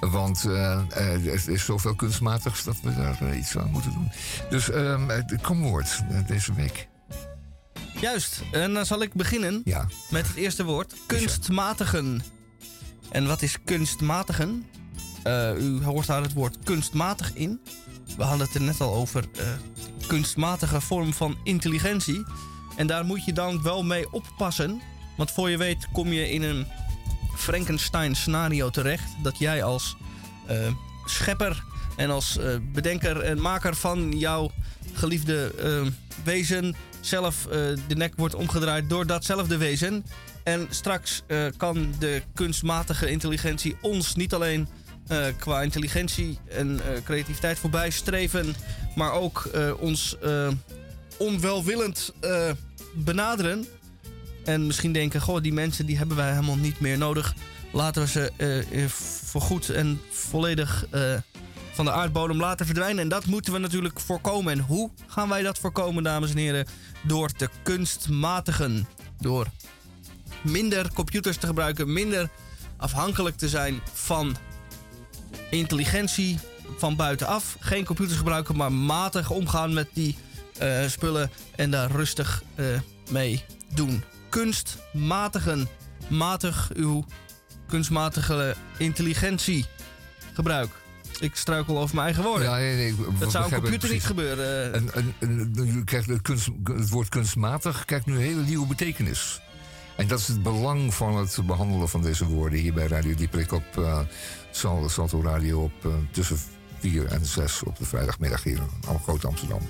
[0.00, 4.10] Want eh, eh, er is zoveel kunstmatigs dat we daar eh, iets aan moeten doen.
[4.50, 6.88] Dus ehm, het kromwoord eh, deze week.
[8.00, 9.86] Juist, en dan zal ik beginnen Ja.
[10.10, 12.22] met het eerste woord: kunstmatigen.
[13.10, 14.66] En wat is kunstmatigen?
[15.22, 17.60] Eh, u hoort daar het woord kunstmatig in.
[18.16, 19.46] We hadden het er net al over eh,
[20.06, 22.24] kunstmatige vorm van intelligentie.
[22.78, 24.80] En daar moet je dan wel mee oppassen.
[25.16, 26.66] Want voor je weet kom je in een
[27.34, 29.08] Frankenstein scenario terecht.
[29.22, 29.96] Dat jij als
[30.46, 30.56] eh,
[31.04, 31.62] schepper
[31.96, 34.50] en als eh, bedenker en maker van jouw
[34.92, 35.92] geliefde eh,
[36.24, 37.46] wezen zelf
[37.86, 40.04] de nek wordt omgedraaid door datzelfde wezen.
[40.42, 41.22] En straks
[41.56, 44.68] kan de kunstmatige intelligentie ons niet alleen
[45.38, 48.54] qua intelligentie en creativiteit voorbij streven,
[48.94, 50.16] maar ook ons
[51.16, 52.12] onwelwillend
[53.04, 53.66] benaderen.
[54.44, 57.34] En misschien denken, goh, die mensen die hebben wij helemaal niet meer nodig.
[57.72, 58.88] Laten we ze eh, eh,
[59.24, 61.14] voorgoed en volledig eh,
[61.72, 63.02] van de aardbodem laten verdwijnen.
[63.02, 64.52] En dat moeten we natuurlijk voorkomen.
[64.52, 66.66] En hoe gaan wij dat voorkomen, dames en heren?
[67.02, 68.88] Door te kunstmatigen.
[69.20, 69.46] Door
[70.42, 72.28] minder computers te gebruiken, minder
[72.76, 74.36] afhankelijk te zijn van
[75.50, 76.38] intelligentie
[76.78, 77.56] van buitenaf.
[77.60, 80.16] Geen computers gebruiken, maar matig omgaan met die
[80.58, 82.66] eh, spullen en daar rustig eh,
[83.10, 83.44] mee
[83.74, 84.02] doen.
[84.28, 85.68] Kunstmatigen.
[86.08, 87.04] Matig uw
[87.66, 89.66] kunstmatige intelligentie
[90.32, 90.70] gebruik.
[91.20, 92.48] Ik struikel over mijn eigen woorden.
[92.48, 94.74] Ja, nee, nee, ik dat zou een computer niet gebeuren.
[94.74, 99.40] En, en, krijgt het, kunst, het woord kunstmatig krijgt nu een hele nieuwe betekenis.
[99.96, 103.52] En dat is het belang van het behandelen van deze woorden hier bij Radio Dieprik
[103.52, 104.00] op uh,
[104.50, 106.38] Salto Radio op uh, tussen
[106.78, 108.56] 4 en 6 op de vrijdagmiddag hier
[108.88, 109.60] in Groot Amsterdam.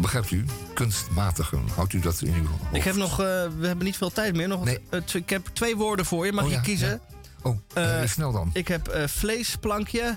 [0.00, 0.44] Begrijpt u?
[0.74, 1.62] Kunstmatigen.
[1.74, 2.62] Houdt u dat in uw hoofd?
[2.72, 3.16] Ik heb nog, uh,
[3.58, 4.48] we hebben niet veel tijd meer.
[4.48, 4.78] Nog, Nee.
[4.90, 6.32] uh, t- ik heb twee woorden voor je.
[6.32, 6.88] Mag Oh, je ja, kiezen?
[6.88, 7.00] ja.
[7.42, 8.50] Oh, eh, Eh, snel dan.
[8.52, 10.16] Ik heb eh, vleesplankje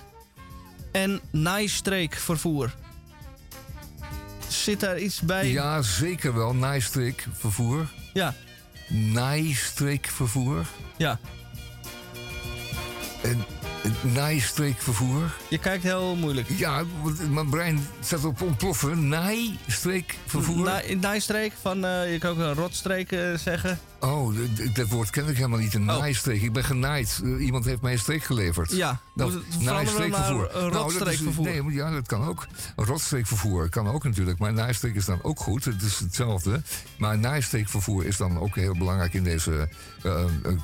[0.91, 2.75] en naaistreekvervoer.
[4.47, 5.47] Zit daar iets bij?
[5.51, 6.53] Ja, zeker wel.
[6.55, 7.87] Naaistreekvervoer.
[8.13, 8.33] Ja.
[8.89, 10.65] Naaistreekvervoer.
[10.97, 11.19] Ja.
[13.23, 13.45] En
[14.13, 15.33] naaistreekvervoer.
[15.49, 16.47] Je kijkt heel moeilijk.
[16.49, 16.83] Ja,
[17.29, 19.07] mijn brein staat op ontploffen.
[19.07, 20.63] Naaistreekvervoer.
[20.65, 23.79] Na, naaistreek van, eh, je kan ook een rotstreek eh, zeggen.
[23.99, 24.33] Oh,
[24.73, 25.73] dat woord ken ik helemaal niet.
[25.73, 26.41] Een naaistreek.
[26.41, 27.21] Ik ben genaaid.
[27.23, 28.71] Eh, iemand heeft mij een streek geleverd.
[28.71, 30.47] Ja, we naaistreekvervoer.
[30.47, 31.45] eh, Nou, rotstreekvervoer.
[31.45, 32.47] nee, maar ja, dat kan ook.
[32.75, 34.39] Een rotstreekvervoer kan ook natuurlijk.
[34.39, 35.65] Maar naaistreek is dan ook goed.
[35.65, 36.61] Het is hetzelfde.
[36.97, 39.69] Maar naaistreekvervoer is dan ook heel belangrijk in deze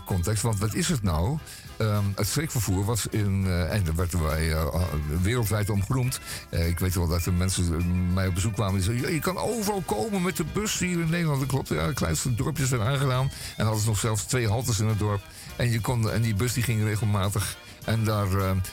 [0.05, 0.43] context.
[0.43, 1.37] Want wat is het nou?
[1.83, 4.83] Ehm, het streekvervoer was in, eh, en daar werden wij eh,
[5.21, 6.19] wereldwijd om genoemd.
[6.49, 9.19] Eh, ik weet wel dat er mensen mij op bezoek kwamen die zeiden: "Ja, Je
[9.19, 11.39] kan overal komen met de bus hier in Nederland.
[11.39, 13.31] Dat klopt, ja, de kleinste dorpjes zijn aangedaan.
[13.57, 15.21] En hadden ze nog zelfs twee haltes in het dorp.
[15.55, 17.57] En, je kon, en die bus die ging regelmatig.
[17.85, 18.27] En daar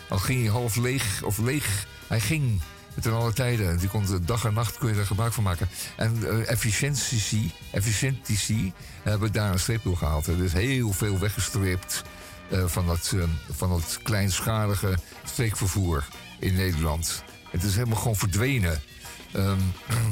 [0.08, 1.86] al ging hij half leeg of leeg.
[2.06, 2.60] Hij ging
[3.00, 3.78] ten alle tijden.
[3.78, 5.68] Die kon dag en nacht kun je daar gebruik van maken.
[5.96, 8.72] En eh, efficiëntici, efficiëntici
[9.02, 10.26] hebben daar een streep door gehaald.
[10.26, 12.02] Er is heel veel weggestreept
[12.50, 14.94] van, dat, eh, van dat kleinschalige
[15.24, 16.04] streekvervoer
[16.38, 17.22] in Nederland.
[17.50, 18.80] Het is helemaal gewoon verdwenen.
[19.32, 19.58] Ehm,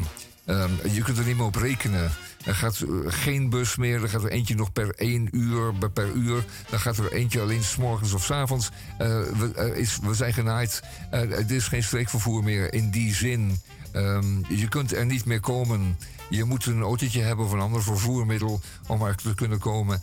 [0.45, 2.11] ehm, je kunt er niet meer op rekenen.
[2.45, 4.03] Er gaat eh, geen bus meer.
[4.03, 6.45] Er gaat er eentje nog per één uur, per- uur.
[6.71, 8.71] Dan gaat er eentje alleen s morgens of s avonds.
[8.99, 10.83] Eh, we, we zijn genaaid.
[11.11, 13.61] Eh, er is geen streekvervoer meer in die zin.
[13.93, 15.99] Ehm, je kunt er niet meer komen.
[16.31, 20.03] Je moet een autootje hebben of een ander vervoermiddel om er te kunnen komen.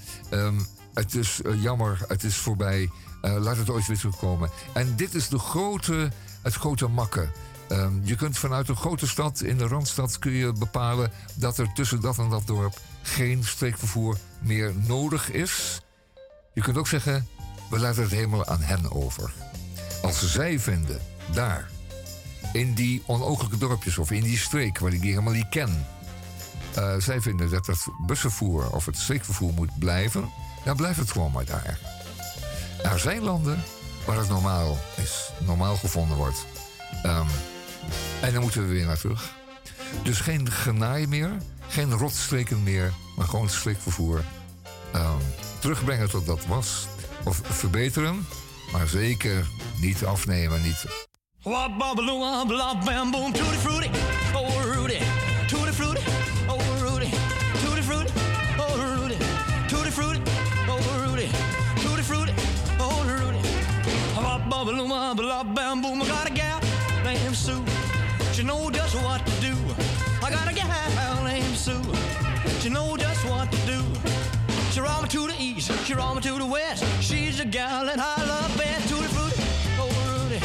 [0.96, 2.90] Het is eh, jammer, het is voorbij.
[3.22, 4.50] Eh, laat het ooit weer terugkomen.
[4.74, 6.12] En dit is de grote,
[6.42, 7.32] het grote makken.
[7.68, 11.74] Ehm, je kunt vanuit een grote stad, in de Randstad, kun je bepalen dat er
[11.74, 15.82] tussen dat en dat dorp geen streekvervoer meer nodig is.
[16.54, 17.28] Je kunt ook zeggen,
[17.70, 19.34] we laten het helemaal aan hen over.
[20.02, 21.00] Als zij vinden,
[21.34, 21.70] daar,
[22.54, 25.86] in die onogelijke dorpjes of in die streek waar ik die helemaal niet ken,
[26.76, 30.30] eh, zij vinden dat het busvervoer of het streekvervoer moet blijven,
[30.66, 31.80] dan blijft het gewoon maar daar.
[32.84, 33.64] Er zijn landen
[34.06, 36.46] waar het normaal is, normaal gevonden wordt.
[37.04, 37.28] Ehm,
[38.22, 39.34] en dan moeten we weer naar terug.
[40.04, 41.32] Dus geen genaai meer,
[41.68, 44.24] geen rotstreken meer, maar gewoon streekvervoer.
[44.94, 45.20] Ehm,
[45.60, 46.88] terugbrengen tot dat was.
[47.24, 48.28] Of verbeteren,
[48.72, 49.48] maar zeker
[49.82, 50.86] niet afnemen, niet
[64.84, 66.60] wop bobbaloo wop lop bam boom I got a gal
[67.04, 67.64] named Sue
[68.34, 69.56] she know just what to do
[70.24, 71.82] I got a gal named Sue
[72.60, 73.82] she know just what to do
[74.72, 77.86] she roll me to the east she roll me to the west she's the gal
[77.86, 79.42] that I love best tutti frutti
[79.80, 80.40] oh Rudy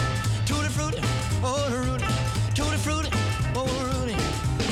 [0.46, 1.00] Tutti frutti,
[1.42, 2.04] oh Rudy.
[2.54, 3.10] Tutti frutti,
[3.54, 4.14] oh Rudy.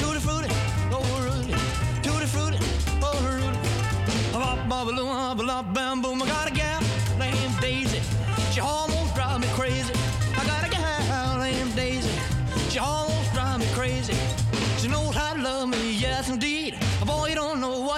[0.01, 0.49] Tutti frutti,
[0.91, 1.55] oh Rudy.
[2.03, 2.59] Tutti frutti,
[3.01, 3.59] oh Rudy.
[4.33, 6.18] Bop, bop, bop, lop, bam, boom.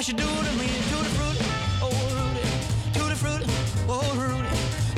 [0.01, 0.67] What she do to me.
[0.91, 1.45] Tutti frutti,
[1.83, 2.41] oh Rudy.
[2.95, 3.45] Tutti frutti,
[3.87, 4.49] oh Rudy.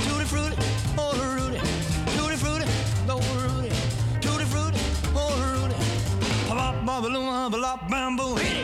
[0.07, 0.57] Tutti frutti,
[0.97, 1.59] oh Rudy.
[2.17, 2.67] Tutti frutti,
[3.09, 3.71] oh Rudy.
[4.21, 4.79] Tutti frutti,
[5.15, 5.75] oh Rudy.
[6.49, 8.37] Loo, bop, lop, bam, boom.
[8.37, 8.62] Hit it.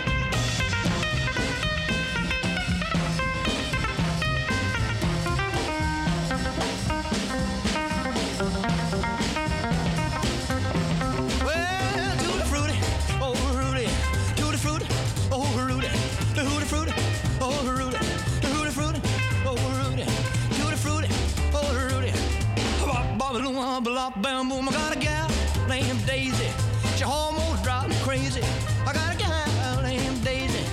[23.98, 24.68] Boom.
[24.68, 25.28] I got a gal
[25.68, 26.50] named Daisy.
[26.96, 28.42] She almost drives me crazy.
[28.86, 30.64] I got a gal named Daisy.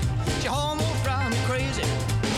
[0.41, 1.83] She almost drives me crazy.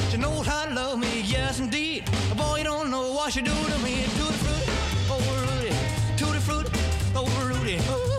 [0.10, 2.06] She knows how to love me, yes indeed.
[2.38, 4.06] Boy, you don't know what she do to me.
[4.18, 4.72] Tutti frutti,
[5.12, 5.76] oh Rudy,
[6.16, 6.72] tutti frutti,
[7.16, 7.78] oh Rudy.
[7.90, 8.16] Oh,